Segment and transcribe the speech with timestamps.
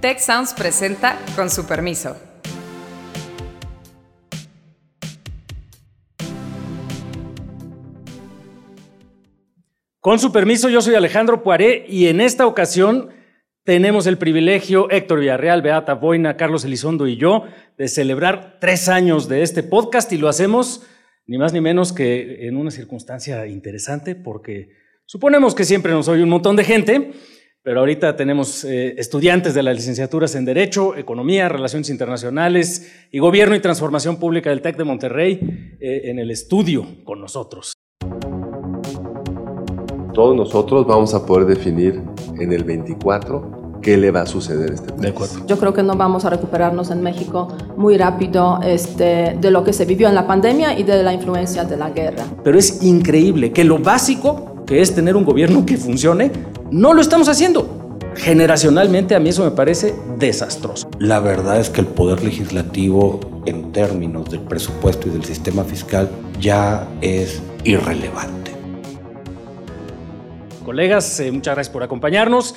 [0.00, 2.16] Tech Sounds presenta con su permiso.
[9.98, 13.10] Con su permiso, yo soy Alejandro Poiré y en esta ocasión
[13.64, 19.28] tenemos el privilegio, Héctor Villarreal, Beata Boina, Carlos Elizondo y yo, de celebrar tres años
[19.28, 20.86] de este podcast y lo hacemos
[21.26, 24.70] ni más ni menos que en una circunstancia interesante porque
[25.06, 27.12] suponemos que siempre nos oye un montón de gente,
[27.68, 33.54] pero ahorita tenemos eh, estudiantes de las licenciaturas en Derecho, Economía, Relaciones Internacionales y Gobierno
[33.54, 37.74] y Transformación Pública del TEC de Monterrey eh, en el estudio con nosotros.
[40.14, 42.02] Todos nosotros vamos a poder definir
[42.40, 45.02] en el 24 qué le va a suceder a este país.
[45.02, 45.46] De acuerdo.
[45.46, 49.72] Yo creo que no vamos a recuperarnos en México muy rápido este, de lo que
[49.72, 52.24] se vivió en la pandemia y de la influencia de la guerra.
[52.42, 56.30] Pero es increíble que lo básico, que es tener un gobierno que funcione,
[56.70, 57.98] no lo estamos haciendo.
[58.14, 60.90] Generacionalmente a mí eso me parece desastroso.
[60.98, 66.10] La verdad es que el poder legislativo en términos del presupuesto y del sistema fiscal
[66.38, 68.52] ya es irrelevante.
[70.66, 72.54] Colegas, eh, muchas gracias por acompañarnos.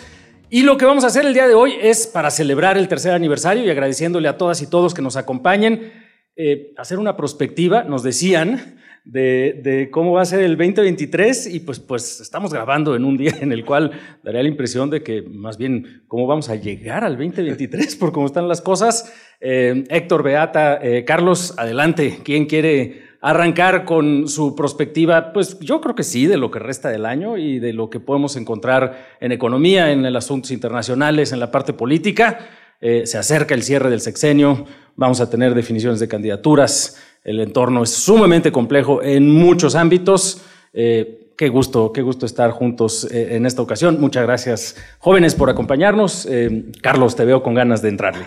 [0.49, 3.13] Y lo que vamos a hacer el día de hoy es, para celebrar el tercer
[3.13, 5.93] aniversario y agradeciéndole a todas y todos que nos acompañen,
[6.35, 11.79] eh, hacer una prospectiva, nos decían, de, cómo va a ser el 2023 y pues,
[11.79, 13.91] pues estamos grabando en un día en el cual
[14.23, 18.25] daría la impresión de que más bien cómo vamos a llegar al 2023 por cómo
[18.25, 19.13] están las cosas.
[19.39, 22.19] Eh, Héctor, Beata, eh, Carlos, adelante.
[22.23, 26.89] ¿Quién quiere arrancar con su perspectiva, pues yo creo que sí, de lo que resta
[26.89, 31.39] del año y de lo que podemos encontrar en economía, en los asuntos internacionales, en
[31.39, 32.39] la parte política.
[32.81, 37.83] Eh, se acerca el cierre del sexenio, vamos a tener definiciones de candidaturas, el entorno
[37.83, 40.41] es sumamente complejo en muchos ámbitos.
[40.73, 43.99] Eh, qué gusto, qué gusto estar juntos eh, en esta ocasión.
[43.99, 46.25] Muchas gracias, jóvenes, por acompañarnos.
[46.29, 48.25] Eh, Carlos, te veo con ganas de entrarle.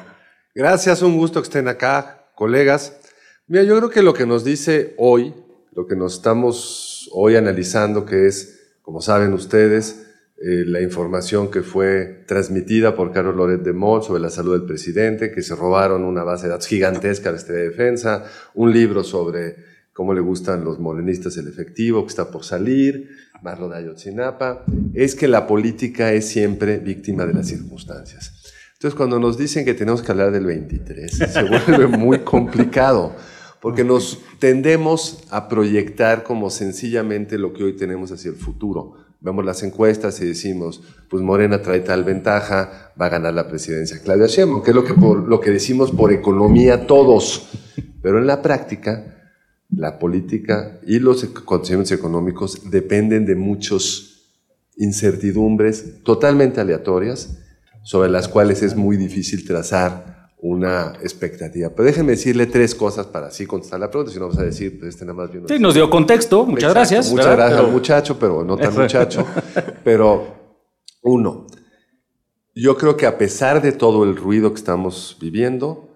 [0.55, 3.01] Gracias, un gusto que estén acá, colegas.
[3.47, 5.35] Mira, yo creo que lo que nos dice hoy,
[5.73, 11.63] lo que nos estamos hoy analizando, que es, como saben ustedes, eh, la información que
[11.63, 16.05] fue transmitida por Carlos Loret de Moll sobre la salud del presidente, que se robaron
[16.05, 18.25] una base de datos gigantesca de este de defensa,
[18.55, 19.57] un libro sobre
[19.93, 23.11] cómo le gustan los morenistas el efectivo, que está por salir,
[23.43, 28.53] Marlo de Ayotzinapa, es que la política es siempre víctima de las circunstancias.
[28.73, 33.15] Entonces, cuando nos dicen que tenemos que hablar del 23, se vuelve muy complicado
[33.65, 38.93] porque nos tendemos a proyectar como sencillamente lo que hoy tenemos hacia el futuro.
[39.23, 44.03] Vemos las encuestas y decimos, pues Morena trae tal ventaja, va a ganar la presidencia
[44.05, 47.49] Claudia Sheinbaum, que es lo que, por, lo que decimos por economía todos.
[48.03, 49.33] Pero en la práctica,
[49.71, 54.27] la política y los acontecimientos económicos dependen de muchas
[54.77, 57.39] incertidumbres totalmente aleatorias
[57.83, 60.14] sobre las cuales es muy difícil trazar
[60.47, 61.71] una expectativa.
[61.71, 64.79] Pero déjenme decirle tres cosas para así contestar la pregunta, si no vas a decir,
[64.79, 67.11] pues este nada más Sí, nos dio contexto, muchas Exacto, gracias.
[67.11, 67.37] Muchas ¿verdad?
[67.39, 69.27] gracias Pero- muchacho, pero no tan muchacho.
[69.85, 70.35] Pero,
[71.03, 71.47] uno,
[72.55, 75.89] yo creo que a pesar de todo el ruido que estamos viviendo,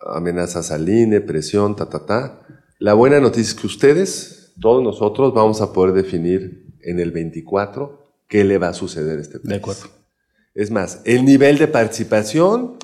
[0.00, 2.46] amenazas al INE, presión, ta, ta, ta,
[2.78, 8.12] la buena noticia es que ustedes, todos nosotros, vamos a poder definir en el 24
[8.28, 9.48] qué le va a suceder a este país.
[9.48, 9.86] De acuerdo.
[10.54, 12.78] Es más, el nivel de participación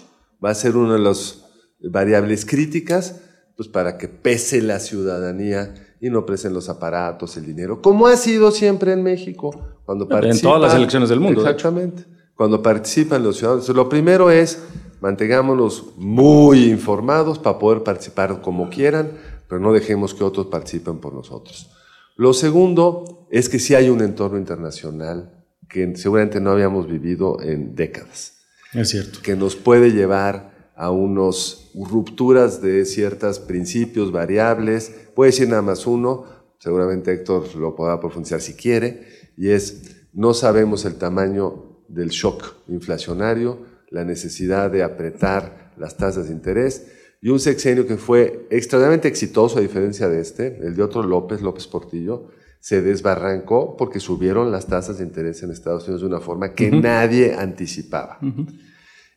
[0.44, 1.44] va a ser una de las
[1.80, 3.20] variables críticas
[3.56, 8.16] pues para que pese la ciudadanía y no pesen los aparatos, el dinero, como ha
[8.16, 11.40] sido siempre en México cuando En participa- todas las elecciones del mundo.
[11.40, 12.04] Exactamente.
[12.34, 13.68] Cuando participan los ciudadanos.
[13.68, 14.58] Lo primero es
[15.00, 19.12] mantengámonos muy informados para poder participar como quieran,
[19.48, 21.70] pero no dejemos que otros participen por nosotros.
[22.16, 27.74] Lo segundo es que sí hay un entorno internacional que seguramente no habíamos vivido en
[27.76, 28.33] décadas
[28.74, 29.20] Es cierto.
[29.22, 34.92] que nos puede llevar a unos rupturas de ciertos principios, variables.
[35.14, 36.24] Puede decir nada más uno,
[36.58, 42.54] seguramente Héctor lo podrá profundizar si quiere, y es, no sabemos el tamaño del shock
[42.68, 46.88] inflacionario, la necesidad de apretar las tasas de interés,
[47.22, 51.40] y un sexenio que fue extremadamente exitoso a diferencia de este, el de otro López,
[51.40, 52.28] López Portillo,
[52.64, 56.70] se desbarrancó porque subieron las tasas de interés en Estados Unidos de una forma que
[56.70, 58.18] nadie anticipaba.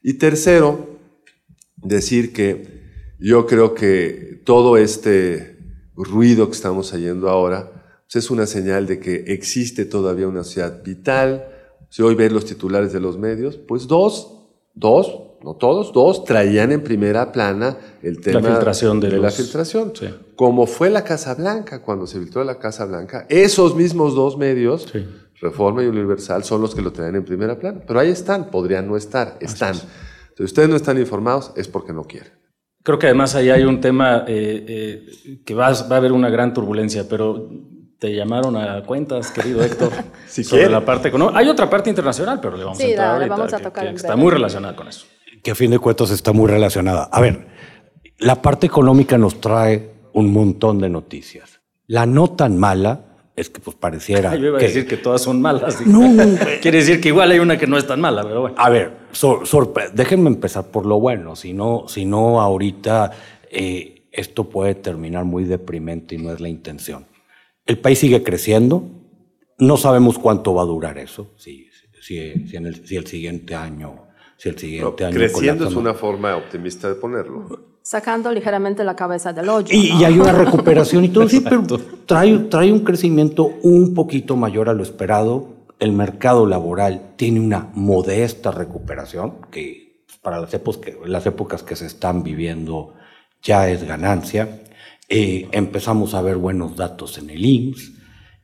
[0.03, 0.99] Y tercero,
[1.77, 2.81] decir que
[3.19, 5.59] yo creo que todo este
[5.95, 7.71] ruido que estamos oyendo ahora
[8.05, 11.47] pues es una señal de que existe todavía una sociedad vital.
[11.89, 15.07] Si hoy ven los titulares de los medios, pues dos, dos,
[15.41, 19.93] no todos, dos traían en primera plana el tema filtración de la los- filtración.
[19.95, 20.07] Sí.
[20.37, 24.87] Como fue la Casa Blanca, cuando se filtró la Casa Blanca, esos mismos dos medios,
[24.91, 25.05] Sí.
[25.41, 27.81] Reforma y Universal, son los que lo traen en primera plana.
[27.85, 29.75] Pero ahí están, podrían no estar, están.
[29.75, 32.31] Si ustedes no están informados, es porque no quieren.
[32.83, 36.29] Creo que además ahí hay un tema eh, eh, que va, va, a haber una
[36.29, 37.49] gran turbulencia, pero
[37.99, 39.89] te llamaron a cuentas, querido Héctor,
[40.27, 40.73] si sobre quiere.
[40.73, 41.37] la parte económica.
[41.39, 43.57] Hay otra parte internacional, pero le vamos Sí, a entrar la- la ahorita, vamos a
[43.57, 45.05] que- tocar que está muy relacionada con eso.
[45.43, 47.09] que a fin de cuentas está muy relacionada.
[47.11, 47.47] A ver,
[48.19, 51.61] la parte económica nos trae un montón de noticias.
[51.85, 53.03] La no tan mala
[53.35, 55.85] es que pues pareciera Yo iba a que- decir que todas son malas.
[55.85, 56.01] No,
[56.61, 58.55] Quiere decir que igual hay una que no es tan mala, pero bueno.
[58.57, 63.11] A ver, sor- sorpre- déjenme empezar por lo bueno, si no, si no ahorita
[63.51, 67.05] eh, esto puede terminar muy deprimente y no es la intención.
[67.67, 68.83] El país sigue creciendo,
[69.59, 71.67] no sabemos cuánto va a durar eso, si,
[72.01, 75.69] si, si en el, si el siguiente año, si el No, siguiente año creciendo colapsa,
[75.69, 77.76] es una forma optimista de ponerlo.
[77.87, 79.73] Sacando ligeramente la cabeza del hoyo.
[79.73, 80.01] Y, ¿no?
[80.01, 81.63] y hay una recuperación y todo, sí, pero
[82.05, 85.55] trae, trae un crecimiento un poquito mayor a lo esperado.
[85.79, 91.63] El mercado laboral tiene una modesta recuperación, que pues, para las épocas que, las épocas
[91.63, 92.95] que se están viviendo
[93.41, 94.63] ya es ganancia.
[95.07, 97.93] Eh, empezamos a ver buenos datos en el IMSS,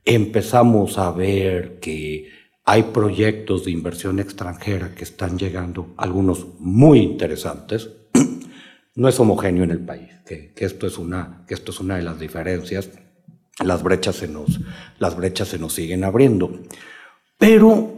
[0.06, 2.30] empezamos a ver que
[2.64, 7.90] hay proyectos de inversión extranjera que están llegando, algunos muy interesantes,
[8.94, 12.02] no es homogéneo en el país, que, esto, es una, que esto es una de
[12.02, 12.90] las diferencias.
[13.64, 14.60] Las brechas, se nos,
[14.98, 16.50] las brechas se nos siguen abriendo.
[17.38, 17.92] Pero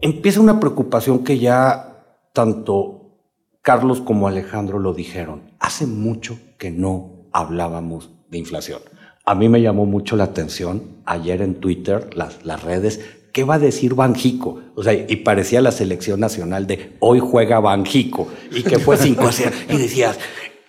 [0.00, 3.18] empieza una preocupación que ya tanto
[3.60, 5.52] Carlos como Alejandro lo dijeron.
[5.58, 8.80] Hace mucho que no hablábamos de inflación.
[9.26, 13.00] A mí me llamó mucho la atención ayer en Twitter, las, las redes,
[13.34, 14.60] ¿qué va a decir Banjico?
[14.76, 19.22] O sea, y parecía la selección nacional de hoy juega Banjico y que fue 5
[19.26, 19.50] a 0.
[19.68, 20.18] Y decías,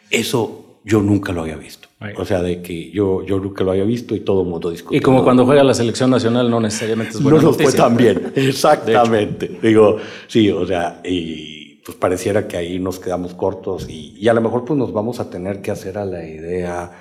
[0.10, 1.88] eso yo nunca lo había visto.
[2.18, 4.98] O sea, de que yo, yo nunca lo había visto y todo el mundo discutió.
[4.98, 7.86] Y como cuando juega la selección nacional no necesariamente es buena no fue noticia.
[7.86, 8.32] tan bien.
[8.36, 9.60] Exactamente.
[9.62, 9.98] Digo,
[10.28, 14.42] sí, o sea, y pues pareciera que ahí nos quedamos cortos y, y a lo
[14.42, 16.92] mejor pues nos vamos a tener que hacer a la idea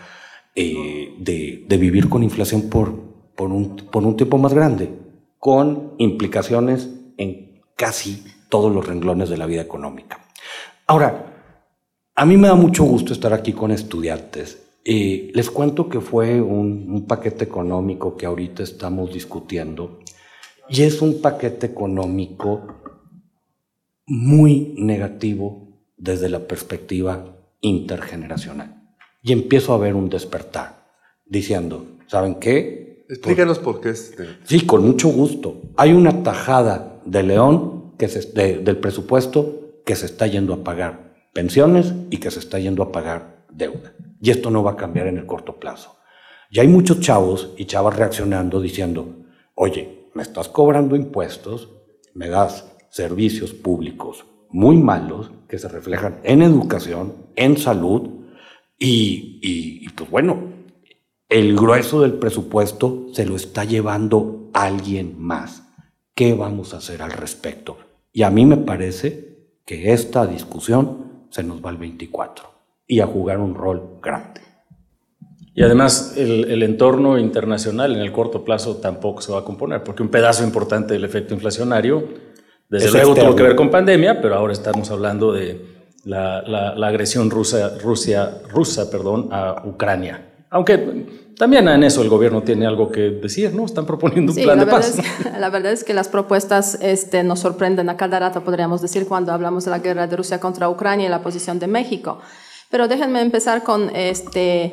[0.54, 2.94] eh, de, de vivir con inflación por,
[3.34, 5.03] por, un, por un tiempo más grande,
[5.44, 6.88] con implicaciones
[7.18, 10.26] en casi todos los renglones de la vida económica.
[10.86, 11.34] Ahora,
[12.14, 14.78] a mí me da mucho gusto estar aquí con estudiantes.
[14.86, 20.00] Eh, les cuento que fue un, un paquete económico que ahorita estamos discutiendo
[20.70, 23.02] y es un paquete económico
[24.06, 25.68] muy negativo
[25.98, 28.96] desde la perspectiva intergeneracional.
[29.22, 30.86] Y empiezo a ver un despertar
[31.26, 32.83] diciendo, ¿saben qué?
[33.14, 34.16] Explícanos por qué es.
[34.16, 35.62] de- Sí, con mucho gusto.
[35.76, 42.18] Hay una tajada de León del presupuesto que se está yendo a pagar pensiones y
[42.18, 43.92] que se está yendo a pagar deuda.
[44.20, 45.96] Y esto no va a cambiar en el corto plazo.
[46.50, 49.16] Y hay muchos chavos y chavas reaccionando diciendo,
[49.54, 51.68] oye, me estás cobrando impuestos,
[52.14, 58.08] me das servicios públicos muy malos que se reflejan en educación, en salud
[58.78, 60.38] y, pues bueno,
[61.28, 65.62] el grueso del presupuesto se lo está llevando alguien más.
[66.14, 67.76] ¿Qué vamos a hacer al respecto?
[68.12, 72.44] Y a mí me parece que esta discusión se nos va al 24
[72.86, 74.40] y a jugar un rol grande.
[75.56, 79.82] Y además el, el entorno internacional en el corto plazo tampoco se va a componer,
[79.82, 82.08] porque un pedazo importante del efecto inflacionario,
[82.68, 83.30] desde Es luego externo.
[83.30, 85.64] tuvo que ver con pandemia, pero ahora estamos hablando de
[86.04, 90.33] la, la- la agresión rusa, Rusia, rusa perdón, a Ucrania.
[90.54, 91.06] Aunque
[91.36, 93.64] también en eso el gobierno tiene algo que decir, ¿no?
[93.64, 94.96] Están proponiendo un Sí, plan la de paz.
[94.98, 98.80] es que, la verdad es que las propuestas este, nos sorprenden a cada rato, podríamos
[98.80, 102.20] decir, cuando hablamos de la guerra de Rusia contra Ucrania y la posición de México.
[102.70, 104.72] Pero déjenme empezar con, este,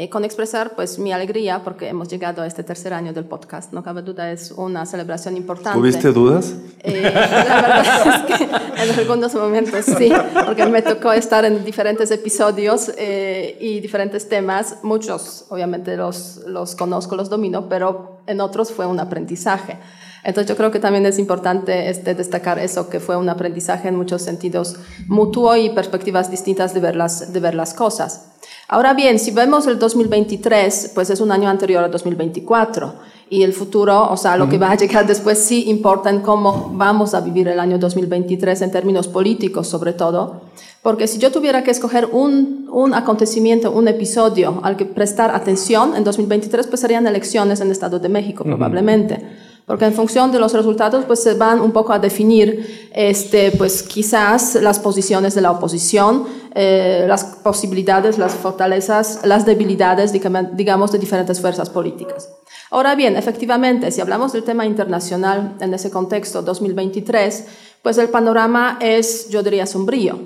[0.00, 3.74] eh, con expresar pues, mi alegría porque hemos llegado a este tercer año del podcast.
[3.74, 5.78] No cabe duda, es una celebración importante.
[5.78, 6.54] ¿Tuviste dudas?
[6.78, 10.10] Eh, la verdad es que en algunos momentos sí,
[10.46, 14.78] porque me tocó estar en diferentes episodios eh, y diferentes temas.
[14.82, 19.76] Muchos, obviamente, los, los conozco, los domino, pero en otros fue un aprendizaje.
[20.22, 23.96] Entonces yo creo que también es importante este, destacar eso, que fue un aprendizaje en
[23.96, 24.76] muchos sentidos
[25.08, 28.30] mutuo y perspectivas distintas de ver las, de ver las cosas.
[28.72, 32.94] Ahora bien, si vemos el 2023, pues es un año anterior al 2024
[33.28, 36.70] y el futuro, o sea, lo que va a llegar después sí importa en cómo
[36.72, 40.42] vamos a vivir el año 2023 en términos políticos sobre todo,
[40.84, 45.96] porque si yo tuviera que escoger un, un acontecimiento, un episodio al que prestar atención
[45.96, 49.50] en 2023, pues serían elecciones en el Estado de México probablemente.
[49.66, 53.82] Porque en función de los resultados pues se van un poco a definir este pues
[53.82, 60.98] quizás las posiciones de la oposición eh, las posibilidades las fortalezas las debilidades digamos- de
[60.98, 62.28] diferentes fuerzas políticas.
[62.70, 67.44] Ahora bien efectivamente si hablamos del tema internacional en ese contexto 2023
[67.82, 70.18] pues el panorama es, yo diría, sombrío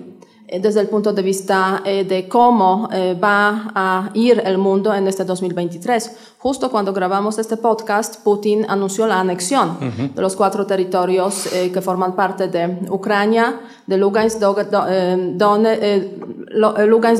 [0.46, 5.08] desde el punto de vista eh, de cómo eh, va a ir el mundo en
[5.08, 6.34] este 2023.
[6.38, 9.78] Justo cuando grabamos este podcast, Putin anunció la anexión
[10.14, 14.38] de los cuatro territorios que forman parte de Ucrania, de Lugansk,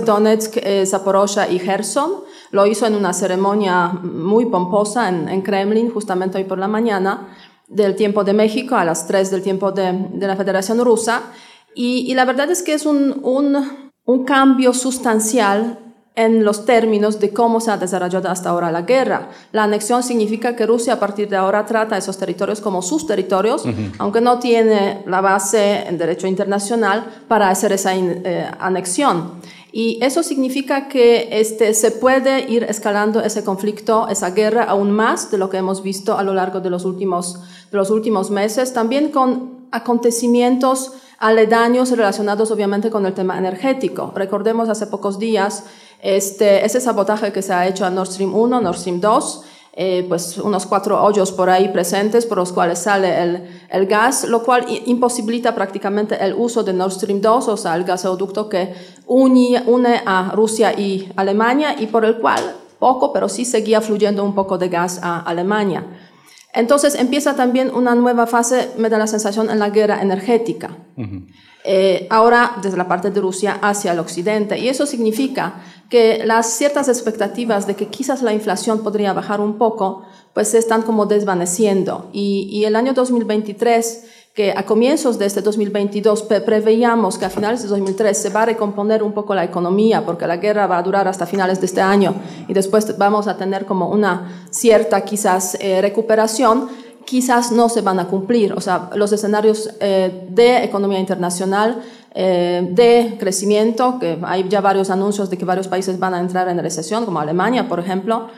[0.04, 2.24] Donetsk, Zaporozhia y Kherson.
[2.50, 7.28] Lo hizo en una ceremonia muy pomposa en, en Kremlin, justamente hoy por la mañana
[7.68, 11.22] del tiempo de México a las 3 del tiempo de, de la Federación Rusa.
[11.74, 15.78] Y, y, la verdad es que es un, un, un, cambio sustancial
[16.16, 19.30] en los términos de cómo se ha desarrollado hasta ahora la guerra.
[19.50, 23.64] La anexión significa que Rusia a partir de ahora trata esos territorios como sus territorios,
[23.98, 29.32] aunque no tiene la base en derecho internacional para hacer esa eh, anexión.
[29.72, 35.32] Y eso significa que este, se puede ir escalando ese conflicto, esa guerra, aún más
[35.32, 37.40] de lo que hemos visto a lo largo de los últimos,
[37.72, 40.92] de los últimos meses, también con acontecimientos
[41.24, 44.12] aledaños relacionados obviamente con el tema energético.
[44.14, 45.64] Recordemos hace pocos días
[46.02, 50.04] este, ese sabotaje que se ha hecho a Nord Stream 1, Nord Stream 2, eh,
[50.06, 54.42] pues unos cuatro hoyos por ahí presentes por los cuales sale el, el, gas, lo
[54.42, 58.74] cual imposibilita prácticamente el uso de Nord Stream 2, o sea, el gasoducto que
[59.06, 64.24] une, une a Rusia y Alemania y por el cual poco, pero sí seguía fluyendo
[64.24, 65.86] un poco de gas a Alemania.
[66.54, 70.70] Entonces empieza también una nueva fase, me da la sensación, en la guerra energética.
[71.66, 74.58] eh, ahora desde la parte de Rusia hacia el occidente.
[74.58, 79.56] Y eso significa que las ciertas expectativas de que quizás la inflación podría bajar un
[79.56, 82.10] poco, pues se están como desvaneciendo.
[82.12, 84.04] Y, y el año 2023
[84.34, 88.46] que a comienzos de este 2022 preveíamos que a finales de 2003 se va a
[88.46, 91.80] recomponer un poco la economía porque la guerra va a durar hasta finales de este
[91.80, 92.16] año
[92.48, 96.66] y después vamos a tener como una cierta quizás eh, recuperación,
[97.04, 98.54] quizás no se van a cumplir.
[98.54, 101.80] O sea, los escenarios eh, de economía internacional,
[102.12, 106.48] eh, de crecimiento, que hay ya varios anuncios de que varios países van a entrar
[106.48, 108.28] en recesión, como Alemania, por ejemplo,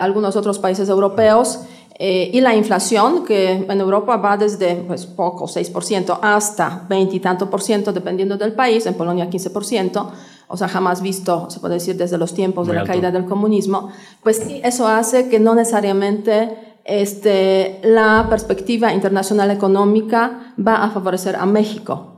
[0.00, 1.60] algunos otros países europeos,
[1.98, 7.20] eh, y la inflación, que en Europa va desde pues, poco, 6%, hasta 20 y
[7.20, 10.10] tanto por ciento, dependiendo del país, en Polonia 15%,
[10.48, 12.92] o sea, jamás visto, se puede decir, desde los tiempos Muy de la alto.
[12.92, 13.90] caída del comunismo,
[14.22, 21.46] pues eso hace que no necesariamente este, la perspectiva internacional económica va a favorecer a
[21.46, 22.11] México.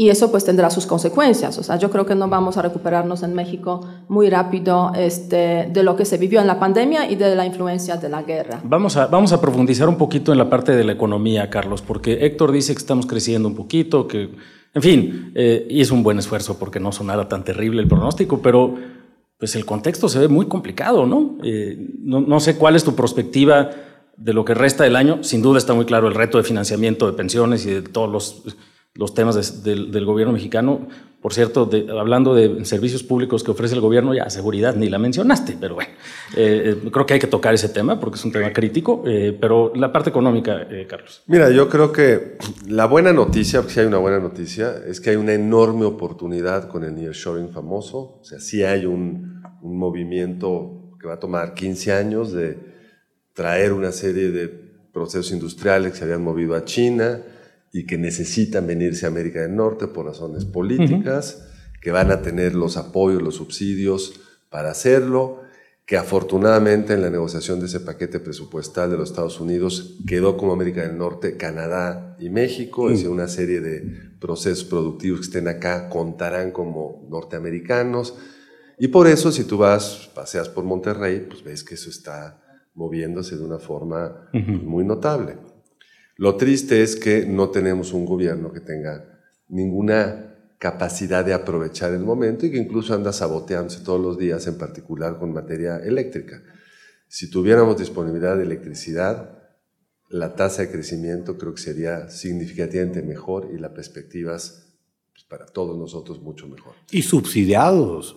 [0.00, 1.58] Y eso pues tendrá sus consecuencias.
[1.58, 5.82] O sea, yo creo que no vamos a recuperarnos en México muy rápido este, de
[5.82, 8.62] lo que se vivió en la pandemia y de la influencia de la guerra.
[8.64, 12.24] Vamos a, vamos a profundizar un poquito en la parte de la economía, Carlos, porque
[12.24, 14.30] Héctor dice que estamos creciendo un poquito, que,
[14.72, 18.76] en fin, eh, hizo un buen esfuerzo porque no sonara tan terrible el pronóstico, pero
[19.36, 21.36] pues el contexto se ve muy complicado, ¿no?
[21.44, 23.68] Eh, no, no sé cuál es tu perspectiva
[24.16, 25.22] de lo que resta del año.
[25.22, 28.56] Sin duda está muy claro el reto de financiamiento de pensiones y de todos los
[28.94, 30.88] los temas de, de, del gobierno mexicano.
[31.20, 34.98] Por cierto, de, hablando de servicios públicos que ofrece el gobierno, ya seguridad ni la
[34.98, 35.90] mencionaste, pero bueno,
[36.34, 39.70] eh, creo que hay que tocar ese tema porque es un tema crítico, eh, pero
[39.74, 41.22] la parte económica, eh, Carlos.
[41.26, 45.10] Mira, yo creo que la buena noticia, porque sí hay una buena noticia, es que
[45.10, 50.96] hay una enorme oportunidad con el nearshoring famoso, o sea, sí hay un, un movimiento
[50.98, 52.58] que va a tomar 15 años de
[53.34, 57.20] traer una serie de procesos industriales que se habían movido a China,
[57.72, 61.80] y que necesitan venirse a América del Norte por razones políticas, uh -huh.
[61.80, 65.40] que van a tener los apoyos, los subsidios para hacerlo,
[65.86, 70.52] que afortunadamente en la negociación de ese paquete presupuestal de los Estados Unidos quedó como
[70.52, 72.92] América del Norte, Canadá y México, uh -huh.
[72.92, 73.82] es decir, una serie de
[74.20, 78.14] procesos productivos que estén acá contarán como norteamericanos.
[78.78, 82.40] Y por eso, si tú vas, paseas por Monterrey, pues ves que eso está
[82.74, 84.62] moviéndose de una forma uh -huh.
[84.62, 85.38] muy notable.
[86.20, 92.00] Lo triste es que no tenemos un gobierno que tenga ninguna capacidad de aprovechar el
[92.00, 96.42] momento y que incluso anda saboteándose todos los días, en particular con materia eléctrica.
[97.08, 99.38] Si tuviéramos disponibilidad de electricidad,
[100.10, 104.76] la tasa de crecimiento creo que sería significativamente mejor y las perspectivas
[105.14, 106.74] pues, para todos nosotros mucho mejor.
[106.90, 108.14] Y subsidiados.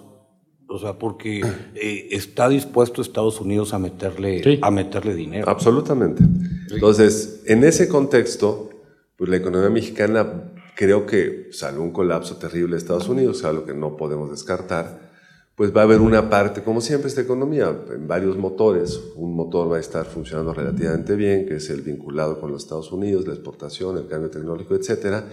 [0.73, 1.39] O sea, porque
[1.75, 4.59] eh, está dispuesto Estados Unidos a meterle, sí.
[4.59, 5.47] a meterle dinero.
[5.47, 6.23] Absolutamente.
[6.71, 8.71] Entonces, en ese contexto,
[9.15, 13.75] pues la economía mexicana creo que, salvo un colapso terrible de Estados Unidos, algo que
[13.75, 15.11] no podemos descartar,
[15.55, 18.99] pues va a haber una parte, como siempre, esta economía, en varios motores.
[19.15, 22.91] Un motor va a estar funcionando relativamente bien, que es el vinculado con los Estados
[22.91, 25.23] Unidos, la exportación, el cambio tecnológico, etcétera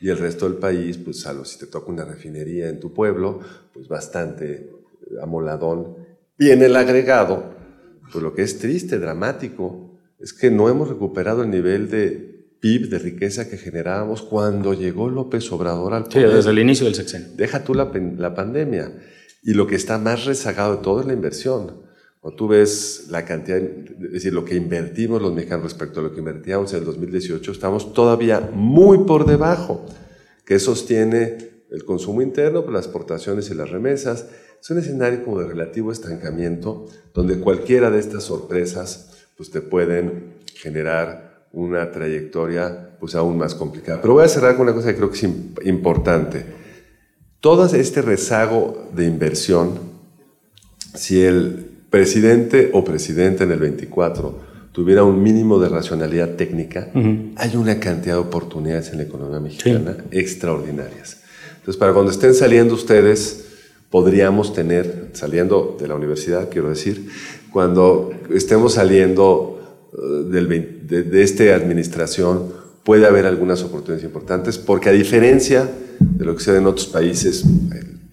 [0.00, 3.40] y el resto del país, pues salvo si te toca una refinería en tu pueblo,
[3.72, 4.70] pues bastante
[5.22, 5.96] amoladón.
[6.38, 7.54] Y en el agregado,
[8.12, 12.88] pues lo que es triste, dramático, es que no hemos recuperado el nivel de PIB,
[12.88, 16.30] de riqueza que generábamos cuando llegó López Obrador al poder.
[16.30, 17.28] Sí, desde el inicio del sexenio.
[17.36, 18.92] Deja tú la, la pandemia.
[19.42, 21.84] Y lo que está más rezagado de todo es la inversión.
[22.20, 26.14] Cuando tú ves la cantidad, es decir, lo que invertimos los mexicanos respecto a lo
[26.14, 29.84] que invertíamos en el 2018, estamos todavía muy por debajo,
[30.46, 34.26] que sostiene el consumo interno, pues, las exportaciones y las remesas.
[34.60, 40.34] Es un escenario como de relativo estancamiento, donde cualquiera de estas sorpresas pues, te pueden
[40.54, 44.00] generar una trayectoria pues, aún más complicada.
[44.00, 46.44] Pero voy a cerrar con una cosa que creo que es importante.
[47.40, 49.78] Todo este rezago de inversión,
[50.94, 54.40] si el presidente o presidente en el 24
[54.72, 56.90] tuviera un mínimo de racionalidad técnica,
[57.36, 61.23] hay una cantidad de oportunidades en la economía mexicana extraordinarias.
[61.64, 63.46] Entonces, para cuando estén saliendo ustedes,
[63.88, 67.08] podríamos tener, saliendo de la universidad, quiero decir,
[67.50, 72.52] cuando estemos saliendo uh, de, esta administración,
[72.82, 75.66] puede haber algunas oportunidades importantes, porque a diferencia
[75.98, 77.44] de lo que sucede en otros países,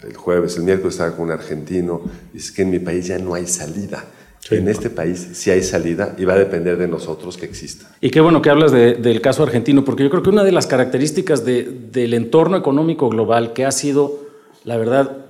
[0.01, 3.33] el, jueves, el miércoles estaba con un argentino, dice que en mi país ya no
[3.33, 4.05] hay salida.
[4.49, 7.95] En este país sí hay salida y va a depender de nosotros que exista.
[8.01, 10.67] Y qué bueno que hablas del caso argentino, porque yo creo que una de las
[10.67, 14.19] características del entorno económico global que ha sido,
[14.65, 15.25] la verdad,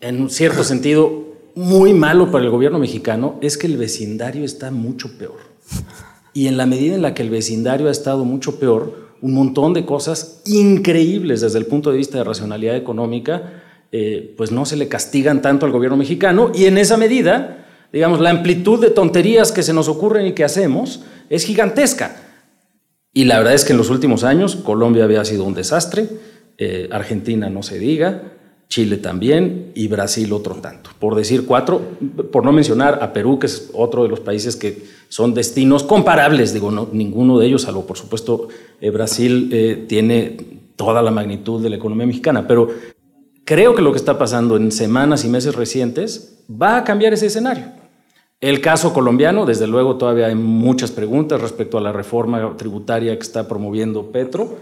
[0.00, 4.70] en un cierto sentido, muy malo para el gobierno mexicano es que el vecindario está
[4.70, 5.38] mucho peor.
[6.32, 9.74] Y en la medida en la que el vecindario ha estado mucho peor, un montón
[9.74, 14.76] de cosas increíbles desde el punto de vista de racionalidad económica, eh, pues no se
[14.76, 17.57] le castigan tanto al gobierno mexicano y en esa medida,
[17.92, 22.16] digamos, la amplitud de tonterías que se nos ocurren y que hacemos es gigantesca.
[23.12, 26.08] Y la verdad es que en los últimos años Colombia había sido un desastre,
[26.58, 28.22] eh, Argentina no se diga,
[28.68, 30.90] Chile también y Brasil otro tanto.
[30.98, 31.80] Por decir cuatro,
[32.30, 36.52] por no mencionar a Perú, que es otro de los países que son destinos comparables,
[36.52, 38.48] digo, no, ninguno de ellos, salvo por supuesto
[38.80, 40.36] eh, Brasil eh, tiene
[40.76, 42.68] toda la magnitud de la economía mexicana, pero
[43.44, 47.26] creo que lo que está pasando en semanas y meses recientes va a cambiar ese
[47.26, 47.77] escenario.
[48.40, 53.22] El caso colombiano, desde luego todavía hay muchas preguntas respecto a la reforma tributaria que
[53.22, 54.56] está promoviendo Petro,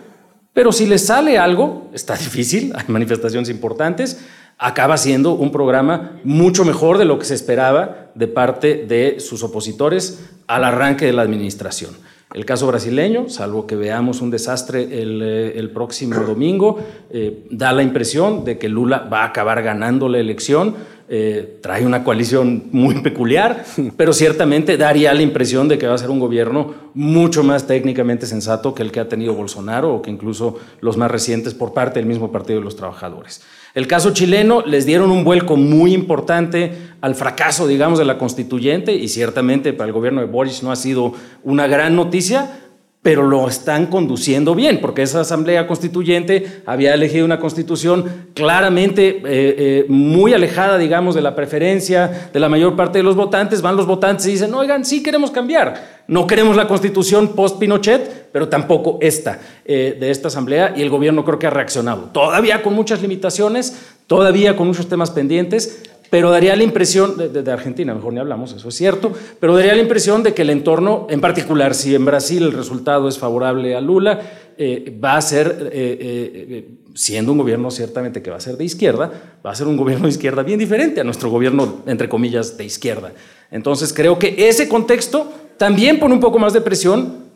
[0.54, 4.24] pero si le sale algo, está difícil, hay manifestaciones importantes,
[4.56, 9.42] acaba siendo un programa mucho mejor de lo que se esperaba de parte de sus
[9.42, 11.90] opositores al arranque de la administración.
[12.32, 16.78] El caso brasileño, salvo que veamos un desastre el, eh, próximo domingo,
[17.10, 20.74] eh, da la impresión de que Lula va a acabar ganando la elección
[21.08, 23.64] eh, trae una coalición muy peculiar,
[23.96, 28.26] pero ciertamente daría la impresión de que va a ser un gobierno mucho más técnicamente
[28.26, 32.00] sensato que el que ha tenido Bolsonaro o que incluso los más recientes por parte
[32.00, 33.42] del mismo Partido de los Trabajadores.
[33.74, 38.94] El caso chileno les dieron un vuelco muy importante al fracaso, digamos, de la constituyente
[38.94, 41.12] y ciertamente para el gobierno de Boris no ha sido
[41.44, 42.65] una gran noticia,
[43.06, 49.22] pero lo están conduciendo bien, porque esa asamblea constituyente había elegido una constitución claramente eh,
[49.24, 53.62] eh, muy alejada, digamos, de la preferencia de la mayor parte de los votantes.
[53.62, 56.02] Van los votantes y dicen, oigan, sí queremos cambiar.
[56.08, 61.24] No queremos la constitución post-Pinochet, pero tampoco esta, eh, de esta asamblea, y el gobierno
[61.24, 62.10] creo que ha reaccionado.
[62.12, 63.76] Todavía con muchas limitaciones,
[64.08, 68.68] todavía con muchos temas pendientes, pero daría la impresión, de, Argentina mejor ni hablamos, eso
[68.68, 72.42] es cierto, pero daría la impresión de que el entorno, en particular si en Brasil
[72.42, 74.20] el resultado es favorable a Lula,
[74.58, 78.64] eh, va a ser, eh, eh, siendo un gobierno ciertamente que va a ser de
[78.64, 82.56] izquierda, va a ser un gobierno de izquierda bien diferente a nuestro gobierno, entre comillas,
[82.56, 83.12] de izquierda.
[83.50, 87.26] Entonces creo que ese contexto también pone un poco más de presión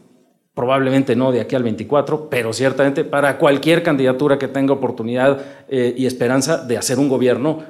[0.54, 6.04] probablemente no de aquí al 24, pero ciertamente para cualquier candidatura que tenga oportunidad y
[6.04, 7.62] esperanza de hacer un gobierno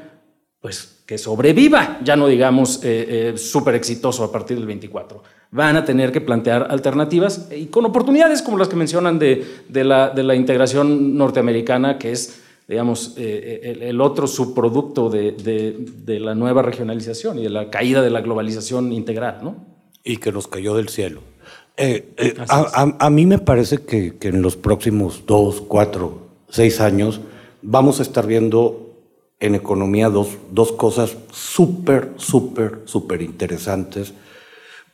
[0.61, 5.23] pues que sobreviva, ya no digamos eh, eh, súper exitoso a partir del 24.
[5.51, 10.35] Van a tener que plantear alternativas y con oportunidades como las que mencionan de, la,
[10.37, 17.51] integración norteamericana, que es, digamos, eh, el, otro subproducto de, la nueva regionalización y de
[17.51, 19.57] la caída de la globalización integral, ¿no?
[20.05, 21.23] Y que nos cayó del cielo.
[22.49, 27.21] A, mí me parece que, que en los próximos dos, cuatro, seis años
[27.63, 28.90] vamos a estar viendo
[29.41, 34.13] en economía dos, dos cosas súper, súper, súper interesantes,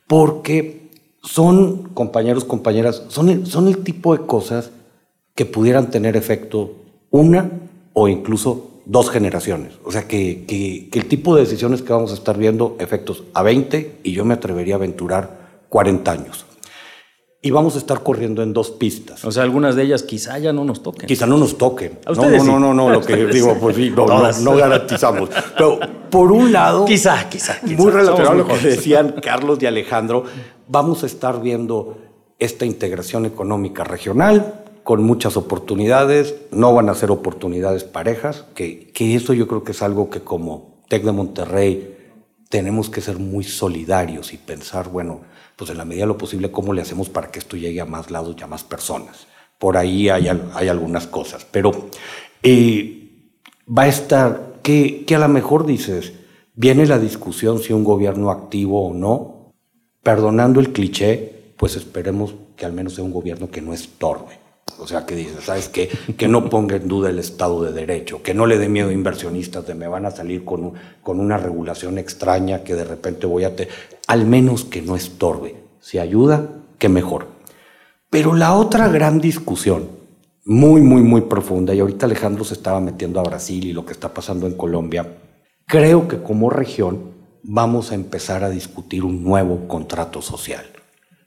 [0.07, 0.91] porque
[1.23, 4.71] son, compañeros, compañeras, son el, son el tipo de cosas
[5.35, 6.73] que pudieran tener efecto
[7.11, 7.51] una
[7.93, 9.73] o incluso dos generaciones.
[9.85, 13.25] O sea, que, que, que, el tipo de decisiones que vamos a estar viendo, efectos
[13.35, 16.47] a 20 y yo me atrevería a aventurar 40 años
[17.47, 19.25] y vamos a estar corriendo en dos pistas.
[19.25, 21.07] O sea, algunas de ellas quizá ya no nos toquen.
[21.07, 22.01] Quizá no nos toquen.
[22.05, 25.31] no, no, no, no, no, lo que digo, pues sí, no, no, garantizamos.
[25.57, 25.79] Pero
[26.11, 30.25] por un lado, quizá, quizá, muy relacionado a lo que decían Carlos y Alejandro,
[30.67, 31.99] vamos a estar viendo
[32.41, 39.15] esta integración económica regional con muchas oportunidades, no van a ser oportunidades parejas, que, que
[39.15, 41.97] eso yo creo que es algo que como TEC de Monterrey
[42.49, 45.21] tenemos que ser muy solidarios y pensar, bueno,
[45.57, 47.87] pues en la medida de lo posible, cómo le hacemos para que esto llegue a
[47.87, 49.27] más lados y a más personas.
[49.59, 51.89] Por ahí hay, hay algunas cosas, pero
[52.43, 53.33] eh,
[53.67, 56.13] va a estar, que, que a lo mejor dices,
[56.55, 59.55] viene la discusión si un gobierno activo o no,
[60.03, 64.46] perdonando el cliché, pues esperemos que al menos sea un gobierno que no estorbe.
[64.79, 65.89] O sea, que dice, ¿sabes qué?
[66.17, 68.93] Que no ponga en duda el Estado de Derecho, que no le dé miedo a
[68.93, 73.45] inversionistas de me van a salir con, con una regulación extraña que de repente voy
[73.45, 73.57] a...
[73.57, 73.73] tener.
[74.07, 75.57] Al menos que no estorbe.
[75.81, 77.29] Si ayuda, que mejor.
[78.11, 79.89] Pero la otra gran discusión,
[80.45, 83.93] muy, muy, muy profunda, y ahorita Alejandro se estaba metiendo a Brasil y lo que
[83.93, 85.17] está pasando en Colombia,
[85.67, 90.65] creo que como región vamos a empezar a discutir un nuevo contrato social.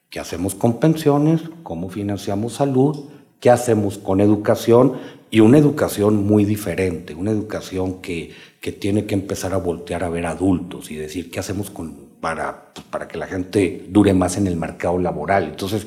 [0.10, 1.42] ¿Qué hacemos con pensiones?
[1.64, 3.10] ¿Cómo financiamos salud?
[3.40, 4.94] ¿Qué hacemos con educación?
[5.32, 10.10] Y una educación muy diferente, una educación que, que tiene que empezar a voltear a
[10.10, 14.38] ver adultos y decir, ¿qué hacemos con, para, pues, para que la gente dure más
[14.38, 15.46] en el mercado laboral?
[15.46, 15.86] Entonces,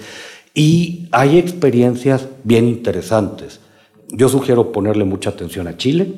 [0.54, 3.60] y hay experiencias bien interesantes.
[4.08, 6.14] Yo sugiero ponerle mucha atención a Chile,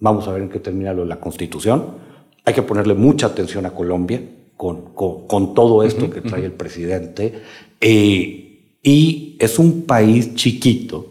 [0.00, 1.98] vamos a ver en qué termina lo de la constitución,
[2.44, 4.20] hay que ponerle mucha atención a Colombia
[4.56, 7.34] con, con, todo esto que trae el presidente.
[7.80, 8.43] Eh,
[8.84, 11.10] y es un país chiquito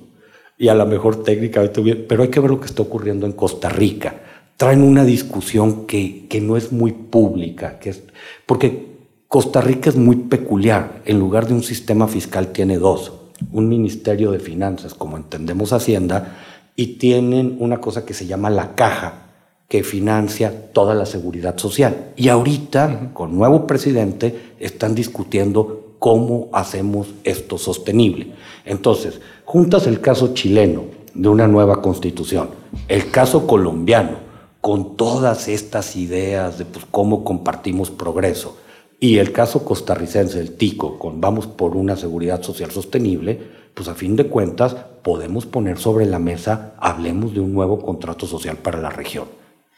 [0.57, 3.67] y a lo mejor técnicamente pero hay que ver lo que está ocurriendo en Costa
[3.67, 4.21] Rica.
[4.55, 8.03] Traen una discusión que, que no es muy pública, que es,
[8.45, 8.93] porque
[9.27, 11.01] Costa Rica es muy peculiar.
[11.05, 13.11] En lugar de un sistema fiscal tiene dos.
[13.51, 16.37] Un Ministerio de Finanzas, como entendemos Hacienda,
[16.75, 19.31] y tienen una cosa que se llama la caja,
[19.67, 22.11] que financia toda la seguridad social.
[22.15, 28.33] Y ahorita, con nuevo presidente, están discutiendo cómo hacemos esto sostenible.
[28.65, 32.49] Entonces, juntas el caso chileno de una nueva constitución,
[32.89, 34.17] el caso colombiano,
[34.59, 38.57] con todas estas ideas de pues, cómo compartimos progreso,
[38.99, 43.39] y el caso costarricense, el TICO, con vamos por una seguridad social sostenible,
[43.73, 48.27] pues a fin de cuentas podemos poner sobre la mesa, hablemos de un nuevo contrato
[48.27, 49.29] social para la región.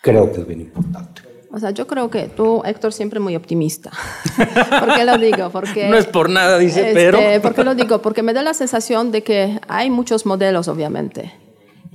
[0.01, 1.34] Creo que es bien importante.
[1.51, 3.91] O sea, yo creo que tú, Héctor, siempre muy optimista.
[4.79, 5.49] ¿Por qué lo digo?
[5.49, 7.19] Porque, no es por nada, dice, este, pero...
[7.41, 8.01] ¿Por qué lo digo?
[8.01, 11.33] Porque me da la sensación de que hay muchos modelos, obviamente,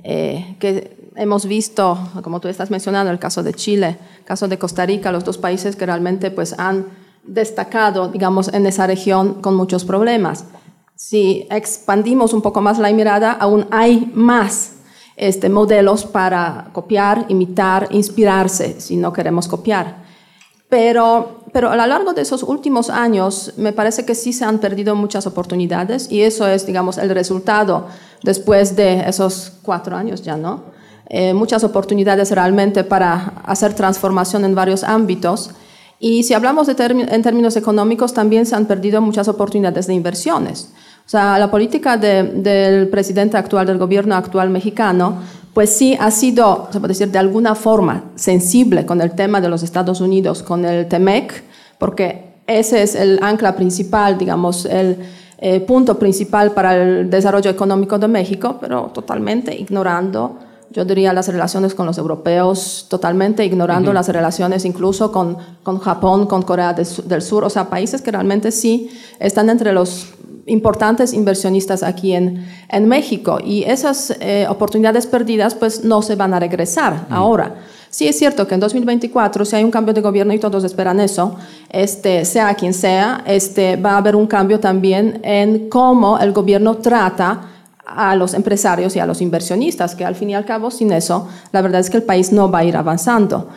[0.02, 4.58] eh, que hemos visto, como tú estás mencionando, el caso de Chile, el caso de
[4.58, 6.86] Costa Rica, los dos países que realmente pues, han
[7.24, 10.46] destacado, digamos, en esa región con muchos problemas.
[10.94, 14.79] Si expandimos un poco más la mirada, aún hay más
[15.20, 19.96] este, modelos para copiar, imitar, inspirarse, si no queremos copiar.
[20.70, 24.60] Pero, pero a lo largo de esos últimos años me parece que sí se han
[24.60, 27.86] perdido muchas oportunidades y eso es, digamos, el resultado
[28.22, 30.62] después de esos cuatro años ya, ¿no?
[31.10, 35.50] Eh, muchas oportunidades realmente para hacer transformación en varios ámbitos.
[35.98, 40.72] Y si hablamos de en términos económicos, también se han perdido muchas oportunidades de inversiones.
[41.10, 45.16] O sea, la política del presidente actual, del gobierno actual mexicano,
[45.52, 49.48] pues sí ha sido, se puede decir, de alguna forma sensible con el tema de
[49.48, 51.42] los Estados Unidos, con el TEMEC,
[51.78, 54.98] porque ese es el ancla principal, digamos, el
[55.38, 60.38] eh, punto principal para el desarrollo económico de México, pero totalmente ignorando,
[60.70, 66.28] yo diría, las relaciones con los europeos, totalmente ignorando las relaciones incluso con, con Japón,
[66.28, 70.14] con Corea del Sur, o sea, países que realmente sí están entre los
[70.46, 76.34] importantes inversionistas aquí en, en México y esas eh, oportunidades perdidas pues no se van
[76.34, 77.12] a regresar mm.
[77.12, 77.54] ahora.
[77.90, 81.00] Sí es cierto que en 2024, si hay un cambio de gobierno y todos esperan
[81.00, 81.34] eso,
[81.68, 86.76] este, sea quien sea, este, va a haber un cambio también en cómo el gobierno
[86.76, 87.48] trata
[87.84, 91.28] a los empresarios y a los inversionistas, que al fin y al cabo sin eso,
[91.50, 93.48] la verdad es que el país no va a ir avanzando.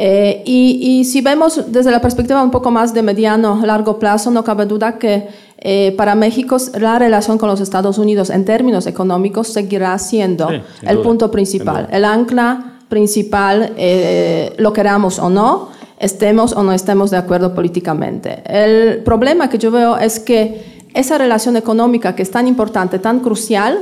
[0.00, 4.30] Eh, y, y, si vemos desde la perspectiva un poco más de mediano, largo plazo,
[4.30, 5.26] no cabe duda que
[5.58, 10.48] eh, para México la relación con los Estados Unidos en términos económicos seguirá siendo
[10.82, 17.10] el punto principal, el ancla principal, eh, lo queramos o no, estemos o no estemos
[17.10, 18.40] de acuerdo políticamente.
[18.46, 23.18] El problema que yo veo es que esa relación económica que es tan importante, tan
[23.18, 23.80] crucial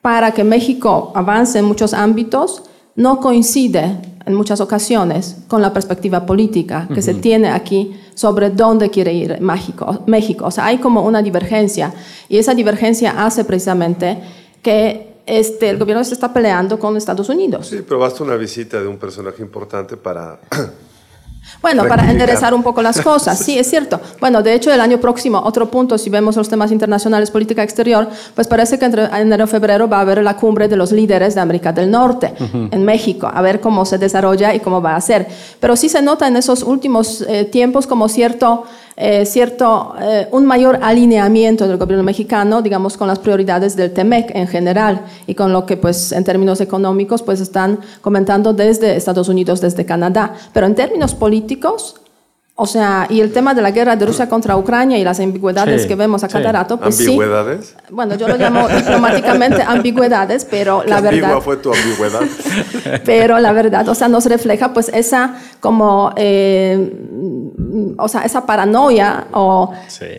[0.00, 2.62] para que México avance en muchos ámbitos,
[2.96, 8.90] no coincide en muchas ocasiones con la perspectiva política que se tiene aquí sobre dónde
[8.90, 10.46] quiere ir México, México.
[10.46, 11.92] O sea, hay como una divergencia
[12.28, 14.18] y esa divergencia hace precisamente
[14.62, 17.68] que este, el gobierno se está peleando con Estados Unidos.
[17.68, 20.40] Sí, pero basta una visita de un personaje importante para
[21.60, 24.00] Bueno, para enderezar un poco las cosas, sí, es cierto.
[24.20, 28.08] Bueno, de hecho, el año próximo, otro punto, si vemos los temas internacionales, política exterior,
[28.34, 31.34] pues parece que entre enero y febrero va a haber la cumbre de los líderes
[31.34, 35.00] de América del Norte en México, a ver cómo se desarrolla y cómo va a
[35.00, 35.26] ser.
[35.60, 38.64] Pero sí se nota en esos últimos eh, tiempos como cierto
[38.96, 44.34] eh, cierto, eh, un mayor alineamiento del gobierno mexicano, digamos, con las prioridades del TEMEC
[44.34, 49.28] en general y con lo que, pues, en términos económicos, pues, están comentando desde Estados
[49.28, 50.34] Unidos, desde Canadá.
[50.52, 52.01] Pero en términos políticos,
[52.62, 55.84] o sea, y el tema de la guerra de Rusia contra Ucrania y las ambigüedades
[55.84, 57.74] que vemos a cada rato, pues ¿Ambigüedades?
[57.90, 61.24] Bueno, yo lo llamo diplomáticamente ambigüedades, pero la verdad...
[61.24, 62.20] ambigua fue tu ambigüedad?
[63.04, 66.12] pero la verdad, o sea, nos refleja pues esa como...
[66.14, 66.92] Eh,
[67.98, 69.72] o sea, esa paranoia o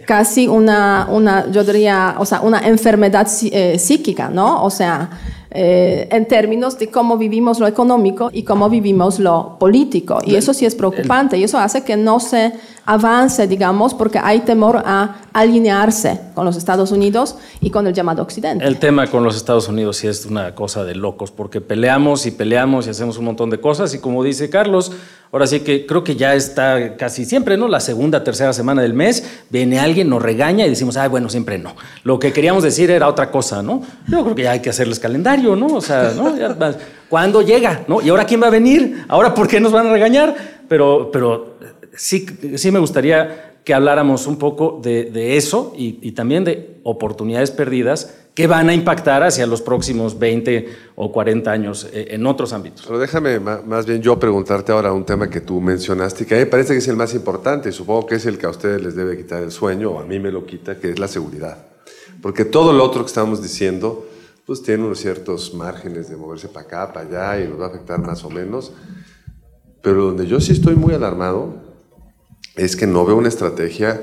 [0.06, 4.66] casi una, una, yo diría, o sea, una enfermedad eh, psíquica, ¿no?
[4.66, 5.10] O sea,
[5.56, 10.20] eh, en términos de cómo vivimos lo económico y cómo vivimos lo político.
[10.26, 12.54] Y eso sí es preocupante y eso hace que no se
[12.86, 18.22] avance, digamos, porque hay temor a alinearse con los Estados Unidos y con el llamado
[18.22, 18.66] Occidente.
[18.66, 22.32] El tema con los Estados Unidos sí es una cosa de locos, porque peleamos y
[22.32, 24.92] peleamos y hacemos un montón de cosas y como dice Carlos,
[25.32, 27.68] ahora sí que creo que ya está casi siempre, ¿no?
[27.68, 31.58] La segunda, tercera semana del mes, viene alguien, nos regaña y decimos, ay, bueno, siempre
[31.58, 31.76] no.
[32.04, 33.82] Lo que queríamos decir era otra cosa, ¿no?
[34.08, 35.68] Yo creo que ya hay que hacerles calendario, ¿no?
[35.68, 36.34] O sea, ¿no?
[37.10, 37.84] ¿Cuándo llega?
[37.88, 38.02] ¿No?
[38.02, 39.06] ¿Y ahora quién va a venir?
[39.08, 40.36] ¿Ahora por qué nos van a regañar?
[40.68, 41.53] Pero, pero
[41.96, 42.26] sí,
[42.56, 48.48] sí me gustaría que habláramos un poco de, eso y, también de oportunidades perdidas que
[48.48, 52.84] van a impactar hacia los próximos 20 o 40 años eh, en otros ámbitos.
[52.86, 56.44] Pero déjame más bien yo preguntarte ahora un tema que tú mencionaste, que a mí
[56.46, 58.96] me parece que es el más importante, supongo que es el que a ustedes les
[58.96, 61.58] debe quitar el sueño, o a mí me lo quita, que es la seguridad.
[62.22, 64.08] Porque todo lo otro que estamos diciendo,
[64.46, 67.70] pues tiene unos ciertos márgenes de moverse para acá, para allá, y nos va a
[67.70, 68.74] afectar más o menos.
[69.82, 71.63] Pero donde yo sí estoy muy alarmado
[72.56, 74.02] es que no veo una estrategia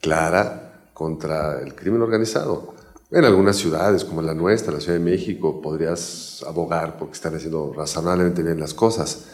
[0.00, 2.74] clara contra el crimen organizado.
[3.10, 7.72] En algunas ciudades, como la nuestra, la Ciudad de México, podrías abogar porque están haciendo
[7.72, 9.26] razonablemente bien las cosas.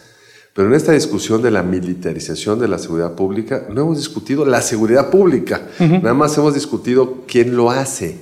[0.55, 4.61] Pero en esta discusión de la militarización de la seguridad pública, no hemos discutido la
[4.61, 8.19] seguridad pública, nada más hemos discutido quién lo hace.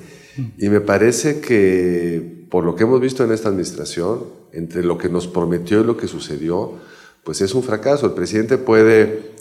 [0.59, 5.09] Y me parece que, por lo que hemos visto en esta administración, entre lo que
[5.09, 6.74] nos prometió y lo que sucedió,
[7.24, 8.07] pues es un fracaso.
[8.07, 9.33] El presidente puede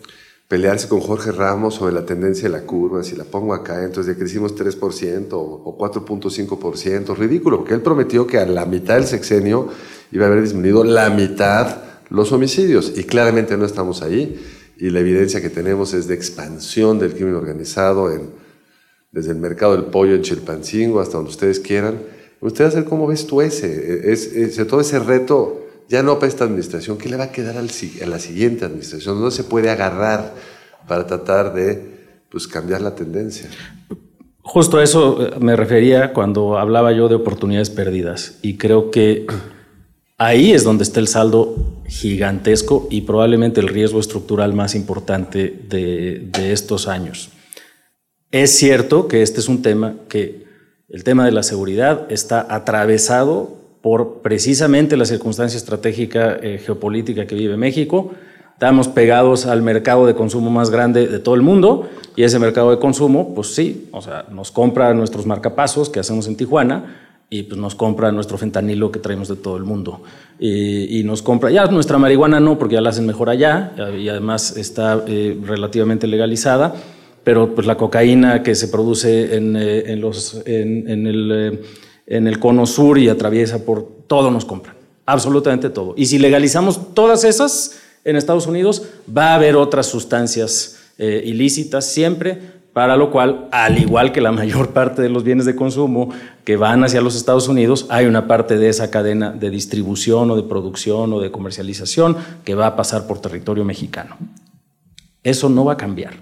[0.47, 4.13] pelearse con Jorge Ramos sobre la tendencia de la curva, si la pongo acá, entonces
[4.13, 9.67] ya crecimos 3% o 4.5%, ridículo, porque él prometió que a la mitad del sexenio
[10.12, 14.39] iba a haber disminuido la mitad los homicidios, y claramente no estamos ahí,
[14.77, 18.29] y la evidencia que tenemos es de expansión del crimen organizado en,
[19.12, 21.99] desde el mercado del pollo en Chilpancingo hasta donde ustedes quieran.
[22.39, 26.43] Ustedes a ver cómo ves tú ese, es, todo ese reto ya no para esta
[26.43, 29.21] administración, ¿qué le va a quedar al, a la siguiente administración?
[29.21, 30.34] No se puede agarrar
[30.88, 31.97] para tratar de
[32.30, 33.50] pues, cambiar la tendencia.
[34.41, 39.28] Justo a eso eh, me refería cuando hablaba yo de oportunidades perdidas y creo que
[40.17, 41.56] ahí es donde está el saldo
[41.88, 47.30] gigantesco y probablemente el riesgo estructural más importante de, de estos años.
[48.32, 50.45] Es cierto que este es un tema que
[50.89, 57.36] el tema de la seguridad está atravesado por precisamente la circunstancia estratégica eh, geopolítica que
[57.36, 58.12] vive México.
[58.54, 62.72] Estamos pegados al mercado de consumo más grande de todo el mundo y ese mercado
[62.72, 66.96] de consumo, pues sí, o sea, nos compra nuestros marcapasos que hacemos en Tijuana
[67.30, 70.02] y pues nos compra nuestro fentanilo que traemos de todo el mundo.
[70.40, 74.58] Y, nos compra, ya nuestra marihuana no, porque ya la hacen mejor allá y además
[74.58, 76.74] está eh, relativamente legalizada,
[77.24, 81.62] pero pues la cocaína que se produce en, eh, en los, en, en el
[82.08, 85.93] en el cono sur y atraviesa por todo nos compran, absolutamente todo.
[85.98, 88.84] Y si legalizamos todas esas en Estados Unidos,
[89.15, 94.32] va a haber otras sustancias eh, ilícitas siempre, para lo cual, al igual que la
[94.43, 96.10] mayor parte de los bienes de consumo
[96.46, 100.38] que van hacia los Estados Unidos, hay una parte de esa cadena de distribución o
[100.38, 102.15] de producción o de comercialización
[102.46, 104.17] que va a pasar por territorio mexicano.
[105.24, 106.13] Eso no va a cambiar,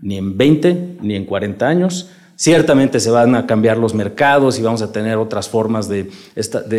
[0.00, 4.62] ni en 20 ni en 40 años Ciertamente se van a cambiar los mercados y
[4.62, 6.10] vamos a tener otras formas de,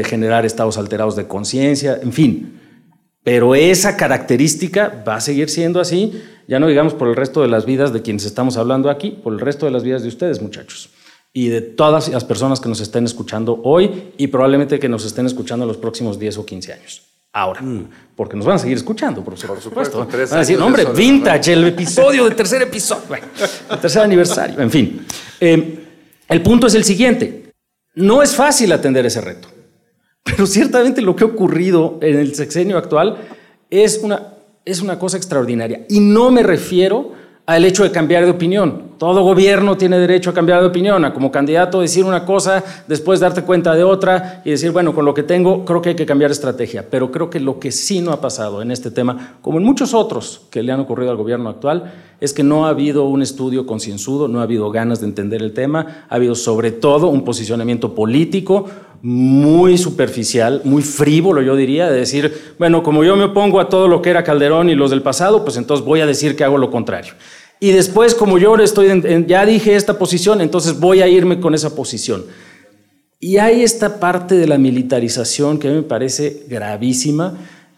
[0.06, 2.60] generar estados alterados de conciencia, en fin.
[3.24, 7.48] Pero esa característica va a seguir siendo así, ya no digamos por el resto de
[7.48, 10.42] las vidas de quienes estamos hablando aquí, por el resto de las vidas de ustedes,
[10.42, 10.90] muchachos.
[11.34, 15.26] Y de todas las personas que nos estén escuchando hoy y probablemente que nos estén
[15.26, 17.90] escuchando en los próximos 10 o 15 años ahora, mm.
[18.16, 19.70] porque nos van a seguir escuchando, por supuesto.
[19.70, 20.30] Por supuesto.
[20.30, 23.16] Van a decir, hombre, vintage, el episodio de tercer episodio,
[23.70, 25.06] el tercer aniversario, en fin.
[25.40, 25.86] Eh,
[26.28, 27.54] el punto es el siguiente,
[27.96, 29.48] no es fácil atender ese reto,
[30.24, 33.18] pero ciertamente lo que ha ocurrido en el sexenio actual
[33.70, 35.86] es una es una cosa extraordinaria.
[35.88, 37.14] Y no me refiero
[37.46, 38.95] al hecho de cambiar de opinión.
[38.98, 43.20] Todo gobierno tiene derecho a cambiar de opinión, a como candidato decir una cosa, después
[43.20, 46.06] darte cuenta de otra y decir, bueno, con lo que tengo creo que hay que
[46.06, 46.86] cambiar estrategia.
[46.90, 49.94] Pero creo que lo que sí no ha pasado en este tema, como en muchos
[49.94, 53.66] otros que le han ocurrido al gobierno actual, es que no ha habido un estudio
[53.66, 57.94] concienzudo, no ha habido ganas de entender el tema, ha habido sobre todo un posicionamiento
[57.94, 58.66] político
[59.02, 63.88] muy superficial, muy frívolo, yo diría, de decir, bueno, como yo me opongo a todo
[63.88, 66.58] lo que era Calderón y los del pasado, pues entonces voy a decir que hago
[66.58, 67.14] lo contrario.
[67.60, 71.76] Y después, como yo estoy ya dije esta posición, entonces voy a irme con esa
[71.76, 72.26] posición.
[73.20, 77.38] Y hay esta parte de la militarización que a mí me parece gravísima,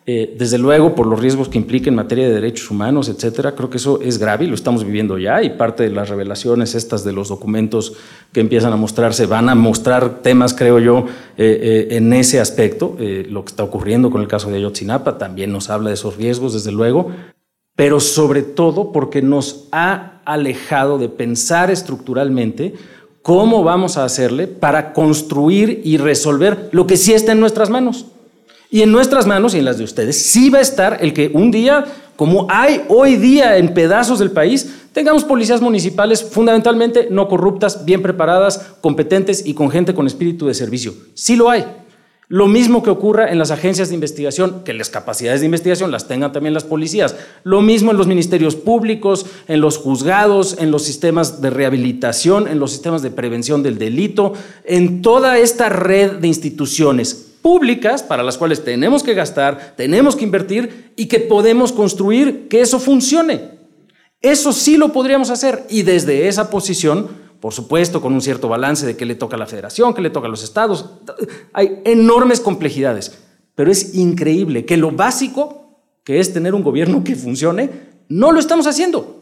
[0.09, 3.55] eh, desde luego por los riesgos que implica en materia de derechos humanos, etcétera.
[3.55, 5.43] Creo que eso es grave y lo estamos viviendo ya.
[5.43, 7.93] Y parte de las revelaciones estas de los documentos
[8.31, 11.05] que empiezan a mostrarse van a mostrar temas, creo yo,
[11.37, 12.95] eh, eh, en ese aspecto.
[12.97, 16.53] lo que está ocurriendo con el caso de Ayotzinapa también nos habla de esos riesgos,
[16.53, 17.11] desde luego.
[17.77, 22.73] Pero sobre todo porque nos ha alejado de pensar estructuralmente
[23.21, 28.07] cómo vamos a hacerle para construir y resolver lo que sí está en nuestras manos.
[28.69, 31.31] Y en nuestras manos y en las de ustedes sí va a estar el que
[31.33, 31.85] un día,
[32.15, 38.01] como hay hoy día en pedazos del país, tengamos policías municipales fundamentalmente no corruptas, bien
[38.01, 40.93] preparadas, competentes y con gente con espíritu de servicio.
[41.13, 41.63] Sí lo hay.
[42.29, 46.09] Lo mismo que ocurra en las agencias de investigación, que las capacidades de investigación las
[46.09, 47.15] tengan también las policías.
[47.43, 52.59] Lo mismo en los ministerios públicos, en los juzgados, en los sistemas de rehabilitación, en
[52.59, 54.33] los sistemas de prevención del delito,
[54.65, 60.25] en toda esta red de instituciones públicas para las cuales tenemos que gastar, tenemos que
[60.25, 63.51] invertir y que podemos construir que eso funcione.
[64.21, 67.07] Eso sí lo podríamos hacer y desde esa posición,
[67.39, 70.10] por supuesto, con un cierto balance de qué le toca a la federación, qué le
[70.10, 70.86] toca a los estados,
[71.54, 73.17] hay enormes complejidades,
[73.56, 77.69] pero es increíble que lo básico, que es tener un gobierno que funcione,
[78.10, 79.17] no lo estamos haciendo.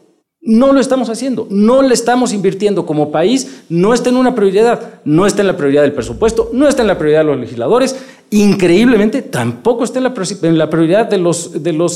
[0.46, 5.00] No lo estamos haciendo, no le estamos invirtiendo como país, no está en una prioridad,
[5.04, 7.96] no está en la prioridad del presupuesto, no está en la prioridad de los legisladores,
[8.30, 11.52] increíblemente tampoco está en la, prioridad de los,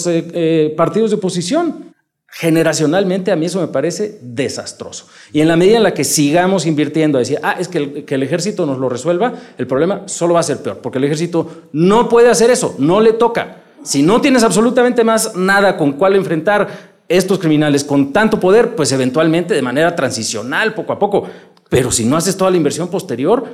[0.08, 1.89] eh, eh, partidos de oposición.
[2.32, 5.06] Generacionalmente a mí eso me parece desastroso.
[5.32, 8.04] Y en la medida en la que sigamos invirtiendo a decir, ah, es que el,
[8.04, 11.04] que el ejército nos lo resuelva, el problema solo va a ser peor, porque el
[11.04, 13.62] ejército no puede hacer eso, no le toca.
[13.82, 18.92] Si no tienes absolutamente más nada con cuál enfrentar estos criminales con tanto poder, pues
[18.92, 21.24] eventualmente de manera transicional, poco a poco.
[21.68, 23.44] Pero si no haces toda la inversión posterior,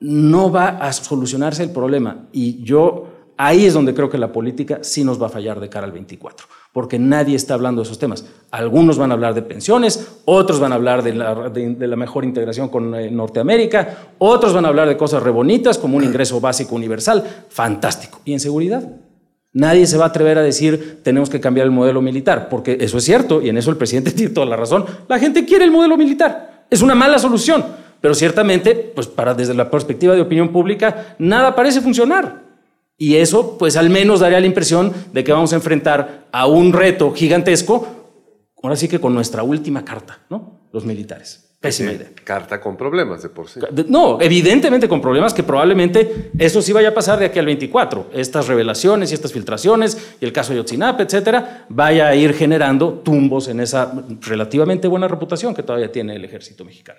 [0.00, 2.28] no va a solucionarse el problema.
[2.32, 5.68] Y yo ahí es donde creo que la política sí nos va a fallar de
[5.68, 8.24] cara al 24, porque nadie está hablando de esos temas.
[8.50, 12.94] Algunos van a hablar de pensiones, otros van a hablar de la, mejor integración con
[12.94, 18.20] eh, Norteamérica, otros van a hablar de cosas rebonitas como un ingreso básico universal, fantástico.
[18.24, 18.82] ¿Y en seguridad?
[19.54, 22.98] Nadie se va a atrever a decir tenemos que cambiar el modelo militar, porque eso
[22.98, 24.86] es cierto y en eso el presidente tiene toda la razón.
[25.08, 26.66] La gente quiere el modelo militar.
[26.70, 27.64] Es una mala solución,
[28.00, 32.51] pero ciertamente, pues para desde la perspectiva de opinión pública, nada parece funcionar.
[32.96, 36.72] Y eso, pues al menos daría la impresión de que vamos a enfrentar a un
[36.72, 37.86] reto gigantesco,
[38.62, 40.68] ahora sí que con nuestra última carta, ¿no?
[40.72, 41.52] Los militares.
[41.62, 42.10] Pésima idea.
[42.24, 43.60] Carta con problemas de por sí.
[43.86, 48.10] No, evidentemente con problemas que probablemente eso sí vaya a pasar de aquí al 24.
[48.12, 52.94] Estas revelaciones y estas filtraciones y el caso de Yotzinapa, etcétera, vaya a ir generando
[52.94, 56.98] tumbos en esa relativamente buena reputación que todavía tiene el ejército mexicano.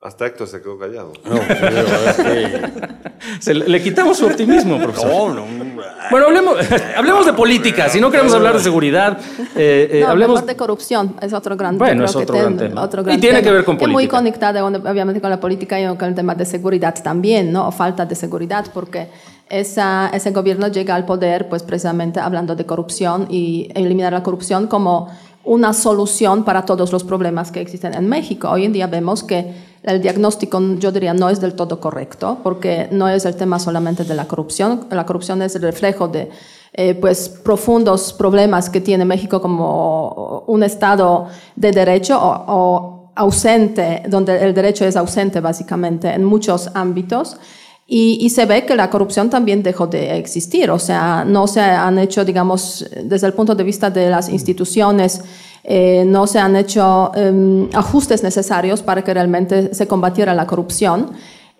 [0.00, 1.12] Hasta Héctor se quedó callado.
[1.24, 1.34] No,
[3.66, 5.34] le, quitamos su optimismo, profesor.
[5.34, 6.56] No, no, bueno, hablemos,
[6.96, 7.88] hablemos de política.
[7.88, 9.18] Si no queremos hablar de seguridad,
[9.56, 11.16] eh, eh, hablemos de corrupción.
[11.20, 12.88] Es otro gran bueno, es otro, gran tema.
[13.12, 13.92] y tiene que ver con política.
[13.92, 17.66] muy conectada, obviamente, con la política y con el tema de seguridad también, ¿no?
[17.66, 19.08] O falta de seguridad, porque
[19.50, 24.68] esa, ese gobierno llega al poder, pues precisamente hablando de corrupción y eliminar la corrupción
[24.68, 25.08] como
[25.42, 28.48] una solución para todos los problemas que existen en México.
[28.48, 32.88] Hoy en día vemos que el diagnóstico, yo diría, no es del todo correcto, porque
[32.90, 34.86] no es el tema solamente de la corrupción.
[34.90, 36.30] La corrupción es el reflejo de
[36.72, 44.44] eh, pues, profundos problemas que tiene México como un Estado de derecho o, ausente, donde
[44.44, 47.36] el derecho es ausente básicamente en muchos ámbitos.
[47.84, 51.62] Y, y, se ve que la corrupción también dejó de existir, o sea, no se
[51.62, 55.22] han hecho, digamos, desde el punto de vista de las instituciones,
[55.70, 61.10] eh, no se han hecho em, ajustes necesarios para que realmente se combatiera la corrupción.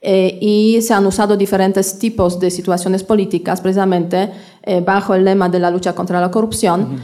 [0.01, 4.31] Eh, y se han usado diferentes tipos de situaciones políticas precisamente
[4.63, 7.01] eh, bajo el lema de la lucha contra la corrupción,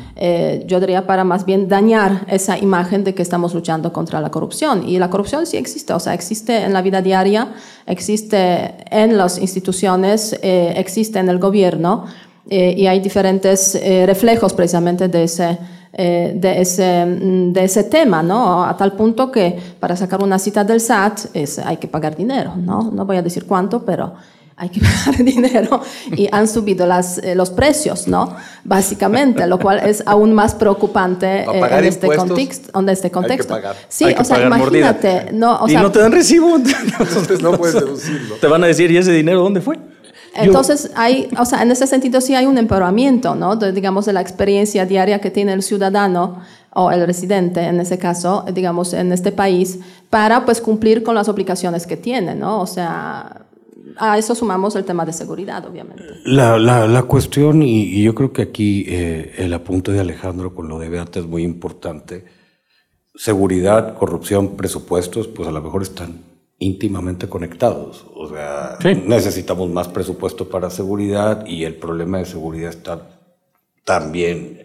[0.67, 4.89] yo diría para más bien dañar esa imagen de que estamos luchando contra la corrupción.
[4.89, 7.49] Y la corrupción sí existe, o sea, existe en la vida diaria,
[7.85, 12.05] existe en las instituciones, existe en el gobierno.
[12.49, 13.77] Y hay diferentes
[14.07, 15.59] reflejos precisamente de ese,
[15.97, 18.65] eh, de, ese, mm, de ese tema, ¿no?
[18.65, 22.55] A tal punto que para sacar una cita del SAT es, hay que pagar dinero,
[22.57, 22.91] ¿no?
[22.91, 24.15] No voy a decir cuánto, pero
[24.57, 25.81] hay que pagar dinero
[26.11, 28.35] y han subido las, los precios, ¿no?
[28.65, 33.57] Básicamente, lo cual es aún más preocupante en, este contexto, en este contexto.
[33.89, 35.31] Sí, o sea, imagínate.
[35.33, 36.57] No, o y no te dan recibo.
[36.99, 38.35] Entonces no puedes deducirlo.
[38.37, 39.79] Te van a decir, ¿y ese dinero dónde fue?
[40.35, 43.57] Entonces, hay, o sea, en ese sentido sí hay un empoderamiento, ¿no?
[43.57, 46.41] De, digamos, de la experiencia diaria que tiene el ciudadano
[46.73, 49.79] o el residente, en ese caso, digamos, en este país,
[50.11, 52.61] para, pues, cumplir con las obligaciones que tiene, ¿no?
[52.61, 53.47] O sea,
[53.97, 56.03] a eso sumamos el tema de seguridad, obviamente.
[56.25, 60.69] La, la, la cuestión, y, yo creo que aquí eh, el apunte de Alejandro con
[60.69, 62.25] lo de Beata es muy importante.
[63.15, 68.07] Seguridad, corrupción, presupuestos, pues a lo mejor están íntimamente conectados.
[68.15, 73.21] O sea, necesitamos más presupuesto para seguridad y el problema de seguridad está
[73.85, 74.65] también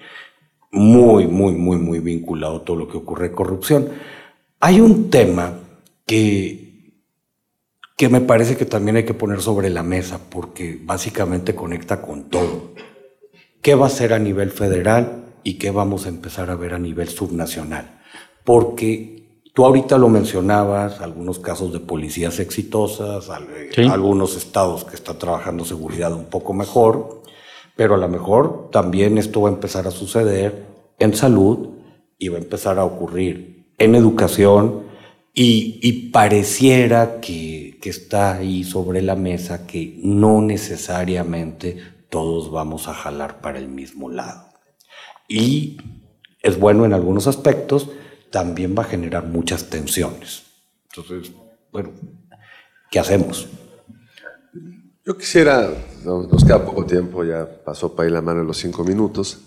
[0.72, 3.90] muy, muy, muy, muy vinculado a todo lo que ocurre corrupción.
[4.60, 5.54] Hay un tema
[6.06, 6.94] que,
[7.98, 12.30] que me parece que también hay que poner sobre la mesa porque básicamente conecta con
[12.30, 12.74] todo.
[13.62, 16.80] ¿Qué va a ser a nivel federal y qué vamos a empezar a ver a
[16.80, 18.02] nivel subnacional?
[18.46, 19.19] Porque
[19.60, 26.14] Tú ahorita lo mencionabas, algunos casos de policías exitosas, algunos estados que están trabajando seguridad
[26.14, 27.24] un poco mejor,
[27.76, 30.66] pero a lo mejor también esto va a empezar a suceder
[30.98, 31.72] en salud
[32.18, 34.84] y va a empezar a ocurrir en educación
[35.34, 41.76] y, pareciera que, que está ahí sobre la mesa que no necesariamente
[42.10, 44.54] todos vamos a jalar para el mismo lado.
[45.28, 45.80] Y
[46.42, 47.90] es bueno en algunos aspectos,
[48.32, 50.44] también va a generar muchas tensiones.
[50.90, 51.34] Entonces,
[51.72, 51.92] bueno,
[52.92, 53.48] ¿qué hacemos?
[55.06, 55.70] Yo quisiera,
[56.04, 59.40] nos queda poco tiempo, ya pasó para ir la mano en los cinco minutos.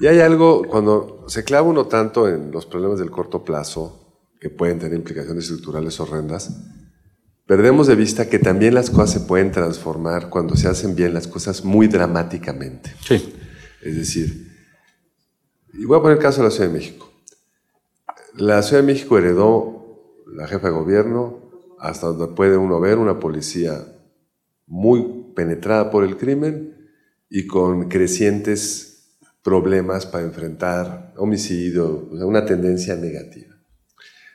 [0.00, 4.02] Y hay algo, cuando se clava uno tanto en los problemas del corto plazo,
[4.40, 6.50] que pueden tener implicaciones estructurales horrendas,
[7.46, 11.28] perdemos de vista que también las cosas se pueden transformar cuando se hacen bien las
[11.28, 12.92] cosas muy dramáticamente.
[13.06, 13.34] Sí.
[13.82, 14.48] Es decir,
[15.74, 17.11] y voy a poner el caso de la Ciudad de México.
[18.34, 23.20] La Ciudad de México heredó la jefa de gobierno, hasta donde puede uno ver, una
[23.20, 23.84] policía
[24.66, 26.90] muy penetrada por el crimen
[27.28, 33.54] y con crecientes problemas para enfrentar homicidio, una tendencia negativa.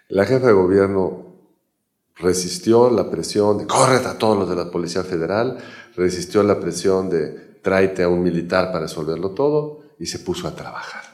[0.09, 1.35] La jefa de gobierno
[2.17, 5.57] resistió la presión de corre a todos los de la Policía Federal,
[5.95, 7.29] resistió la presión de
[7.63, 11.06] tráete a un militar para resolverlo todo y se puso a trabajar.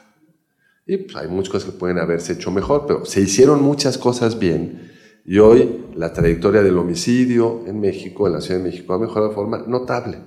[0.86, 4.38] Y pues, hay muchas cosas que pueden haberse hecho mejor, pero se hicieron muchas cosas
[4.38, 4.92] bien.
[5.24, 9.28] Y hoy la trayectoria del homicidio en México, en la Ciudad de México, ha mejorado
[9.30, 10.18] de forma notable.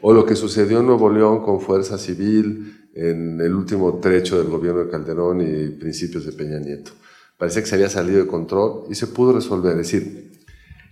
[0.00, 4.48] O lo que sucedió en Nuevo León con Fuerza Civil en el último trecho del
[4.48, 6.92] gobierno de Calderón y principios de Peña Nieto.
[7.38, 9.72] Parecía que se había salido de control y se pudo resolver.
[9.72, 10.32] Es decir,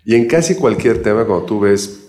[0.04, 2.00] y en casi cualquier tema, cuando tú ves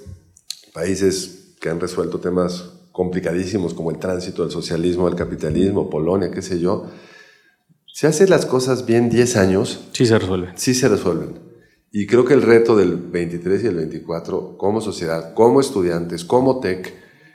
[0.73, 6.43] países que han resuelto temas complicadísimos como el tránsito del socialismo al capitalismo, Polonia, qué
[6.43, 6.85] sé yo,
[7.91, 9.89] si haces las cosas bien 10 años...
[9.91, 10.51] Sí se resuelven.
[10.55, 11.39] Sí se resuelven.
[11.91, 16.59] Y creo que el reto del 23 y el 24, como sociedad, como estudiantes, como
[16.59, 16.93] TEC,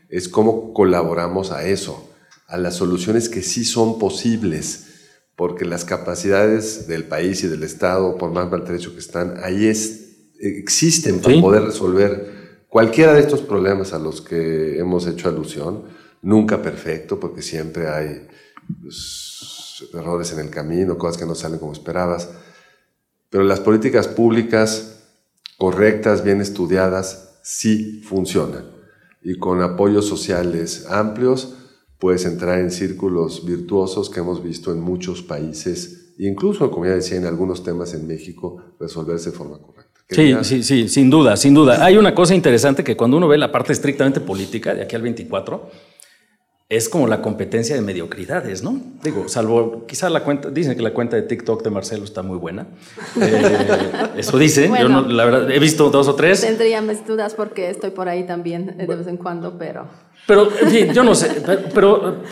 [0.09, 2.09] es cómo colaboramos a eso,
[2.47, 4.87] a las soluciones que sí son posibles,
[5.37, 10.31] porque las capacidades del país y del Estado, por más maltrecho que están, ahí es,
[10.41, 12.38] existen para poder resolver
[12.69, 15.85] Cualquiera de estos problemas a los que hemos hecho alusión,
[16.21, 18.29] nunca perfecto, porque siempre hay
[18.83, 22.29] pues, errores en el camino, cosas que no salen como esperabas,
[23.31, 25.05] pero las políticas públicas
[25.57, 28.67] correctas, bien estudiadas, sí funcionan.
[29.23, 31.55] Y con apoyos sociales amplios
[31.99, 37.17] puedes entrar en círculos virtuosos que hemos visto en muchos países, incluso, como ya decía,
[37.17, 39.78] en algunos temas en México, resolverse de forma correcta.
[40.11, 41.85] Sí, sí, sí, sin duda, sin duda.
[41.85, 45.03] Hay una cosa interesante que cuando uno ve la parte estrictamente política de aquí al
[45.03, 45.71] 24,
[46.71, 48.79] es como la competencia de mediocridades, ¿no?
[49.03, 52.37] Digo, salvo quizá la cuenta, dicen que la cuenta de TikTok de Marcelo está muy
[52.37, 52.67] buena.
[53.21, 53.43] Eh,
[54.19, 56.43] eso dice, yo no, la verdad, he visto dos o tres.
[56.43, 59.87] Tendría mis dudas porque estoy por ahí también de vez en cuando, pero...
[60.27, 61.43] Pero, en fin, yo no sé,
[61.75, 62.23] pero,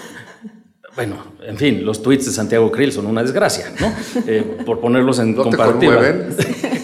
[0.94, 3.92] bueno, en fin, los tweets de Santiago Krill son una desgracia, ¿no?
[4.26, 6.00] Eh, por ponerlos en ¿No comparativa.
[6.00, 6.75] Te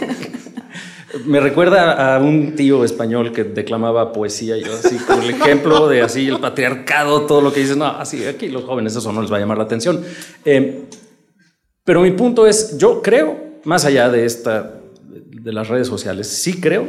[1.27, 6.03] me recuerda a un tío español que declamaba poesía, yo así como el ejemplo de
[6.03, 9.33] así el patriarcado, todo lo que dices, no, así aquí los jóvenes eso no les
[9.33, 10.05] va a llamar la atención.
[10.45, 10.85] Eh,
[11.85, 16.61] pero mi punto es, yo creo, más allá de esta, de las redes sociales, sí
[16.61, 16.87] creo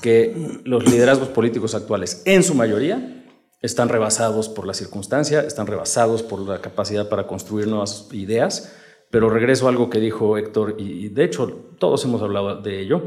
[0.00, 3.24] que los liderazgos políticos actuales, en su mayoría,
[3.60, 8.74] están rebasados por la circunstancia, están rebasados por la capacidad para construir nuevas ideas,
[9.10, 11.46] pero regreso a algo que dijo Héctor, y de hecho
[11.78, 13.02] todos hemos hablado de ello,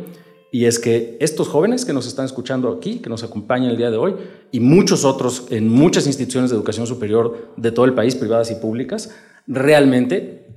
[0.52, 3.92] y es que estos jóvenes que nos están escuchando aquí, que nos acompañan el día
[3.92, 4.16] de hoy,
[4.52, 8.56] y muchos otros en muchas instituciones de educación superior de todo el país, privadas y
[8.56, 9.14] públicas,
[9.48, 10.48] realmente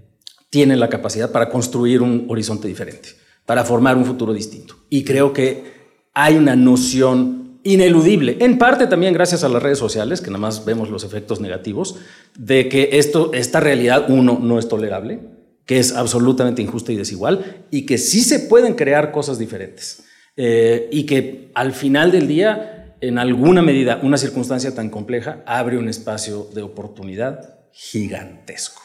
[0.50, 3.10] tienen la capacidad para construir un horizonte diferente,
[3.44, 4.76] para formar un futuro distinto.
[4.88, 5.78] Y creo que
[6.14, 10.64] hay una noción ineludible, en parte también gracias a las redes sociales, que nada más
[10.64, 11.96] vemos los efectos negativos,
[12.36, 15.37] de que esto, esta realidad, uno, no es tolerable,
[15.68, 20.02] que es absolutamente injusta y desigual, y que sí se pueden crear cosas diferentes.
[20.34, 25.76] Eh, y que al final del día, en alguna medida, una circunstancia tan compleja abre
[25.76, 28.80] un espacio de oportunidad gigantesco.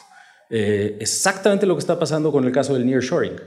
[0.50, 3.40] Eh, exactamente lo que está pasando con el caso del nearshoring.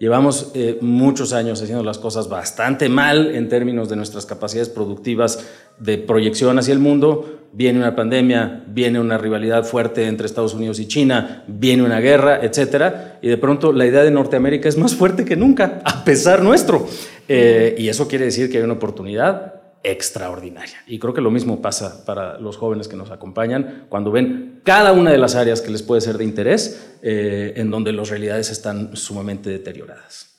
[0.00, 5.46] Llevamos eh, muchos años haciendo las cosas bastante mal en términos de nuestras capacidades productivas
[5.78, 7.39] de proyección hacia el mundo.
[7.52, 12.40] Viene una pandemia, viene una rivalidad fuerte entre Estados Unidos y China, viene una guerra,
[12.42, 13.18] etc.
[13.22, 16.86] Y de pronto la idea de Norteamérica es más fuerte que nunca, a pesar nuestro.
[17.28, 20.76] Eh, y eso quiere decir que hay una oportunidad extraordinaria.
[20.86, 24.92] Y creo que lo mismo pasa para los jóvenes que nos acompañan cuando ven cada
[24.92, 28.50] una de las áreas que les puede ser de interés, eh, en donde las realidades
[28.50, 30.29] están sumamente deterioradas.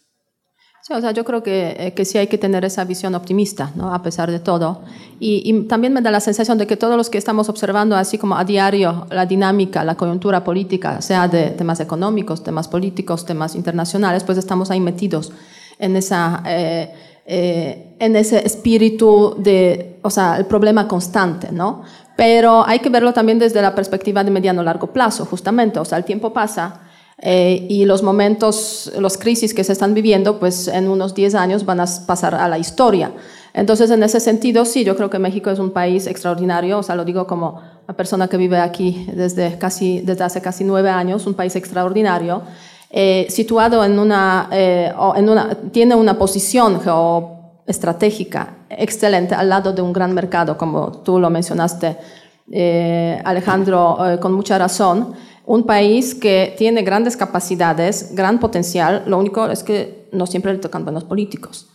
[0.92, 3.72] Sí, o sea, yo creo que, eh, que sí hay que tener esa visión optimista,
[3.76, 3.94] ¿no?
[3.94, 4.82] a pesar de todo.
[5.20, 8.18] Y, y, también me da la sensación de que todos los que estamos observando, así
[8.18, 13.56] como a diario, la dinámica, la coyuntura política, sea de temas económicos, temas políticos, temas
[13.56, 15.32] internacionales, pues estamos ahí metidos
[15.80, 16.44] en esa...
[16.46, 21.84] Eh, eh, en ese espíritu de, o sea, el problema constante, ¿no?
[22.18, 26.00] Pero hay que verlo también desde la perspectiva de mediano largo plazo, justamente, o sea,
[26.00, 26.82] el tiempo pasa
[27.22, 31.66] eh, y los momentos, los crisis que se están viviendo, pues en unos 10 años
[31.66, 33.12] van a pasar a la historia.
[33.54, 36.96] Entonces, en ese sentido, sí, yo creo que México es un país extraordinario, o sea,
[36.96, 41.28] lo digo como una persona que vive aquí desde, casi, desde hace casi nueve años,
[41.28, 42.44] un país extraordinario.
[42.94, 49.82] Eh, situado en una, eh, en una, tiene una posición geoestratégica excelente al lado de
[49.82, 51.96] un gran mercado, como tú lo mencionaste,
[52.52, 55.14] eh, Alejandro, con mucha razón.
[55.46, 60.60] Un país que tiene grandes capacidades, gran potencial, lo único es que no siempre le
[60.60, 61.71] tocan buenos políticos.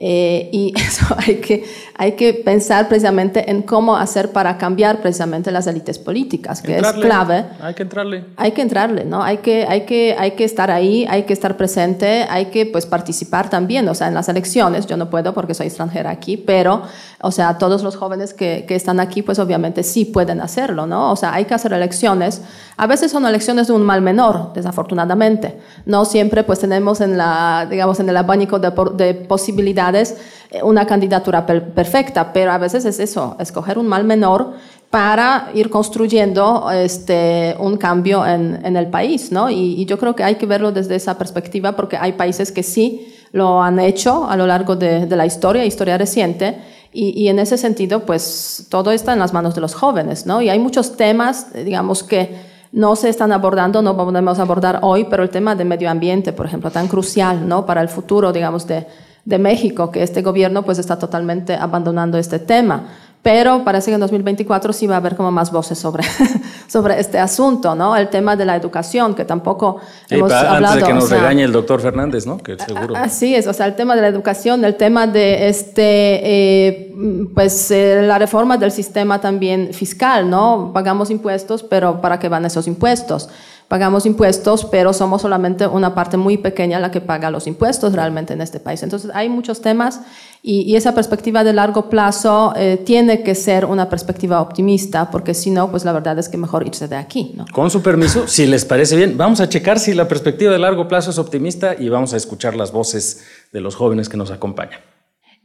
[0.00, 1.64] Eh, y eso hay que,
[1.96, 6.92] hay que pensar precisamente en cómo hacer para cambiar precisamente las élites políticas, que es
[6.92, 7.46] clave.
[7.60, 8.24] Hay que entrarle.
[8.36, 9.24] Hay que entrarle, ¿no?
[9.24, 12.86] Hay que, hay, que, hay que estar ahí, hay que estar presente, hay que pues,
[12.86, 14.86] participar también, o sea, en las elecciones.
[14.86, 16.82] Yo no puedo porque soy extranjera aquí, pero,
[17.20, 21.10] o sea, todos los jóvenes que, que están aquí, pues obviamente sí pueden hacerlo, ¿no?
[21.10, 22.42] O sea, hay que hacer elecciones.
[22.76, 25.58] A veces son elecciones de un mal menor, desafortunadamente.
[25.86, 30.86] No siempre pues tenemos en, la, digamos, en el abanico de, de posibilidades eh, una
[30.86, 34.54] candidatura perfecta, pero a veces es eso, escoger un mal menor
[34.90, 39.50] para ir construyendo este, un cambio en, en el país, ¿no?
[39.50, 43.14] Y, yo creo que hay que verlo desde esa perspectiva porque hay países que sí
[43.32, 46.56] lo han hecho a lo largo de, de la historia, historia reciente,
[46.90, 50.40] y, y, en ese sentido, pues todo está en las manos de los jóvenes, ¿no?
[50.40, 52.34] Y hay muchos temas, digamos, que
[52.72, 56.46] no se están abordando, no podemos abordar hoy, pero el tema del medio ambiente, por
[56.46, 57.66] ejemplo, tan crucial, ¿no?
[57.66, 58.86] Para el futuro, digamos, de,
[59.28, 62.88] de México, que este gobierno pues está totalmente abandonando este tema.
[63.22, 66.02] Pero parece que en 2024 sí va a haber como más voces sobre,
[66.66, 67.94] sobre este asunto, ¿no?
[67.94, 70.74] El tema de la educación, que tampoco hemos hablado.
[70.74, 72.38] Antes de que nos regañe el doctor Fernández, ¿no?
[72.38, 72.96] Que seguro.
[72.96, 77.70] Así es, o sea, el tema de la educación, el tema de este, eh, pues
[77.70, 80.70] eh, la reforma del sistema también fiscal, ¿no?
[80.72, 83.28] Pagamos impuestos, pero ¿para qué van esos impuestos?
[83.68, 88.32] Pagamos impuestos, pero somos solamente una parte muy pequeña la que paga los impuestos realmente
[88.32, 88.82] en este país.
[88.82, 90.00] Entonces hay muchos temas
[90.42, 95.50] y, esa perspectiva de largo plazo eh, tiene que ser una perspectiva optimista, porque si
[95.50, 97.32] no, pues la verdad es que mejor irse de aquí.
[97.36, 97.44] ¿no?
[97.52, 100.88] Con su permiso, si les parece bien, vamos a checar si la perspectiva de largo
[100.88, 104.80] plazo es optimista y vamos a escuchar las voces de los jóvenes que nos acompañan.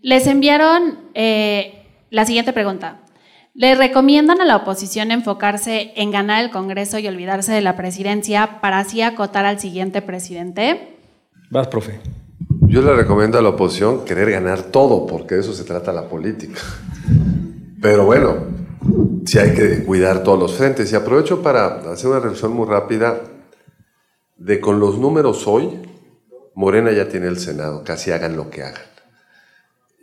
[0.02, 3.03] Les enviaron eh, la siguiente pregunta.
[3.56, 8.60] ¿Le recomiendan a la oposición enfocarse en ganar el Congreso y olvidarse de la presidencia
[8.62, 10.98] para así acotar al siguiente presidente?
[11.52, 12.00] Vas, profe.
[12.62, 16.10] Yo le recomiendo a la oposición querer ganar todo, porque de eso se trata la
[16.10, 16.60] política.
[17.80, 18.38] Pero bueno,
[19.24, 20.92] sí hay que cuidar todos los frentes.
[20.92, 23.22] Y aprovecho para hacer una reflexión muy rápida
[24.36, 25.80] de con los números hoy,
[26.56, 28.93] Morena ya tiene el Senado, casi hagan lo que hagan.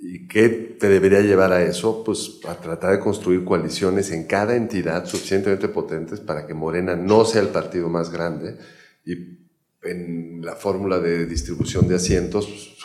[0.03, 2.03] ¿Y qué te debería llevar a eso?
[2.03, 7.27] Pues a tratar de construir coaliciones en cada entidad suficientemente potentes para que Morena no
[7.27, 8.57] sea el partido más grande
[9.05, 9.13] y
[9.83, 12.77] en la fórmula de distribución de asientos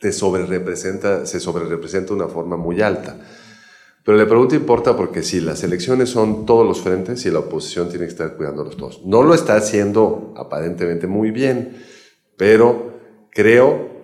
[0.00, 3.16] te sobre -representa, se sobre representa de una forma muy alta.
[4.04, 7.90] Pero la pregunta importa porque si las elecciones son todos los frentes y la oposición
[7.90, 9.04] tiene que estar cuidándolos todos.
[9.04, 11.76] No lo está haciendo aparentemente muy bien,
[12.36, 12.98] pero
[13.30, 13.97] creo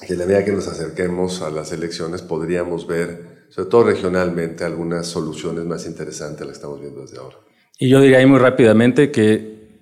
[0.00, 5.06] que la medida que nos acerquemos a las elecciones podríamos ver, sobre todo regionalmente, algunas
[5.06, 7.36] soluciones más interesantes a las que estamos viendo desde ahora.
[7.78, 9.80] Y yo diría ahí muy rápidamente que,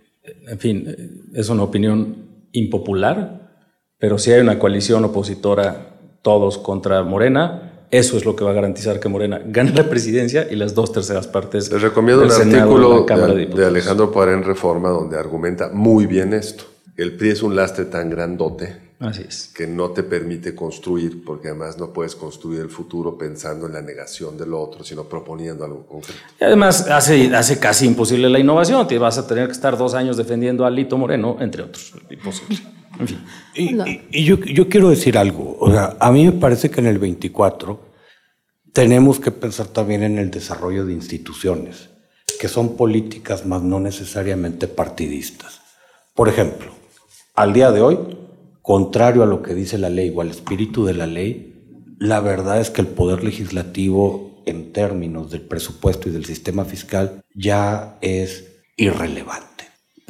[0.49, 3.51] en fin, es una opinión impopular,
[3.99, 8.55] pero si hay una coalición opositora todos contra Morena, eso es lo que va a
[8.55, 11.71] garantizar que Morena gane la presidencia y las dos terceras partes.
[11.73, 16.65] Les recomiendo un artículo de, Alejandro Poiré en Reforma donde argumenta muy bien esto.
[16.97, 19.51] El PRI es un lastre tan grandote Así es.
[19.55, 23.81] que no te permite construir, porque además no puedes construir el futuro pensando en la
[23.81, 26.21] negación del otro, sino proponiendo algo concreto.
[26.39, 28.87] Y además hace, hace casi imposible la innovación.
[28.87, 31.95] Te vas a tener que estar dos años defendiendo a Lito Moreno, entre otros.
[32.11, 32.59] Imposible.
[33.55, 35.57] Y, yo, yo, quiero decir algo.
[35.59, 37.81] O sea, a mí me parece que en el 24
[38.75, 41.89] tenemos que pensar también en el desarrollo de instituciones,
[42.39, 45.61] que son políticas más no necesariamente partidistas.
[46.15, 46.71] Por ejemplo,
[47.35, 47.99] al día de hoy,
[48.63, 51.55] contrario a lo que dice la ley o al espíritu de la ley,
[51.99, 57.23] la verdad es que el poder legislativo en términos del presupuesto y del sistema fiscal
[57.35, 59.51] ya es irrelevante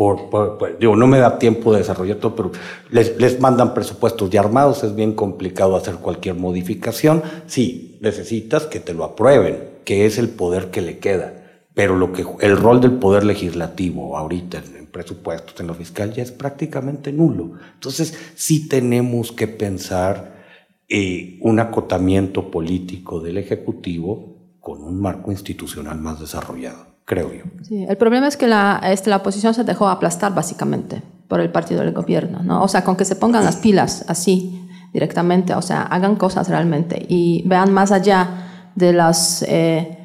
[0.00, 2.52] por, digo, no me da tiempo de desarrollar todo, pero
[2.90, 7.22] les, les, mandan presupuestos ya armados, es bien complicado hacer cualquier modificación.
[7.46, 11.34] Sí, necesitas que te lo aprueben, que es el poder que le queda.
[11.74, 16.22] Pero lo que, el rol del poder legislativo ahorita en, presupuestos, en lo fiscal, ya
[16.22, 17.52] es prácticamente nulo.
[17.74, 20.40] Entonces, sí tenemos que pensar
[20.88, 27.42] eh, un acotamiento político del Ejecutivo con un marco institucional más desarrollado creo yo.
[27.62, 31.50] Sí, el problema es que la, este, la oposición se dejó aplastar básicamente por el
[31.50, 32.62] partido del gobierno, ¿no?
[32.62, 37.04] O sea, con que se pongan las pilas así directamente, o sea, hagan cosas realmente
[37.08, 39.98] y vean más allá de las, eh,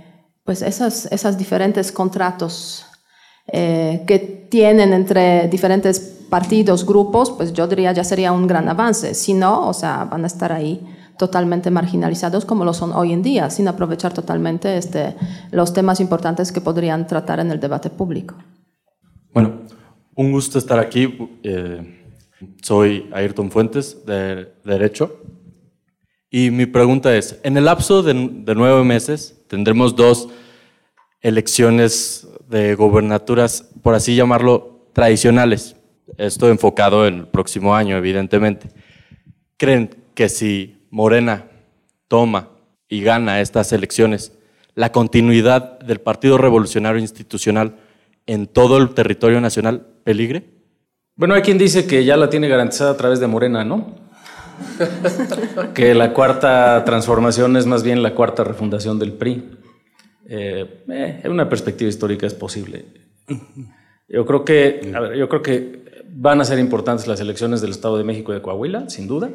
[0.43, 2.87] pues esas, esas diferentes contratos
[3.47, 9.13] eh, que tienen entre diferentes partidos, grupos, pues yo diría ya sería un gran avance.
[9.13, 10.81] Si no, o sea, van a estar ahí
[11.17, 15.15] totalmente marginalizados como lo son hoy en día, sin aprovechar totalmente este,
[15.51, 18.35] los temas importantes que podrían tratar en el debate público.
[19.33, 19.61] Bueno,
[20.15, 21.17] un gusto estar aquí.
[21.43, 22.01] Eh,
[22.61, 25.21] soy Ayrton Fuentes, de Derecho.
[26.29, 30.27] Y mi pregunta es, en el lapso de, de nueve meses tendremos dos
[31.21, 35.75] elecciones de gobernaturas, por así llamarlo, tradicionales.
[36.17, 38.69] Esto enfocado en el próximo año, evidentemente.
[39.57, 41.45] ¿Creen que si Morena
[42.07, 42.49] toma
[42.87, 44.31] y gana estas elecciones,
[44.75, 47.75] la continuidad del Partido Revolucionario Institucional
[48.25, 50.45] en todo el territorio nacional peligre?
[51.15, 53.95] Bueno, hay quien dice que ya la tiene garantizada a través de Morena, ¿no?
[55.73, 59.43] que la cuarta transformación es más bien la cuarta refundación del PRI.
[60.27, 62.85] Eh, eh, en una perspectiva histórica es posible.
[64.07, 68.03] Yo creo que, yo creo que van a ser importantes las elecciones del Estado de
[68.03, 69.29] México de Coahuila, sin duda,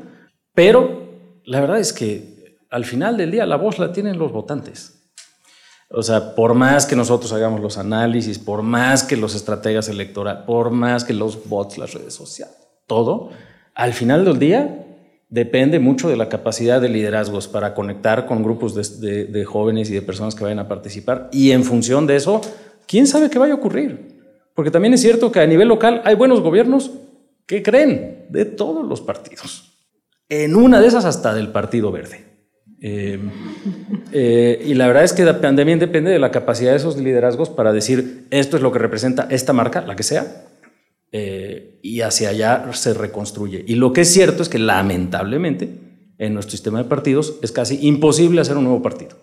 [0.55, 4.97] pero la verdad es que al final del día la voz la tienen los votantes.
[5.93, 10.45] O sea, por más que nosotros hagamos los análisis, por más que los estrategas electorales,
[10.47, 12.55] por más que los bots, las redes sociales,
[12.87, 13.31] todo,
[13.75, 14.90] al final del día
[15.31, 20.03] depende mucho de la capacidad de liderazgos para conectar con grupos de, jóvenes y de
[20.03, 21.29] personas que vayan a participar.
[21.33, 22.41] Y en función de eso,
[22.87, 24.21] ¿quién sabe qué vaya a ocurrir?
[24.55, 26.91] Porque también es cierto que a nivel local hay buenos gobiernos
[27.47, 29.71] que creen de todos los partidos
[30.29, 32.25] en una de esas hasta del Partido Verde.
[32.83, 33.19] Eh,
[34.13, 37.73] eh, y la verdad es que también depende de la capacidad de esos liderazgos para
[37.73, 40.47] decir esto es lo que representa esta marca, la que sea,
[41.13, 43.65] eh, y hacia allá se reconstruye.
[43.67, 45.69] Y lo que es cierto es que lamentablemente
[46.19, 49.17] en nuestro sistema de partidos es casi imposible hacer un nuevo partido.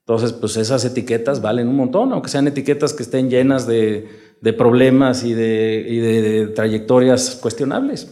[0.00, 4.08] Entonces, pues esas etiquetas valen un montón, aunque sean etiquetas que estén llenas de,
[4.56, 8.10] problemas y de trayectorias cuestionables.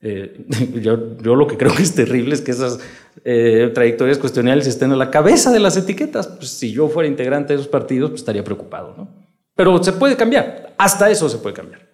[0.00, 0.46] Eh,
[0.82, 2.78] yo, yo, lo que creo que es terrible es que esas
[3.24, 6.28] eh, trayectorias cuestionables estén a la cabeza de las etiquetas.
[6.28, 9.26] Pues, si yo fuera integrante de esos partidos, pues estaría preocupado, ¿no?
[9.54, 11.85] Pero se puede cambiar, hasta eso se puede cambiar.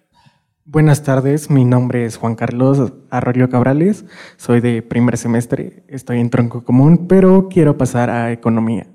[0.65, 4.05] Buenas tardes, mi nombre es Juan Carlos Arroyo Cabrales,
[4.37, 8.87] soy de primer semestre, estoy en tronco común, pero quiero pasar a economía.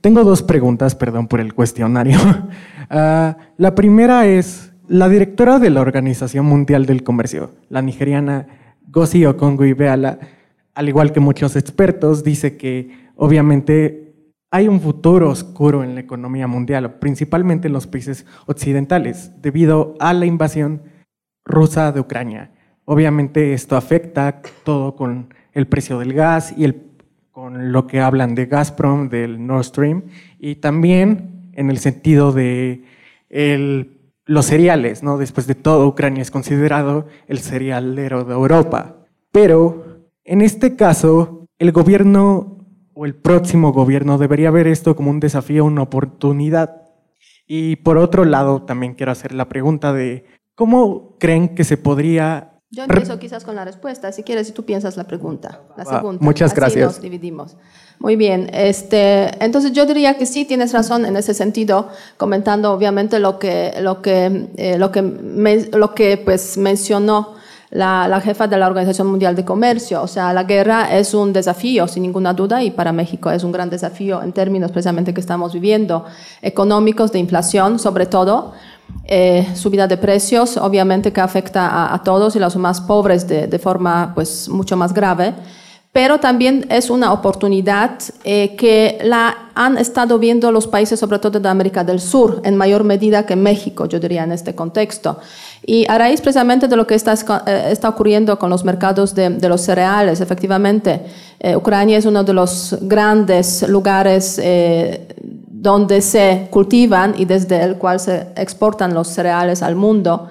[0.00, 2.18] tengo dos preguntas, perdón por el cuestionario.
[2.92, 8.48] Ah, la primera es, la directora de la Organización Mundial del Comercio, la nigeriana
[8.88, 10.18] Gosi Okongo Iweala,
[10.74, 13.99] al igual que muchos expertos, dice que obviamente
[14.50, 20.12] hay un futuro oscuro en la economía mundial, principalmente en los países occidentales, debido a
[20.12, 20.82] la invasión
[21.44, 22.52] rusa de Ucrania.
[22.84, 26.90] Obviamente esto afecta todo con el precio del gas y el
[27.30, 30.02] con lo que hablan de Gazprom, del Nord Stream,
[30.38, 32.84] y también en el sentido de
[34.26, 35.16] los cereales, ¿no?
[35.16, 39.06] Después de todo, Ucrania es considerado el cerealero de Europa.
[39.32, 42.59] Pero en este caso, el gobierno
[42.94, 46.82] o el próximo gobierno debería ver esto como un desafío, una oportunidad.
[47.46, 50.24] Y por otro lado, también quiero hacer la pregunta de
[50.54, 54.12] cómo creen que se podría yo empiezo quizás con la respuesta.
[54.12, 56.24] Si quieres, si tú piensas la pregunta, la ah, segunda.
[56.24, 56.86] muchas Así gracias.
[56.86, 57.56] Nos dividimos.
[57.98, 58.48] Muy bien.
[58.52, 63.74] Este, entonces yo diría que sí tienes razón en ese sentido, comentando obviamente lo que
[63.80, 67.34] lo que eh, lo que lo que pues mencionó
[67.70, 70.02] la, la, jefa de la Organización Mundial de Comercio.
[70.02, 73.52] O sea, la guerra es un desafío, sin ninguna duda, y para México es un
[73.52, 76.04] gran desafío en términos precisamente que estamos viviendo,
[76.42, 78.52] económicos, de inflación, sobre todo
[79.04, 83.58] eh, subida de precios, obviamente que afecta a, todos y los más pobres de, de,
[83.58, 85.34] forma pues mucho más grave,
[85.92, 91.40] pero también es una oportunidad eh, que la han estado viendo los países, sobre todo
[91.40, 95.18] de América del Sur, en mayor medida que México, yo diría, en este contexto.
[95.66, 97.14] Y a raíz precisamente de lo que está,
[97.46, 101.02] eh, ocurriendo con los mercados de, los cereales, efectivamente,
[101.40, 104.40] eh, Ucrania es uno de los grandes lugares
[105.46, 110.28] donde se cultivan y desde el cual se exportan los cereales al mundo.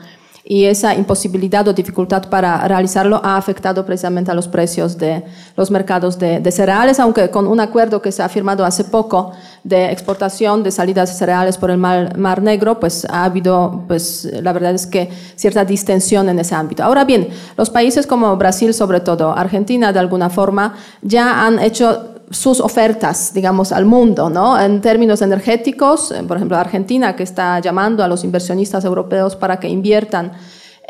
[0.52, 5.24] Y esa imposibilidad o dificultad para realizarlo ha afectado precisamente a los precios de
[5.56, 9.32] los mercados de, cereales, aunque con un acuerdo que se ha firmado hace poco
[9.64, 14.28] de exportación de salidas de cereales por el Mar, Mar Negro, pues ha habido, pues
[14.41, 16.84] la verdad es que cierta distensión en ese ámbito.
[16.84, 20.74] Ahora bien, los países como Brasil, sobre todo Argentina, de alguna forma,
[21.04, 24.59] ya han hecho sus ofertas, digamos, al mundo, ¿no?
[24.59, 29.67] En términos energéticos, por ejemplo, Argentina, que está llamando a los inversionistas europeos para que
[29.67, 30.32] inviertan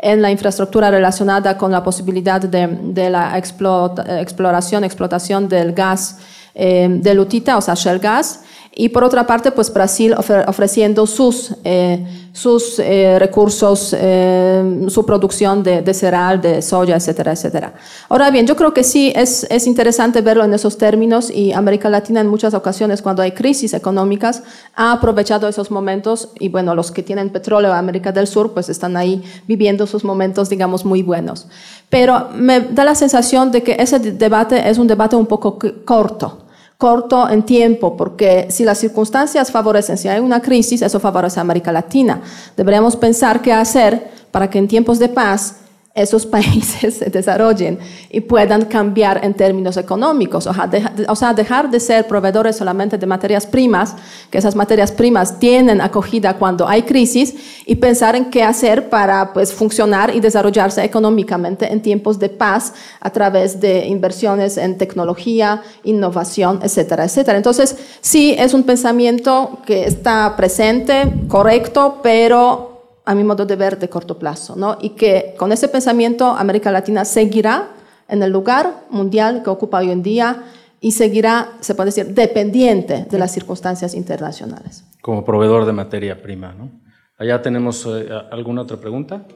[0.02, 6.18] en la infraestructura relacionada con la posibilidad de, la exploración, explotación del gas
[6.54, 8.40] eh, de lutita, o sea, shell gas.
[8.72, 15.64] Y por otra parte, pues Brasil ofreciendo sus, eh, sus eh, recursos, eh, su producción
[15.64, 17.74] de, de, cereal, de soya, etcétera, etcétera.
[18.08, 21.88] Ahora bien, yo creo que sí es, es interesante verlo en esos términos y América
[21.88, 24.44] Latina en muchas ocasiones cuando hay crisis económicas
[24.76, 28.96] ha aprovechado esos momentos y bueno, los que tienen petróleo, América del Sur, pues están
[28.96, 31.48] ahí viviendo sus momentos, digamos, muy buenos.
[31.88, 36.49] Pero me da la sensación de que ese debate es un debate un poco corto
[36.80, 41.42] corto en tiempo, porque si las circunstancias favorecen, si hay una crisis, eso favorece a
[41.42, 42.22] América Latina.
[42.56, 45.56] Deberíamos pensar qué hacer para que en tiempos de paz
[45.92, 47.78] esos países se desarrollen
[48.10, 50.46] y puedan cambiar en términos económicos.
[50.46, 53.96] O sea, dejar de ser proveedores solamente de materias primas,
[54.30, 57.34] que esas materias primas tienen acogida cuando hay crisis,
[57.66, 62.72] y pensar en qué hacer para pues, funcionar y desarrollarse económicamente en tiempos de paz
[63.00, 67.36] a través de inversiones en tecnología, innovación, etcétera, etcétera.
[67.36, 73.78] Entonces, sí, es un pensamiento que está presente, correcto, pero a mi modo de ver,
[73.78, 74.78] de corto plazo, ¿no?
[74.80, 77.70] Y que con ese pensamiento América Latina seguirá
[78.08, 80.44] en el lugar mundial que ocupa hoy en día
[80.80, 84.84] y seguirá, se puede decir, dependiente de las circunstancias internacionales.
[85.02, 86.70] Como proveedor de materia prima, ¿no?
[87.18, 89.26] Allá tenemos eh, alguna otra pregunta.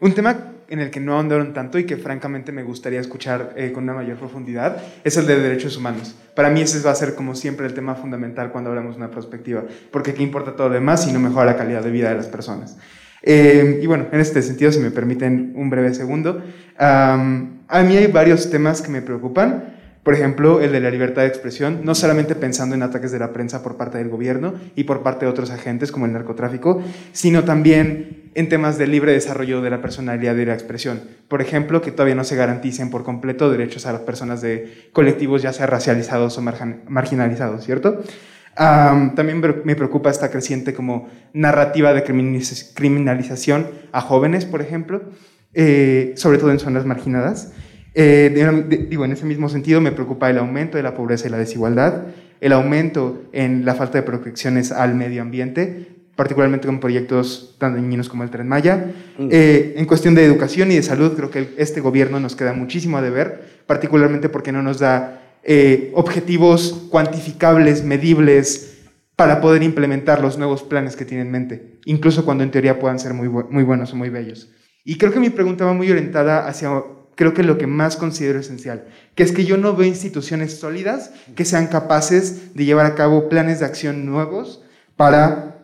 [0.00, 3.72] Un tema en el que no ahondaron tanto y que francamente me gustaría escuchar eh,
[3.72, 6.14] con una mayor profundidad es el de derechos humanos.
[6.34, 9.10] Para mí ese va a ser como siempre el tema fundamental cuando hablamos de una
[9.10, 12.16] perspectiva, porque qué importa todo lo demás si no mejora la calidad de vida de
[12.16, 12.76] las personas.
[13.22, 16.42] Eh, y bueno, en este sentido, si me permiten un breve segundo,
[16.78, 19.75] a mí hay varios temas que me preocupan.
[20.06, 23.32] Por ejemplo, el de la libertad de expresión, no solamente pensando en ataques de la
[23.32, 26.80] prensa por parte del gobierno y por parte de otros agentes como el narcotráfico,
[27.10, 31.00] sino también en temas de libre desarrollo de la personalidad y de la expresión.
[31.26, 35.42] Por ejemplo, que todavía no se garanticen por completo derechos a las personas de colectivos
[35.42, 36.42] ya sea racializados o
[36.88, 38.00] marginalizados, ¿cierto?
[38.54, 45.02] también me preocupa esta creciente como narrativa de criminalización a jóvenes, por ejemplo,
[45.52, 47.52] eh, sobre todo en zonas marginadas.
[47.98, 51.38] Eh, digo, en ese mismo sentido me preocupa el aumento de la pobreza y la
[51.38, 52.02] desigualdad,
[52.42, 58.10] el aumento en la falta de protecciones al medio ambiente, particularmente con proyectos tan dañinos
[58.10, 58.92] como el Tren Maya.
[59.18, 59.28] Mm.
[59.32, 62.98] Eh, en cuestión de educación y de salud, creo que este gobierno nos queda muchísimo
[62.98, 68.74] a deber, particularmente porque no nos da eh, objetivos cuantificables, medibles,
[69.16, 72.98] para poder implementar los nuevos planes que tiene en mente, incluso cuando en teoría puedan
[72.98, 74.50] ser muy, muy buenos o muy bellos.
[74.84, 76.70] Y creo que mi pregunta va muy orientada hacia,
[77.16, 81.10] creo que lo que más considero esencial, que es que yo no veo instituciones sólidas
[81.34, 84.62] que sean capaces de llevar a cabo planes de acción nuevos
[84.94, 85.58] para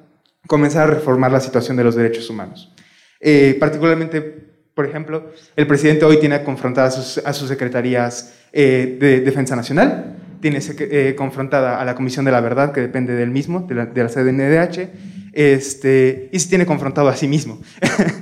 [0.49, 2.75] comenzar a reformar la situación de los derechos humanos.
[3.21, 9.55] Eh, particularmente por ejemplo, el presidente hoy tiene confrontadas a sus, secretarías eh, de Defensa
[9.55, 13.75] Nacional, tiene eh, confrontada a la Comisión de la Verdad, que depende del mismo, de
[13.75, 14.89] la, de la CDNDH,
[15.33, 17.61] este, y se tiene confrontado a sí mismo.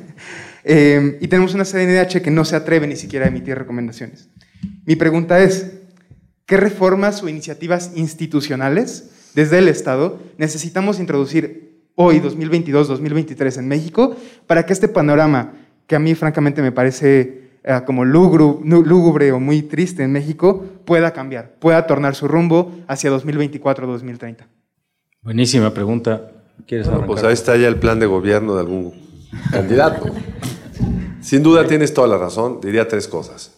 [0.64, 4.28] Eh, y tenemos una CDNDH que no se atreve ni siquiera a emitir recomendaciones.
[4.84, 5.72] Mi pregunta es,
[6.46, 14.64] ¿qué reformas o iniciativas institucionales desde el Estado necesitamos introducir hoy, 2022-2023, en México, para
[14.64, 15.52] que este panorama,
[15.86, 21.12] que a mí francamente me parece eh, como lúgubre o muy triste en México, pueda
[21.12, 24.46] cambiar, pueda tornar su rumbo hacia 2024-2030?
[25.22, 26.32] Buenísima pregunta.
[26.66, 29.09] ¿Quieres bueno, pues ahí está ya el plan de gobierno de algún
[29.50, 30.06] candidato.
[31.20, 32.60] Sin duda tienes toda la razón.
[32.60, 33.52] Diría tres cosas.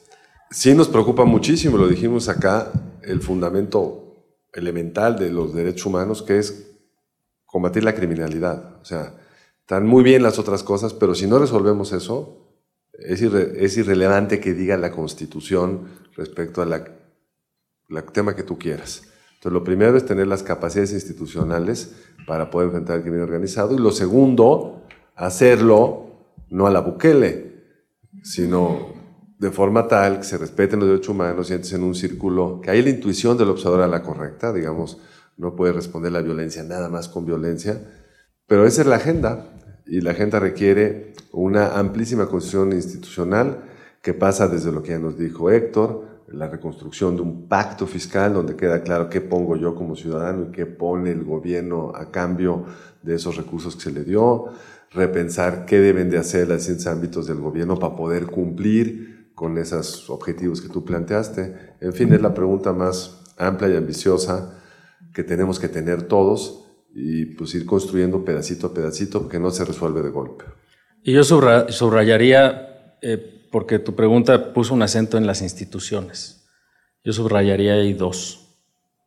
[0.50, 2.70] Sí nos preocupa muchísimo, lo dijimos acá,
[3.02, 4.02] el fundamento
[4.52, 6.72] elemental de los derechos humanos, que es
[7.46, 8.80] combatir la criminalidad.
[8.82, 9.14] O sea,
[9.60, 12.42] están muy bien las otras cosas, pero si no resolvemos eso,
[12.92, 16.92] es, es irrelevante que diga la Constitución respecto al
[18.12, 19.04] tema que tú quieras.
[19.34, 21.94] Entonces, lo primero es tener las capacidades institucionales
[22.26, 24.81] para poder enfrentar el crimen organizado y lo segundo,
[25.16, 26.06] hacerlo
[26.50, 27.52] no a la Bukele,
[28.22, 28.92] sino
[29.38, 32.70] de forma tal que se respeten los derechos humanos y entres en un círculo, que
[32.70, 34.98] hay la intuición del observador a la correcta, digamos,
[35.36, 37.80] no puede responder la violencia nada más con violencia,
[38.46, 39.52] pero esa es la agenda
[39.86, 43.64] y la agenda requiere una amplísima construcción institucional
[44.00, 48.32] que pasa desde lo que ya nos dijo Héctor, la reconstrucción de un pacto fiscal
[48.32, 52.64] donde queda claro qué pongo yo como ciudadano y qué pone el gobierno a cambio
[53.02, 54.46] de esos recursos que se le dio,
[54.94, 60.10] repensar qué deben de hacer los distintos ámbitos del gobierno para poder cumplir con esos
[60.10, 61.76] objetivos que tú planteaste.
[61.80, 64.58] En fin, es la pregunta más amplia y ambiciosa
[65.12, 66.64] que tenemos que tener todos
[66.94, 70.44] y pues ir construyendo pedacito a pedacito porque no se resuelve de golpe.
[71.02, 76.46] Y yo subrayaría, eh, porque tu pregunta puso un acento en las instituciones,
[77.04, 78.60] yo subrayaría ahí dos,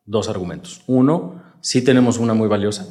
[0.05, 0.83] dos argumentos.
[0.87, 2.87] Uno, sí tenemos una muy valiosa.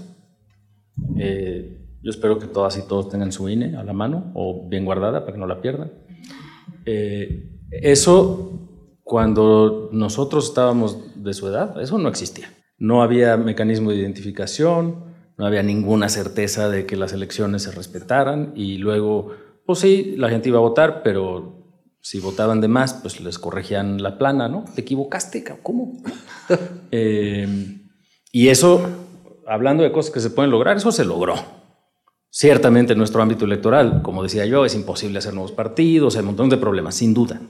[1.18, 1.73] Eh,
[2.04, 5.20] yo espero que todas y todos tengan su INE a la mano o bien guardada
[5.20, 5.90] para que no la pierdan.
[6.84, 12.52] Eh, eso, cuando nosotros estábamos de su edad, eso no existía.
[12.76, 18.52] No había mecanismo de identificación, no había ninguna certeza de que las elecciones se respetaran
[18.54, 19.30] y luego,
[19.64, 21.54] pues sí, la gente iba a votar, pero
[22.02, 24.66] si votaban de más, pues les corregían la plana, ¿no?
[24.74, 26.02] Te equivocaste, ¿cómo?
[26.96, 27.48] Eh,
[28.30, 28.86] y eso,
[29.48, 31.63] hablando de cosas que se pueden lograr, eso se logró.
[32.36, 36.26] Ciertamente en nuestro ámbito electoral, como decía yo, es imposible hacer nuevos partidos, hay un
[36.26, 37.40] montón de problemas, sin duda.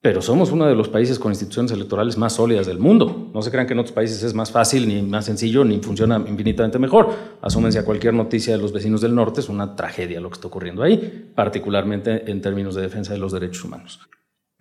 [0.00, 3.28] Pero somos uno de los países con instituciones electorales más sólidas del mundo.
[3.34, 6.16] No se crean que en otros países es más fácil, ni más sencillo, ni funciona
[6.26, 7.12] infinitamente mejor.
[7.42, 10.48] Asúmense a cualquier noticia de los vecinos del norte, es una tragedia lo que está
[10.48, 14.00] ocurriendo ahí, particularmente en términos de defensa de los derechos humanos.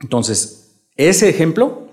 [0.01, 1.87] Entonces, ese ejemplo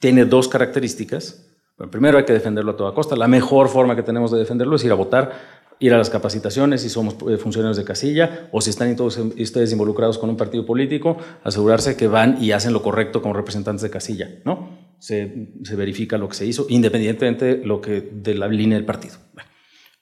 [0.00, 1.46] tiene dos características.
[1.78, 3.16] Bueno, primero hay que defenderlo a toda costa.
[3.16, 6.82] La mejor forma que tenemos de defenderlo es ir a votar ir a las capacitaciones
[6.82, 10.66] si somos eh, funcionarios de casilla o si están todos ustedes involucrados con un partido
[10.66, 14.88] político, asegurarse que van y hacen lo correcto como representantes de casilla, ¿no?
[14.98, 19.16] Se, verifica lo que se hizo independientemente lo que, de la línea del partido.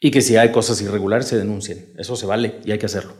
[0.00, 1.92] Y que si hay cosas irregulares se denuncien.
[1.98, 3.12] Eso se vale y hay que hacerlo.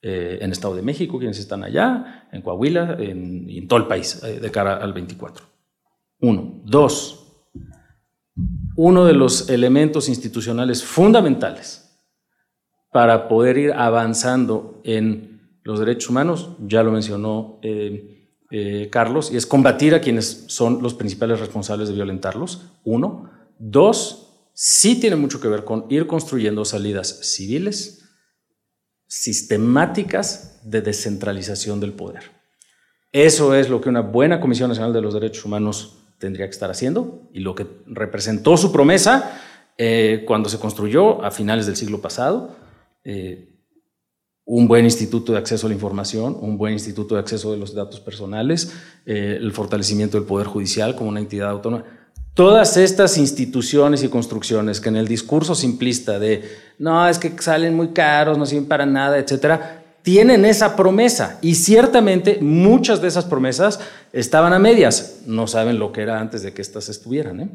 [0.00, 4.40] Eh, en Estado de México, quienes están allá, en Coahuila en todo el país eh,
[4.40, 5.46] de cara al 24.
[6.20, 6.60] Uno.
[6.64, 7.18] Dos.
[8.74, 11.91] Uno de los elementos institucionales fundamentales
[12.92, 19.36] para poder ir avanzando en los derechos humanos, ya lo mencionó eh, eh, Carlos, y
[19.38, 23.30] es combatir a quienes son los principales responsables de violentarlos, uno.
[23.58, 28.04] Dos, sí tiene mucho que ver con ir construyendo salidas civiles,
[29.06, 32.24] sistemáticas de descentralización del poder.
[33.10, 36.70] Eso es lo que una buena Comisión Nacional de los Derechos Humanos tendría que estar
[36.70, 39.40] haciendo y lo que representó su promesa
[39.78, 42.61] eh, cuando se construyó a finales del siglo pasado
[43.04, 43.48] eh,
[44.44, 47.74] un buen instituto de acceso a la información, un buen instituto de acceso de los
[47.74, 48.72] datos personales,
[49.06, 51.84] eh, el fortalecimiento del Poder Judicial como una entidad autónoma.
[52.34, 56.42] Todas estas instituciones y construcciones que en el discurso simplista de
[56.78, 61.54] no, es que salen muy caros, no sirven para nada, etcétera, tienen esa promesa y
[61.54, 63.80] ciertamente muchas de esas promesas
[64.12, 65.20] estaban a medias.
[65.26, 67.40] No saben lo que era antes de que éstas estuvieran.
[67.40, 67.50] ¿eh?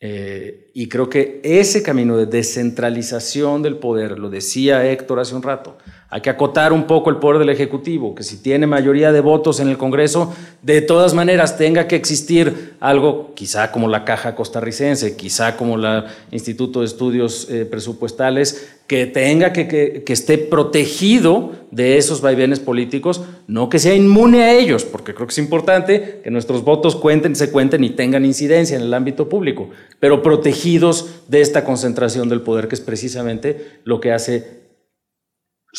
[0.00, 5.42] Eh, y creo que ese camino de descentralización del poder, lo decía Héctor hace un
[5.42, 5.76] rato,
[6.10, 9.60] hay que acotar un poco el poder del Ejecutivo, que si tiene mayoría de votos
[9.60, 15.16] en el Congreso, de todas maneras tenga que existir algo, quizá como la Caja Costarricense,
[15.16, 21.52] quizá como el Instituto de Estudios eh, Presupuestales, que tenga que, que, que esté protegido
[21.70, 26.20] de esos vaivenes políticos, no que sea inmune a ellos, porque creo que es importante
[26.24, 29.68] que nuestros votos cuenten, se cuenten y tengan incidencia en el ámbito público,
[30.00, 34.57] pero protegidos de esta concentración del poder, que es precisamente lo que hace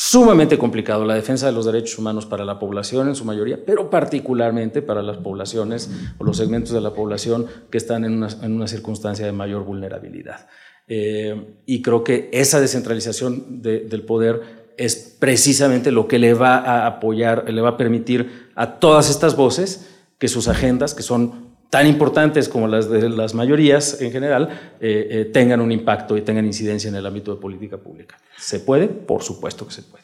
[0.02, 3.90] sumamente complicado la defensa de los derechos humanos para la población en su mayoría, pero
[3.90, 9.26] particularmente para las poblaciones o los segmentos de la población que están en una, circunstancia
[9.26, 10.48] de mayor vulnerabilidad.
[10.88, 16.88] Eh, y creo que esa descentralización del poder es precisamente lo que le va a
[16.88, 21.86] apoyar, le va a permitir a todas estas voces que sus agendas, que son tan
[21.88, 26.46] importantes como las de las mayorías en general, eh, eh, tengan un impacto y tengan
[26.46, 28.18] incidencia en el ámbito de política pública.
[28.38, 28.88] ¿Se puede?
[28.88, 30.04] Por supuesto que se puede.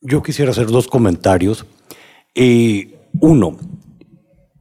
[0.00, 1.66] Yo quisiera hacer dos comentarios.
[2.34, 3.58] Eh, uno,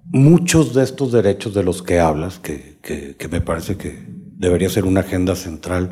[0.06, 4.86] muchos de estos derechos de los que hablas, que, que me parece que debería ser
[4.86, 5.91] una agenda central,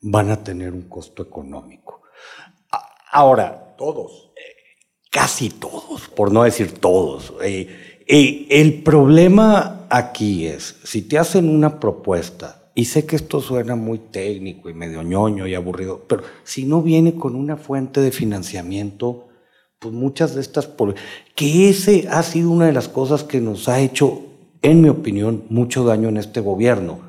[0.00, 2.02] van a tener un costo económico.
[3.10, 4.32] Ahora, todos,
[5.10, 7.34] casi todos, por no decir todos,
[8.14, 13.98] el problema aquí es, si te hacen una propuesta, y sé que esto suena muy
[13.98, 19.28] técnico y medio ñoño y aburrido, pero si no viene con una fuente de financiamiento,
[19.78, 20.68] pues muchas de estas,
[21.34, 24.20] que ese ha sido una de las cosas que nos ha hecho,
[24.60, 27.00] en mi opinión, mucho daño en este gobierno.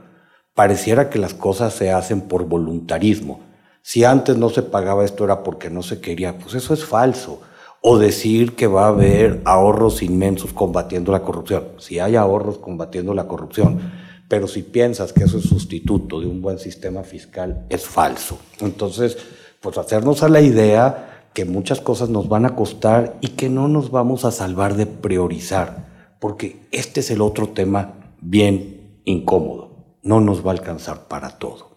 [0.54, 3.42] Pareciera que las cosas se hacen por voluntarismo.
[3.82, 7.42] Si antes no se pagaba esto era porque no se quería, pues eso es falso
[7.86, 11.66] o decir que va a haber ahorros inmensos combatiendo la corrupción.
[11.80, 13.92] Si hay ahorros combatiendo la corrupción,
[14.30, 18.38] pero si piensas que eso es sustituto de un buen sistema fiscal, es falso.
[18.62, 19.18] Entonces,
[19.60, 23.68] pues hacernos a la idea que muchas cosas nos van a costar y que no
[23.68, 29.98] nos vamos a salvar de priorizar, porque este es el otro tema bien incómodo.
[30.04, 31.73] No nos va a alcanzar para todo.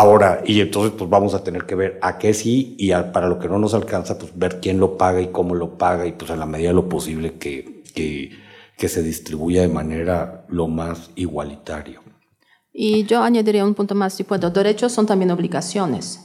[0.00, 3.38] Ahora, y entonces pues vamos a tener que ver a qué sí y para lo
[3.38, 6.30] que no nos alcanza, pues ver quién lo paga y cómo lo paga y pues
[6.30, 8.30] a la medida de lo posible que, que,
[8.78, 12.00] que se distribuya de manera lo más igualitario.
[12.72, 16.18] Y yo añadiría un punto más, si puedo, derechos son también obligaciones.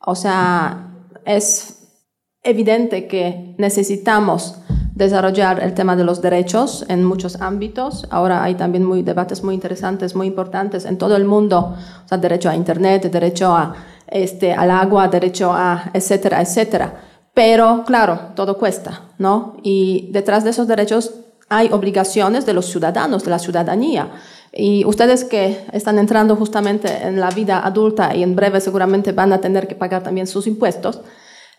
[0.00, 1.94] O sea, es
[2.42, 4.60] evidente que necesitamos
[4.94, 8.06] desarrollar el tema de los derechos en muchos ámbitos.
[8.10, 11.74] Ahora hay también muy, debates muy interesantes, muy importantes en todo el mundo,
[12.04, 13.74] o sea, derecho a Internet, derecho a,
[14.06, 17.00] este, al agua, derecho a, etcétera, etcétera.
[17.34, 19.56] Pero, claro, todo cuesta, ¿no?
[19.64, 21.12] Y detrás de esos derechos
[21.48, 24.12] hay obligaciones de los ciudadanos, de la ciudadanía.
[24.52, 29.32] Y ustedes que están entrando justamente en la vida adulta y en breve seguramente van
[29.32, 31.00] a tener que pagar también sus impuestos,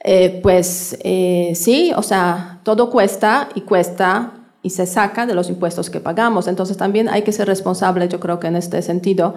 [0.07, 5.49] eh, pues eh, sí, o sea, todo cuesta y cuesta y se saca de los
[5.49, 6.47] impuestos que pagamos.
[6.47, 9.33] Entonces también hay que ser responsable, yo creo que en este sentido,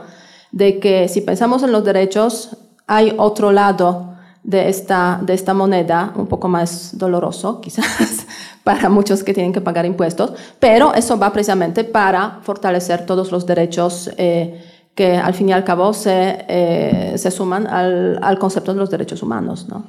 [0.53, 6.13] de que si pensamos en los derechos, hay otro lado de esta, de esta moneda,
[6.17, 8.27] un poco más doloroso quizás
[8.63, 13.47] para muchos que tienen que pagar impuestos, pero eso va precisamente para fortalecer todos los
[13.47, 14.63] derechos eh,
[14.95, 19.23] que al fin y al cabo se, se suman al, al, concepto de los derechos
[19.23, 19.67] humanos.
[19.67, 19.87] ¿no?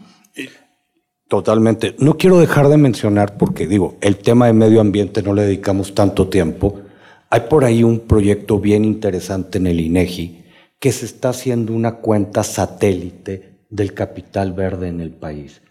[1.29, 1.95] Totalmente.
[1.99, 5.93] No quiero dejar de mencionar, porque digo, el tema de medio ambiente no le dedicamos
[5.93, 6.81] tanto tiempo.
[7.29, 10.43] Hay por ahí un proyecto bien interesante en el INEGI
[10.79, 15.61] que se está haciendo una cuenta satélite del capital verde en el país.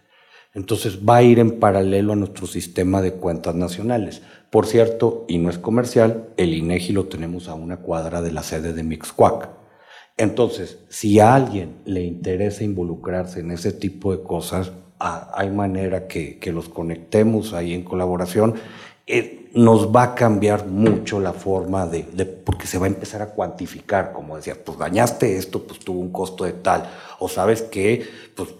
[0.55, 4.23] Entonces va a ir en paralelo a nuestro sistema de cuentas nacionales.
[4.53, 8.45] Por cierto, y no es comercial, el INEGI lo tenemos a una cuadra de la
[8.45, 9.51] sede de Mixcuac.
[10.17, 16.39] Entonces, si a alguien le interesa involucrarse en ese tipo de cosas, hay manera que,
[16.53, 18.55] los conectemos ahí en colaboración,
[19.07, 22.05] eh, nos va a cambiar mucho la forma de,
[22.45, 26.13] porque se va a empezar a cuantificar, como decía, pues dañaste esto, pues tuvo un
[26.13, 26.89] costo de tal,
[27.19, 28.51] o sabes que pues,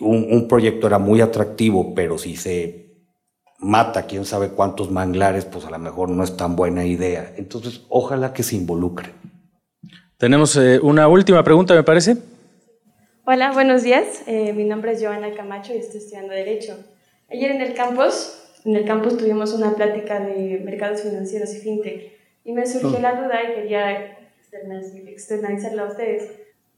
[0.00, 2.90] un, proyecto era muy atractivo, pero si se
[3.58, 7.34] mata quién sabe cuántos manglares, pues a lo mejor no es tan buena idea.
[7.36, 9.10] Entonces, ojalá que se involucre.
[10.16, 12.16] Tenemos eh, una última pregunta, me parece.
[13.32, 14.24] Hola, buenos días.
[14.26, 16.76] Eh, mi nombre es Joana Camacho y estoy estudiando Derecho.
[17.30, 22.12] Ayer en el campus, en el campus tuvimos una plática de mercados financieros y fintech
[22.42, 24.18] y me surgió la duda y quería
[25.06, 26.28] externalizarla a ustedes.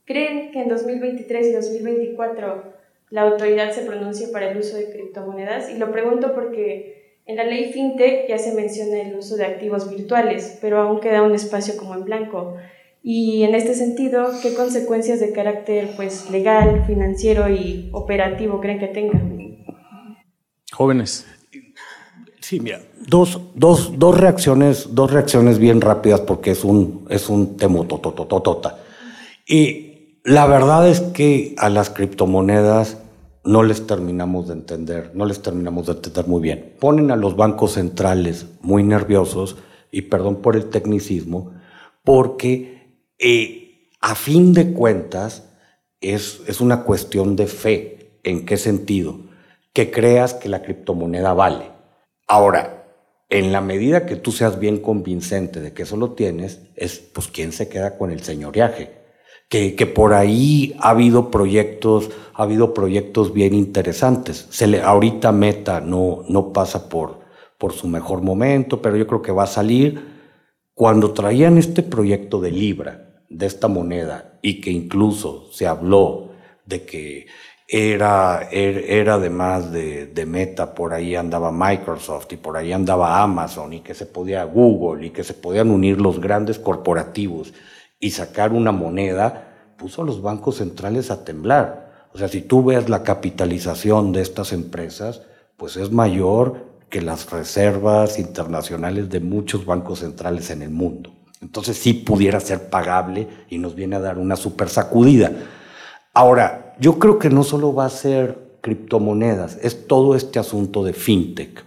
[0.05, 2.73] ¿Creen que en 2023 y 2024
[3.09, 5.71] la autoridad se pronuncie para el uso de criptomonedas?
[5.71, 9.89] Y lo pregunto porque en la ley fintech ya se menciona el uso de activos
[9.89, 12.57] virtuales, pero aún queda un espacio como en blanco.
[13.05, 18.87] Y en este sentido, ¿qué consecuencias de carácter pues, legal, financiero y operativo creen que
[18.87, 19.21] tenga?
[20.71, 21.27] Jóvenes.
[22.39, 27.57] Sí, mira, dos, dos, dos, reacciones, dos reacciones bien rápidas porque es un, es un
[27.57, 28.79] totototota.
[29.45, 32.99] Y la verdad es que a las criptomonedas
[33.43, 36.73] no les terminamos de entender, no les terminamos de entender muy bien.
[36.79, 39.57] Ponen a los bancos centrales muy nerviosos,
[39.91, 41.51] y perdón por el tecnicismo,
[42.03, 42.72] porque
[43.19, 45.49] eh, a fin de cuentas
[46.01, 48.19] es, es una cuestión de fe.
[48.23, 49.19] ¿En qué sentido?
[49.73, 51.71] Que creas que la criptomoneda vale.
[52.27, 52.85] Ahora,
[53.29, 57.27] en la medida que tú seas bien convincente de que eso lo tienes, es pues
[57.27, 59.03] quién se queda con el señoreaje
[59.49, 64.47] que, por ahí ha habido proyectos, ha habido proyectos bien interesantes.
[64.49, 67.19] Se le, ahorita Meta no, no pasa por,
[67.59, 70.12] por su mejor momento, pero yo creo que va a salir.
[70.83, 76.31] Cuando traían este proyecto de Libra, de esta moneda, y que incluso se habló
[76.65, 77.27] de que
[77.69, 83.71] era, er, era además de, Meta, por ahí andaba Microsoft y por ahí andaba Amazon
[83.71, 87.53] y que se podía Google y que se podían unir los grandes corporativos
[87.97, 92.09] y sacar una moneda, puso a los bancos centrales a temblar.
[92.13, 95.21] O sea, si tú ves la capitalización de estas empresas,
[95.55, 101.11] pues es mayor que las reservas internacionales de muchos bancos centrales en el mundo.
[101.41, 105.31] Entonces sí pudiera ser pagable y nos viene a dar una super sacudida.
[106.13, 110.93] Ahora, yo creo que no solo va a ser criptomonedas, es todo este asunto de
[110.93, 111.65] fintech.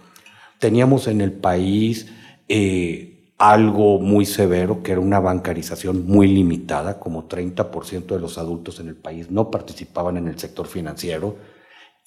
[0.59, 2.07] Teníamos en el país
[2.47, 8.79] eh, algo muy severo, que era una bancarización muy limitada, como 30% de los adultos
[8.79, 11.35] en el país no participaban en el sector financiero,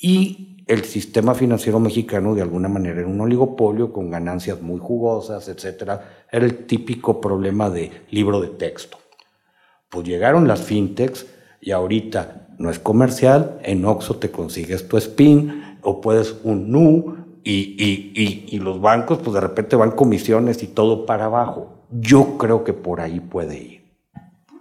[0.01, 5.49] y el sistema financiero mexicano de alguna manera era un oligopolio con ganancias muy jugosas,
[5.49, 5.99] etc.
[6.31, 8.97] Era el típico problema de libro de texto.
[9.89, 11.27] Pues llegaron las fintechs
[11.61, 17.17] y ahorita no es comercial, en Oxxo te consigues tu SPIN o puedes un NU
[17.43, 21.85] y, y, y, los bancos pues de repente van comisiones y todo para abajo.
[21.91, 23.81] Yo creo que por ahí puede ir.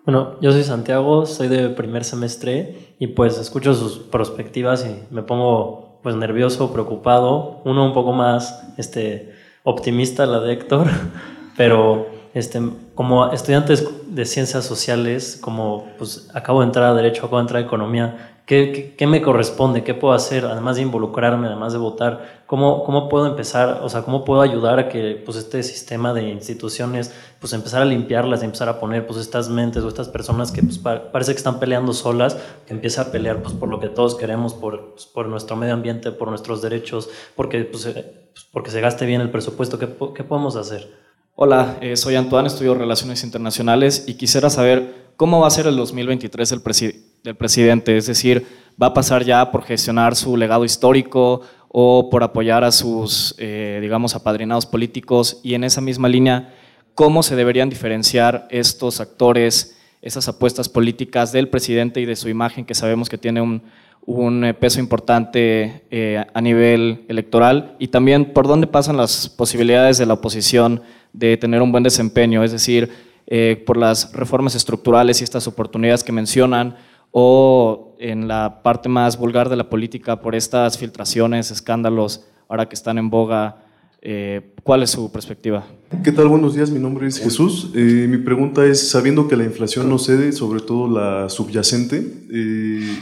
[0.06, 5.22] Bueno, yo soy Santiago, soy de primer semestre y pues escucho sus perspectivas y me
[5.22, 9.34] pongo pues nervioso, preocupado, uno un poco más este,
[9.64, 10.88] optimista, la de Héctor,
[11.58, 12.62] pero este,
[12.96, 17.64] como estudiantes de ciencias sociales, como pues acabo de entrar a derecho, acabo de entrar
[17.64, 19.84] a economía, ¿Qué, me corresponde?
[19.84, 20.44] ¿Qué puedo hacer?
[20.46, 23.82] Además de involucrarme, además de votar, ¿cómo, ¿cómo puedo empezar?
[23.84, 27.86] O sea, ¿cómo puedo ayudar a que pues, este sistema de instituciones, pues empezar a
[27.86, 31.60] limpiarlas, empezar a poner pues estas mentes o estas personas que pues, parece que están
[31.60, 35.28] peleando solas, que empiece a pelear pues, por lo que todos queremos, por, pues, por
[35.28, 39.30] nuestro medio ambiente, por nuestros derechos, porque, pues, eh, pues porque se gaste bien el
[39.30, 39.78] presupuesto?
[39.78, 40.90] ¿Qué, qué podemos hacer?
[41.36, 45.76] Hola, eh, soy Antoine, estudio Relaciones Internacionales y quisiera saber cómo va a ser el
[45.76, 48.46] 2023 el presidente del presidente, es decir,
[48.82, 53.80] va a pasar ya por gestionar su legado histórico o por apoyar a sus, eh,
[53.82, 56.54] digamos, apadrinados políticos y en esa misma línea,
[56.96, 62.66] cómo se deberían diferenciar estos actores, esas apuestas políticas del presidente y de su imagen
[62.66, 63.62] que sabemos que tiene un,
[64.06, 70.06] un peso importante eh, a nivel electoral y también por dónde pasan las posibilidades de
[70.06, 70.82] la oposición
[71.14, 72.90] de tener un buen desempeño, es decir,
[73.28, 76.76] eh, por las reformas estructurales y estas oportunidades que mencionan,
[77.12, 82.76] o en la parte más vulgar de la política por estas filtraciones, escándalos, ahora que
[82.76, 83.64] están en boga.
[84.02, 85.66] Eh, ¿Cuál es su perspectiva?
[86.04, 86.30] ¿Qué tal?
[86.30, 87.72] Buenos días, mi nombre es Jesús.
[87.76, 92.98] Eh, mi pregunta es, sabiendo que la inflación no cede, sobre todo la subyacente, eh,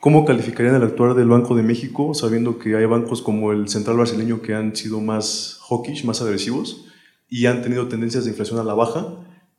[0.00, 3.98] ¿cómo calificarían el actuar del Banco de México, sabiendo que hay bancos como el Central
[3.98, 6.86] Brasileño que han sido más hawkish, más agresivos,
[7.28, 9.06] y han tenido tendencias de inflación a la baja?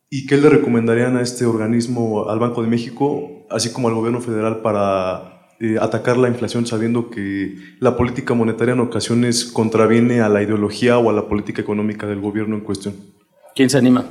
[0.09, 4.21] ¿Y qué le recomendarían a este organismo, al Banco de México, así como al gobierno
[4.21, 10.29] federal, para eh, atacar la inflación sabiendo que la política monetaria en ocasiones contraviene a
[10.29, 12.95] la ideología o a la política económica del gobierno en cuestión?
[13.55, 14.05] ¿Quién se anima?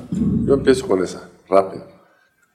[0.47, 1.85] Yo empiezo con esa, rápido.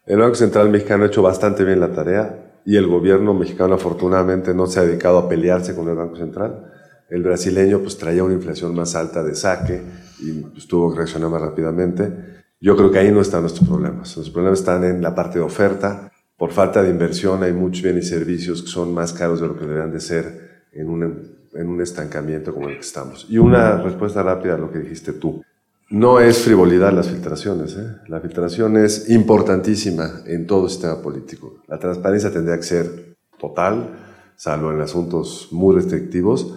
[0.06, 4.54] El Banco Central mexicano ha hecho bastante bien la tarea y el gobierno mexicano afortunadamente
[4.54, 6.72] no se ha dedicado a pelearse con el Banco Central.
[7.10, 9.82] El brasileño pues traía una inflación más alta de saque
[10.20, 12.12] y pues, tuvo que reaccionar más rápidamente.
[12.60, 14.00] Yo creo que ahí no están nuestros problemas.
[14.00, 16.12] Nuestros problemas están en la parte de oferta.
[16.38, 19.56] Por falta de inversión hay muchos bienes y servicios que son más caros de lo
[19.56, 23.26] que deberían de ser en un, en un estancamiento como el que estamos.
[23.28, 25.42] Y una respuesta rápida a lo que dijiste tú.
[25.90, 27.76] No es frivolidad las filtraciones.
[27.76, 27.96] ¿eh?
[28.08, 31.64] La filtración es importantísima en todo sistema político.
[31.68, 33.98] La transparencia tendría que ser total,
[34.36, 36.54] salvo en asuntos muy restrictivos.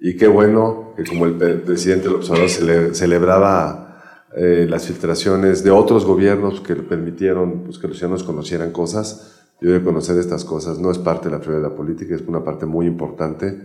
[0.00, 3.89] Y qué bueno que como el presidente López Obrador celebraba
[4.36, 9.40] eh, las filtraciones de otros gobiernos que permitieron pues, que los ciudadanos conocieran cosas.
[9.60, 12.64] Yo de conocer estas cosas no es parte de la prioridad política, es una parte
[12.64, 13.60] muy importante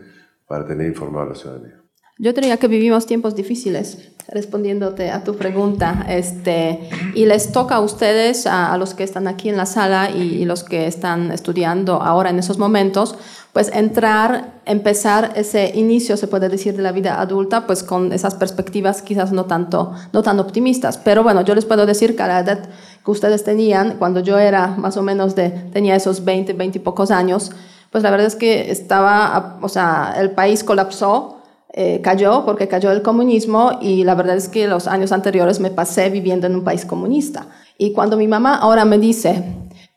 [0.48, 1.82] para tener informada a la ciudadanía.
[2.18, 7.80] Yo diría que vivimos tiempos difíciles, respondiéndote a tu pregunta, este, y les toca a
[7.82, 12.02] ustedes, a, los que están aquí en la sala y, y, los que están estudiando
[12.02, 13.18] ahora en esos momentos,
[13.56, 18.36] pues entrar, empezar ese inicio, se puede decir, de la vida adulta, pues con esas
[18.36, 20.98] perspectivas quizás no tanto, no tan optimistas.
[20.98, 22.68] Pero bueno, yo les puedo decir que a la edad
[23.06, 26.82] que ustedes tenían, cuando yo era más o menos de, tenía esos 20, 20 y
[26.82, 27.54] pocos años,
[27.92, 31.38] pues la verdad es que estaba, o sea, el país colapsó,
[31.72, 35.70] eh, cayó porque cayó el comunismo y la verdad es que los años anteriores me
[35.72, 37.48] pasé viviendo en un país comunista.
[37.78, 39.46] Y cuando mi mamá ahora me dice,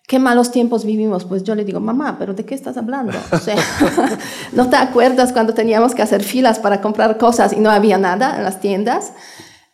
[0.09, 1.27] qué malos tiempos vivimos.
[1.27, 3.17] Pues yo le digo, mamá, pero ¿de qué estás hablando?
[3.31, 3.57] O sea,
[4.53, 8.37] ¿no te acuerdas cuando teníamos que hacer filas para comprar cosas y no había nada
[8.37, 9.13] en las tiendas?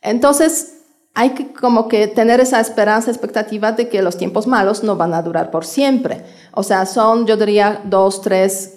[0.03, 0.75] Entonces,
[1.15, 5.15] hay que como que tener esa esperanza, expectativa de que los tiempos malos no van
[5.15, 6.25] a durar por siempre.
[6.53, 8.75] O sea, son, yo diría, dos, tres,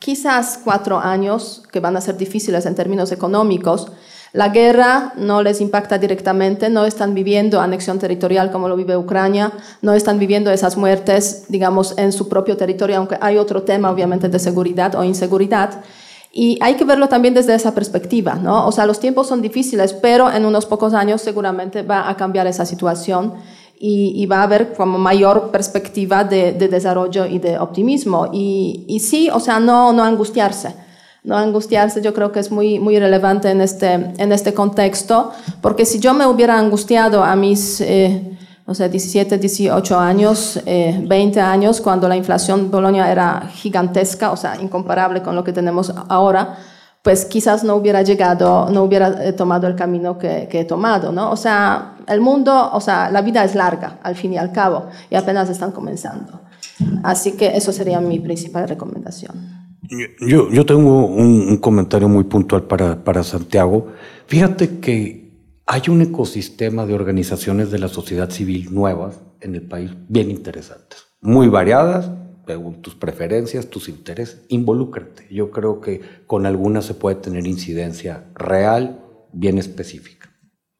[0.00, 3.92] quizás cuatro años que van a ser difíciles en términos económicos,
[4.34, 9.52] la guerra no les impacta directamente, no están viviendo anexión territorial como lo vive Ucrania,
[9.80, 14.28] no están viviendo esas muertes, digamos, en su propio territorio, aunque hay otro tema, obviamente,
[14.28, 15.84] de seguridad o inseguridad.
[16.32, 18.66] Y hay que verlo también desde esa perspectiva, ¿no?
[18.66, 22.48] O sea, los tiempos son difíciles, pero en unos pocos años seguramente va a cambiar
[22.48, 23.34] esa situación
[23.78, 28.30] y, va a haber como mayor perspectiva de, desarrollo y de optimismo.
[28.32, 30.74] Y, sí, o sea, no, no angustiarse
[31.24, 35.32] no angustiarse yo creo que es muy, muy relevante en este, en este contexto,
[35.62, 38.36] porque si yo me hubiera angustiado a mis, eh,
[38.66, 44.30] no sé, 17, 18 años, 20 eh, años, cuando la inflación en Bolonia era gigantesca,
[44.32, 46.58] o sea, incomparable con lo que tenemos ahora,
[47.00, 51.10] pues quizás no hubiera llegado, no hubiera eh, tomado el camino que, que, he tomado,
[51.10, 51.30] ¿no?
[51.30, 54.88] O sea, el mundo, o sea, la vida es larga, al fin y al cabo,
[55.08, 56.40] y apenas están comenzando.
[57.02, 59.53] Así que eso sería mi principal recomendación.
[60.20, 63.92] Yo, yo tengo un, comentario muy puntual para, para Santiago.
[64.26, 65.24] Fíjate que
[65.66, 71.04] hay un ecosistema de organizaciones de la sociedad civil nuevas en el país bien interesantes,
[71.20, 72.10] muy variadas,
[72.46, 75.26] según tus preferencias, tus intereses, involúcrate.
[75.30, 79.00] Yo creo que con algunas se puede tener incidencia real,
[79.32, 80.30] bien específica.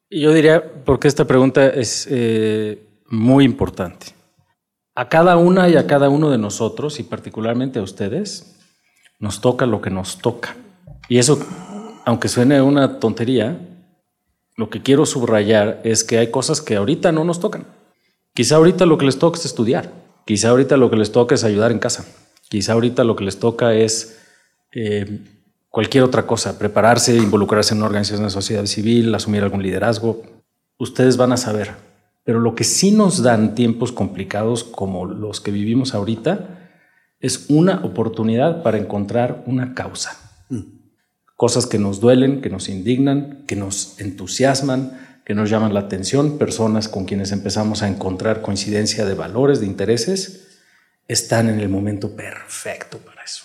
[0.09, 4.07] Yo diría, porque esta pregunta es eh, muy importante.
[4.93, 8.54] A cada una y a cada uno de nosotros, y particularmente a ustedes,
[9.19, 10.55] nos toca lo que nos toca.
[11.07, 11.39] Y eso,
[12.05, 13.59] aunque suene una tontería,
[14.55, 17.65] lo que quiero subrayar es que hay cosas que ahorita no nos tocan.
[18.33, 19.91] Quizá ahorita lo que les toca es estudiar.
[20.25, 22.05] Quizá ahorita lo que les toca es ayudar en casa.
[22.49, 24.19] Quizá ahorita lo que les toca es
[24.73, 25.19] eh,
[25.69, 30.21] cualquier otra cosa, prepararse, involucrarse en una organización de sociedad civil, asumir algún liderazgo.
[30.77, 31.71] Ustedes van a saber.
[32.23, 36.64] Pero lo que sí nos dan tiempos complicados como los que vivimos ahorita
[37.25, 40.15] es una oportunidad para encontrar una causa.
[40.49, 40.61] Mm.
[41.35, 46.37] Cosas que nos duelen, que nos indignan, que nos entusiasman, que nos llaman la atención,
[46.37, 50.59] personas con quienes empezamos a encontrar coincidencia de valores, de intereses,
[51.07, 53.43] están en el momento perfecto para eso.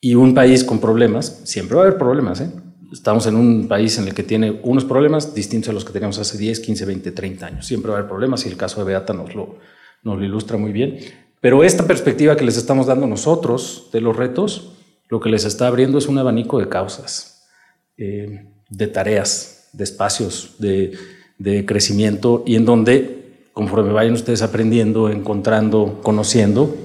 [0.00, 2.50] Y un país con problemas, siempre va a haber problemas, ¿eh?
[2.92, 6.18] Estamos en un país en el que tiene unos problemas distintos a los que teníamos
[6.18, 7.64] hace 10, 15, 20, 30 años.
[7.64, 9.60] Siempre va a haber problemas y el caso de Beata nos lo,
[10.02, 10.98] nos lo ilustra muy bien.
[11.40, 14.72] Pero esta perspectiva que les estamos dando nosotros de los retos,
[15.08, 17.48] lo que les está abriendo es un abanico de causas,
[17.96, 20.92] eh, de tareas, de espacios, de,
[21.38, 26.76] de crecimiento y en donde, conforme vayan ustedes aprendiendo, encontrando, conociendo,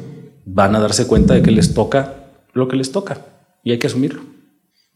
[0.45, 3.25] van a darse cuenta de que les toca lo que les toca
[3.61, 4.21] y hay que asumirlo.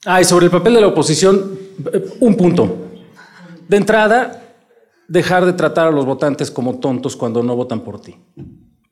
[0.05, 1.59] Ah, y sobre el papel de la oposición,
[1.91, 2.77] eh, un punto.
[3.67, 4.41] De entrada,
[5.09, 8.15] dejar de tratar a los votantes como tontos cuando no votan por ti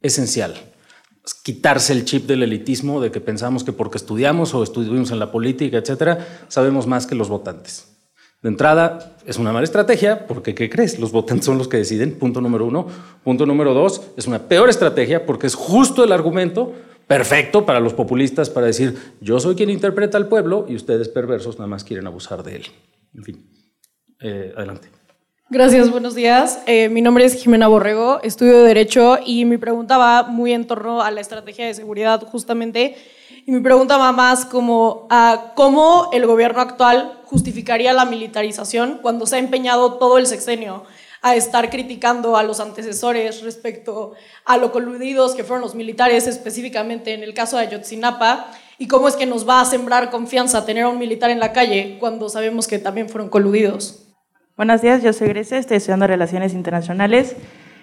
[0.02, 0.56] esencial.
[1.44, 5.32] Quitarse el chip del elitismo de que pensamos que porque estudiamos o estuvimos en la
[5.32, 7.98] política, etcétera, sabemos más que los votantes.
[8.41, 10.99] De entrada, es una mala estrategia porque, ¿qué crees?
[10.99, 12.88] Los votantes son los que deciden, punto número uno.
[13.24, 16.74] Punto número dos, es una peor estrategia porque es justo el argumento
[17.07, 21.57] perfecto para los populistas para decir, yo soy quien interpreta al pueblo y ustedes perversos
[21.57, 22.65] nada más quieren abusar de él.
[23.15, 23.49] En fin,
[24.19, 24.90] eh, adelante.
[25.49, 26.60] Gracias, buenos días.
[26.65, 31.02] Eh, mi nombre es Jimena Borrego, estudio Derecho y mi pregunta va muy en torno
[31.02, 32.98] a la estrategia de seguridad justamente.
[33.45, 39.26] Y mi pregunta va más como a cómo el gobierno actual justificaría la militarización cuando
[39.26, 40.84] se ha empeñado todo el sexenio
[41.22, 47.14] a estar criticando a los antecesores respecto a lo coludidos que fueron los militares, específicamente
[47.14, 50.84] en el caso de Ayotzinapa, y cómo es que nos va a sembrar confianza tener
[50.84, 54.06] a un militar en la calle cuando sabemos que también fueron coludidos.
[54.57, 57.35] Buenos días, yo soy Grecia, estoy estudiando Relaciones Internacionales.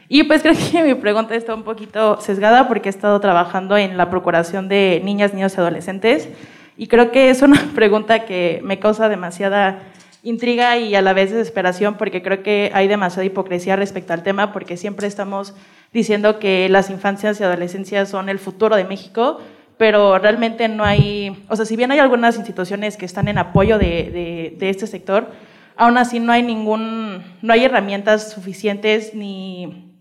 [0.08, 3.96] Y pues creo que mi pregunta está un poquito sesgada porque he estado trabajando en
[3.96, 6.28] la procuración de niñas, niños y adolescentes.
[6.76, 9.82] Y creo que es una pregunta que me causa demasiada
[10.24, 14.52] intriga y a la vez desesperación porque creo que hay demasiada hipocresía respecto al tema
[14.52, 15.54] porque siempre estamos
[15.92, 19.40] diciendo que las infancias y adolescencias son el futuro de México,
[19.78, 23.78] pero realmente no hay, o sea, si bien hay algunas instituciones que están en apoyo
[23.78, 25.28] de, de, este sector,
[25.76, 29.92] aún así no hay ningún, no hay herramientas suficientes ni,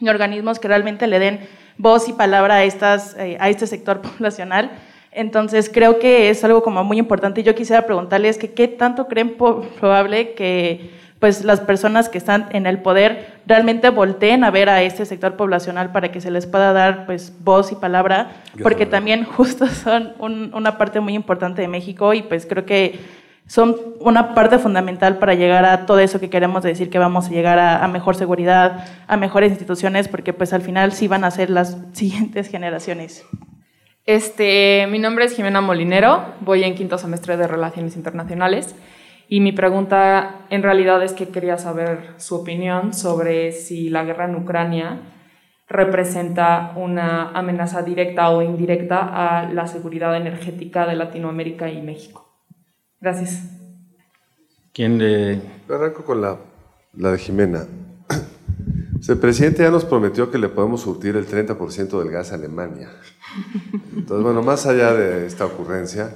[0.00, 1.40] ni organismos que realmente le den
[1.78, 4.70] voz y palabra a, estas, eh, a este sector poblacional.
[5.12, 7.42] Entonces creo que es algo como muy importante.
[7.42, 12.66] Yo quisiera preguntarles que qué tanto creen probable que pues las personas que están en
[12.66, 16.74] el poder realmente volteen a ver a este sector poblacional para que se les pueda
[16.74, 18.32] dar pues voz y palabra,
[18.62, 22.98] porque también justo son una parte muy importante de México y pues creo que
[23.46, 27.30] son una parte fundamental para llegar a todo eso que queremos decir que vamos a
[27.30, 31.50] llegar a, mejor seguridad, a mejores instituciones, porque pues al final sí van a ser
[31.50, 33.24] las siguientes generaciones.
[34.04, 38.76] Este, mi nombre es Jimena Molinero, voy en quinto semestre de Relaciones Internacionales
[39.28, 44.26] y mi pregunta en realidad es que quería saber su opinión sobre si la guerra
[44.26, 45.00] en Ucrania
[45.68, 52.25] representa una amenaza directa o indirecta a la seguridad energética de Latinoamérica y México.
[53.00, 53.42] Gracias.
[54.72, 55.40] ¿Quién le...?
[55.68, 56.38] Arranco con la,
[56.94, 57.66] la de Jimena.
[59.08, 62.90] El presidente ya nos prometió que le podemos surtir el 30% del gas a Alemania.
[63.94, 66.12] Entonces, bueno, más allá de esta ocurrencia,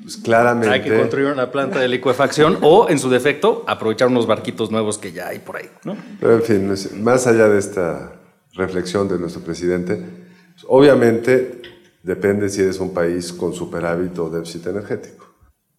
[0.00, 0.70] pues claramente...
[0.72, 4.98] Hay que construir una planta de licuefacción o, en su defecto, aprovechar unos barquitos nuevos
[4.98, 5.70] que ya hay por ahí.
[5.84, 5.96] ¿no?
[6.20, 8.12] Pero, en fin, más allá de esta
[8.54, 11.62] reflexión de nuestro presidente, pues, obviamente
[12.02, 15.29] depende si eres un país con superávit o déficit energético.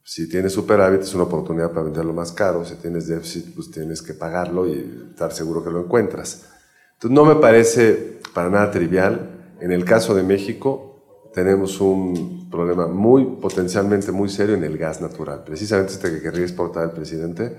[0.03, 4.01] Si tienes superávit es una oportunidad para venderlo más caro, si tienes déficit pues tienes
[4.01, 6.45] que pagarlo y estar seguro que lo encuentras.
[6.93, 12.87] Entonces no me parece para nada trivial en el caso de México, tenemos un problema
[12.87, 15.43] muy potencialmente muy serio en el gas natural.
[15.45, 17.55] Precisamente este que querría exportar el presidente,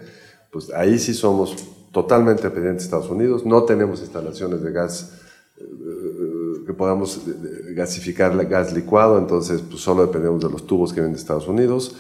[0.51, 1.57] pues ahí sí somos
[1.93, 3.47] totalmente dependientes de Estados Unidos.
[3.47, 5.13] No tenemos instalaciones de gas
[5.57, 5.65] eh,
[6.67, 7.21] que podamos
[7.75, 11.47] gasificar el gas licuado, entonces pues solo dependemos de los tubos que vienen de Estados
[11.47, 11.97] Unidos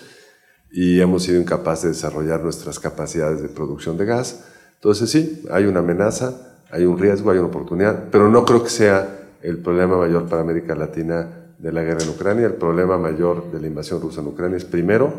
[0.72, 4.44] y hemos sido incapaces de desarrollar nuestras capacidades de producción de gas.
[4.76, 8.70] Entonces sí, hay una amenaza, hay un riesgo, hay una oportunidad, pero no creo que
[8.70, 11.28] sea el problema mayor para América Latina
[11.58, 14.64] de la guerra en Ucrania, el problema mayor de la invasión rusa en Ucrania es
[14.64, 15.12] primero,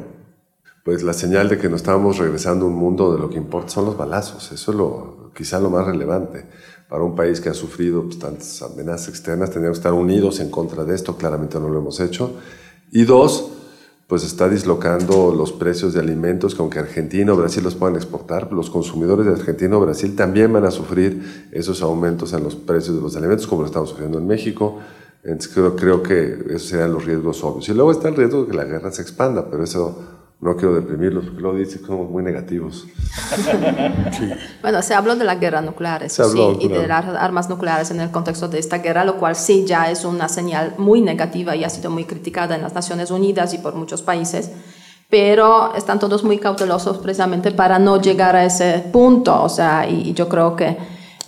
[0.83, 3.69] pues la señal de que nos estamos regresando a un mundo de lo que importa
[3.69, 6.45] son los balazos, eso es lo, quizá lo más relevante.
[6.89, 10.49] Para un país que ha sufrido pues, tantas amenazas externas, tendríamos que estar unidos en
[10.49, 12.35] contra de esto, claramente no lo hemos hecho.
[12.91, 13.62] Y dos,
[14.13, 18.53] pues está dislocando los precios de alimentos que aunque Argentina o Brasil los puedan exportar,
[18.53, 22.95] los consumidores de Argentina o Brasil también van a sufrir esos aumentos en los precios
[22.95, 24.77] de los alimentos como lo estamos sufriendo en México.
[25.23, 27.67] Entonces creo, creo que esos serían los riesgos obvios.
[27.69, 29.97] Y luego está el riesgo de que la guerra se expanda, pero eso
[30.43, 32.85] no quiero deprimirlos, porque luego dicen que somos muy negativos.
[34.61, 37.99] Bueno, se habló de la guerra nuclear, eso sí, y de las armas nucleares en
[37.99, 41.63] el contexto de esta guerra, lo cual sí ya es una señal muy negativa y
[41.63, 44.51] ha sido muy criticada en las Naciones Unidas y por muchos países,
[45.09, 50.09] pero están todos muy cautelosos precisamente para no llegar a ese punto, o sea, y,
[50.09, 50.77] y yo creo que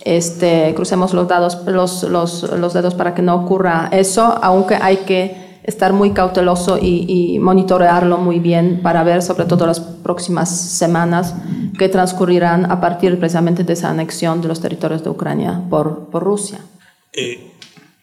[0.06, 4.98] este, crucemos los, dados, los, los, los dedos para que no ocurra eso, aunque hay
[4.98, 11.34] que estar muy cauteloso y, monitorearlo muy bien para ver sobre todo las próximas semanas
[11.78, 16.22] que transcurrirán a partir precisamente de esa anexión de los territorios de Ucrania por, por
[16.22, 16.60] Rusia.
[17.12, 17.52] Eh,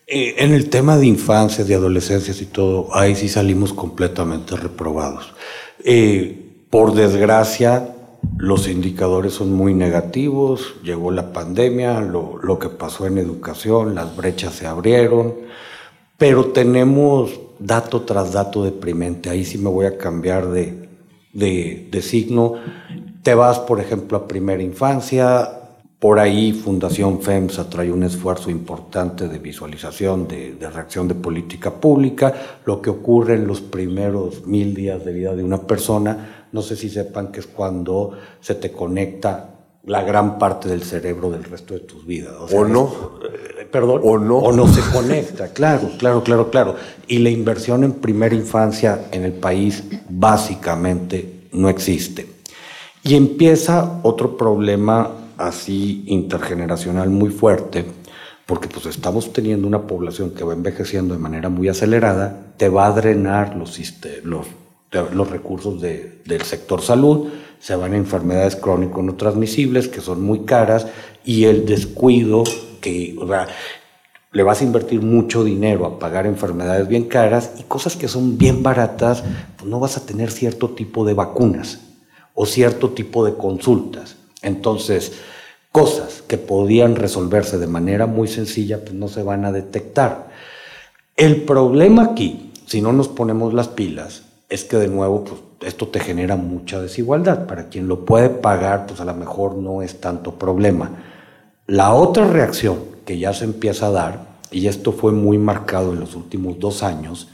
[0.06, 5.34] eh, en el tema de infancias, de adolescencias y todo, ahí sí salimos completamente reprobados.
[5.84, 7.95] Eh, por desgracia,
[8.38, 14.15] los indicadores son muy negativos, llegó la pandemia, lo, lo que pasó en educación, las
[14.15, 15.34] brechas se abrieron,
[16.18, 17.31] pero tenemos
[17.64, 19.30] dato tras dato deprimente.
[19.30, 20.90] Ahí sí me voy a cambiar de,
[21.34, 22.56] de, signo.
[23.22, 25.49] Te vas, por ejemplo, a primera infancia,
[25.99, 31.72] por ahí Fundación FEMSA trae un esfuerzo importante de visualización, de, de, reacción de política
[31.72, 32.34] pública,
[32.65, 36.48] lo que ocurre en los primeros mil días de vida de una persona.
[36.52, 38.11] No sé si sepan que es cuando
[38.41, 39.53] se te conecta
[39.86, 42.34] la gran parte del cerebro del resto de tus vidas.
[42.54, 43.20] O, no.
[43.24, 44.02] Eh, perdón.
[44.04, 44.38] O no.
[44.38, 46.76] O no se conecta, claro, claro, claro, claro.
[47.08, 52.28] Y la inversión en primera infancia en el país básicamente no existe.
[53.04, 57.86] Y empieza otro problema así intergeneracional muy fuerte,
[58.46, 62.88] porque pues estamos teniendo una población que va envejeciendo de manera muy acelerada, te va
[62.88, 63.78] a drenar los,
[64.24, 64.48] los,
[64.94, 67.30] los recursos de, del sector salud,
[67.60, 70.88] se van a enfermedades crónico no transmisibles que son muy caras
[71.24, 72.44] y el descuido
[72.82, 73.15] que
[74.34, 78.38] le vas a invertir mucho dinero a pagar enfermedades bien caras y cosas que son
[78.38, 79.24] bien baratas,
[79.57, 81.80] pues no vas a tener cierto tipo de vacunas
[82.34, 84.18] o cierto tipo de consultas.
[84.41, 85.14] Entonces,
[85.72, 90.30] cosas que podían resolverse de manera muy sencilla, pues no se van a detectar.
[91.15, 94.24] El problema aquí, si no nos ponemos las pilas,
[94.54, 97.48] es que de nuevo, pues esto te genera mucha desigualdad.
[97.48, 100.92] Para quien lo puede pagar, pues a lo mejor no es tanto problema.
[101.66, 104.20] La otra reacción que ya se empieza a dar,
[104.52, 107.30] y esto fue muy marcado en los últimos dos años,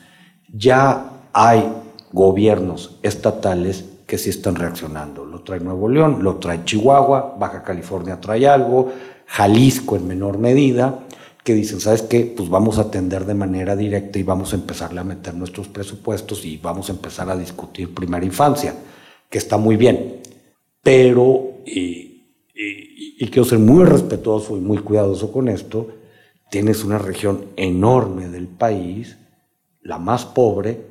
[0.54, 1.70] ya hay
[2.14, 5.26] gobiernos estatales que sí están reaccionando.
[5.26, 8.94] Lo trae Nuevo León, lo trae Chihuahua, Baja California trae algo,
[9.26, 11.00] Jalisco en menor medida,
[11.44, 12.32] que dicen, ¿sabes qué?
[12.36, 16.46] Pues vamos a atender de manera directa y vamos a empezarle a meter nuestros presupuestos
[16.46, 18.76] y vamos a empezar a discutir primera infancia,
[19.30, 20.22] que está muy bien.
[20.82, 25.88] Pero, y quiero ser muy respetuoso y muy cuidadoso con esto,
[26.50, 29.18] tienes una región enorme del país,
[29.82, 30.90] la más pobre,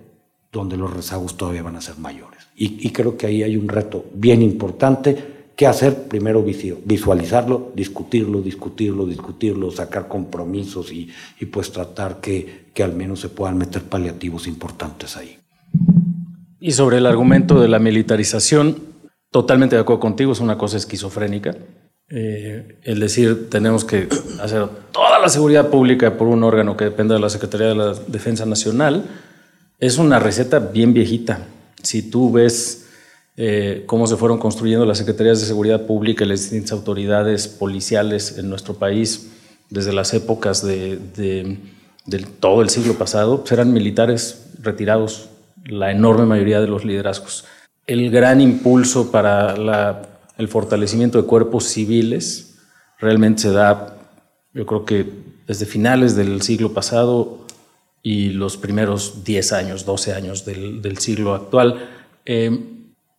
[0.53, 2.49] donde los rezagos todavía van a ser mayores.
[2.57, 6.45] Y, creo que ahí hay un reto bien importante que hacer, primero
[6.85, 11.11] visualizarlo, discutirlo, discutirlo, discutirlo, sacar compromisos y,
[11.51, 15.37] pues tratar que, que al menos se puedan meter paliativos importantes ahí.
[16.61, 18.79] Y sobre el argumento de la militarización,
[19.33, 21.57] totalmente de acuerdo contigo, es una cosa esquizofrénica.
[22.09, 24.09] Eh, el decir tenemos que
[24.41, 27.95] hacer toda la seguridad pública por un órgano que depende de la Secretaría de la
[28.07, 29.07] Defensa Nacional
[29.81, 31.49] es una receta bien viejita.
[31.83, 32.88] Si tú ves
[33.40, 38.36] eh, cómo se fueron construyendo las secretarías de seguridad pública y las distintas autoridades policiales
[38.36, 39.31] en nuestro país
[39.70, 40.98] desde las épocas de,
[42.40, 45.28] todo el siglo pasado, pues eran militares retirados,
[45.65, 47.44] la enorme mayoría de los liderazgos.
[47.86, 50.02] El gran impulso para la
[50.36, 52.59] el fortalecimiento de cuerpos civiles
[52.98, 53.98] realmente se da,
[54.52, 55.06] yo creo que
[55.47, 57.47] desde finales del siglo pasado
[58.02, 61.89] y los primeros 10 años, 12 años del, siglo actual.
[62.24, 62.78] Eh,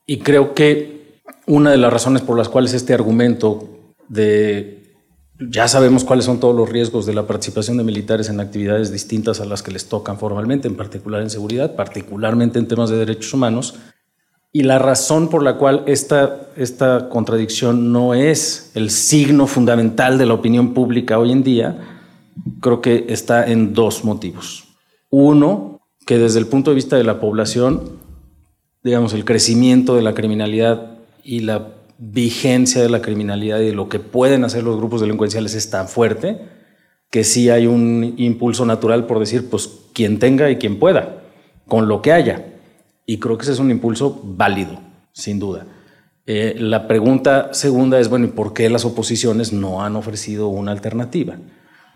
[0.10, 3.70] y creo que una de las razones por las cuales este argumento
[4.08, 4.96] de
[5.40, 9.40] ya sabemos cuáles son todos los riesgos de la participación de militares en actividades distintas
[9.40, 13.36] a las que les tocan formalmente, en particular en seguridad, particularmente en temas de derechos
[13.36, 13.76] humanos,
[14.52, 20.26] y la razón por la cual esta, esta contradicción no es el signo fundamental de
[20.26, 22.02] la opinión pública hoy en día,
[22.62, 24.70] creo que está en dos motivos.
[25.12, 27.99] Uno, que desde el punto de vista de la población,
[28.84, 33.90] digamos, el crecimiento de la criminalidad y la vigencia de la criminalidad y de lo
[33.90, 36.40] que pueden hacer los grupos delincuenciales es tan fuerte
[37.12, 41.24] que sí hay un impulso natural por decir, pues quien tenga y quien pueda,
[41.68, 42.46] con lo que haya.
[43.06, 44.80] Y creo que ese es un impulso válido,
[45.12, 45.66] sin duda.
[46.26, 50.72] Eh, la pregunta segunda es, bueno, ¿y por qué las oposiciones no han ofrecido una
[50.72, 51.38] alternativa?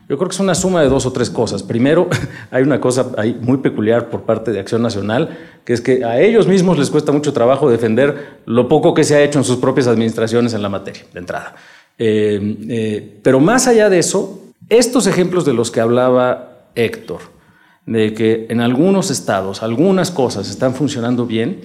[0.09, 1.63] Yo creo que es una suma de dos o tres cosas.
[1.63, 2.09] Primero,
[2.51, 3.11] hay una cosa
[3.41, 7.11] muy peculiar por parte de Acción Nacional, que es que a ellos mismos les cuesta
[7.11, 10.69] mucho trabajo defender lo poco que se ha hecho en sus propias administraciones en la
[10.69, 11.55] materia, de entrada.
[11.97, 17.21] Eh, eh, pero más allá de eso, estos ejemplos de los que hablaba Héctor,
[17.85, 21.61] de que en algunos estados algunas cosas están funcionando bien,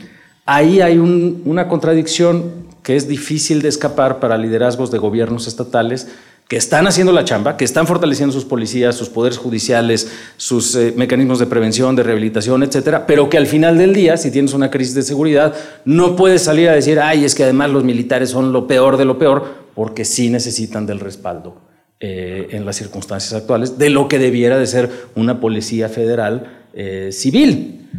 [0.47, 6.09] ahí hay una contradicción que es difícil de escapar para liderazgos de gobiernos estatales
[6.49, 10.95] que están haciendo la chamba, que están fortaleciendo sus policías, sus poderes judiciales, sus eh,
[10.97, 14.71] mecanismos de prevención, de rehabilitación, etcétera, pero que al final del día, si tienes una
[14.71, 15.55] crisis de seguridad,
[15.85, 19.05] no puedes salir a decir, ay, es que además los militares son lo peor de
[19.05, 21.61] lo peor, porque sí necesitan del respaldo
[22.01, 27.11] eh, en las circunstancias actuales de lo que debiera de ser una policía federal eh,
[27.13, 27.91] civil.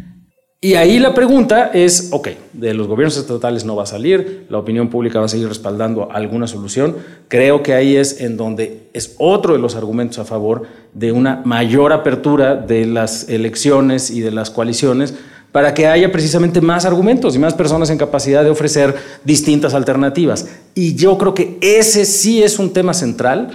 [0.62, 4.58] Y ahí la pregunta es, ok, de los gobiernos estatales no va a salir, la
[4.58, 6.96] opinión pública va a seguir respaldando alguna solución.
[7.28, 11.40] Creo que ahí es en donde es otro de los argumentos a favor de una
[11.46, 15.14] mayor apertura de las elecciones y de las coaliciones
[15.50, 20.46] para que haya precisamente más argumentos y más personas en capacidad de ofrecer distintas alternativas.
[20.74, 23.48] Y yo creo que ese sí es un tema central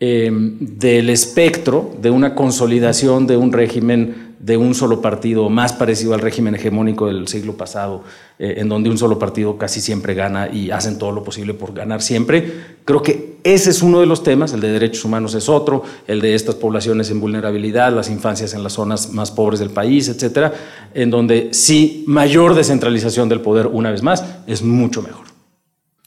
[0.00, 6.14] Em, del espectro de una consolidación de un régimen de un solo partido, más parecido
[6.14, 8.02] al régimen hegemónico del siglo pasado,
[8.38, 11.72] eh, en donde un solo partido casi siempre gana y hacen todo lo posible por
[11.72, 12.76] ganar siempre.
[12.84, 16.20] Creo que ese es uno de los temas, el de derechos humanos es otro, el
[16.20, 20.52] de estas poblaciones en vulnerabilidad, las infancias en las zonas más pobres del país, etcétera,
[20.94, 25.33] en donde sí mayor descentralización del poder, una vez más, es mucho mejor.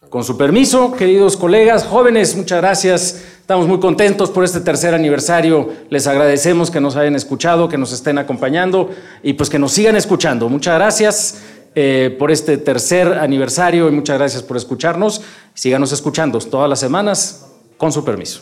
[0.10, 3.24] Con su permiso, queridos colegas, jóvenes, muchas gracias.
[3.42, 5.70] Estamos muy contentos por este tercer aniversario.
[5.90, 8.90] Les agradecemos que nos hayan escuchado, que nos estén acompañando
[9.22, 10.48] y pues que nos sigan escuchando.
[10.48, 11.42] Muchas gracias
[11.76, 15.22] eh, por este tercer aniversario y muchas gracias por escucharnos.
[15.54, 17.46] Síganos escuchando todas las semanas,
[17.78, 18.42] con su permiso.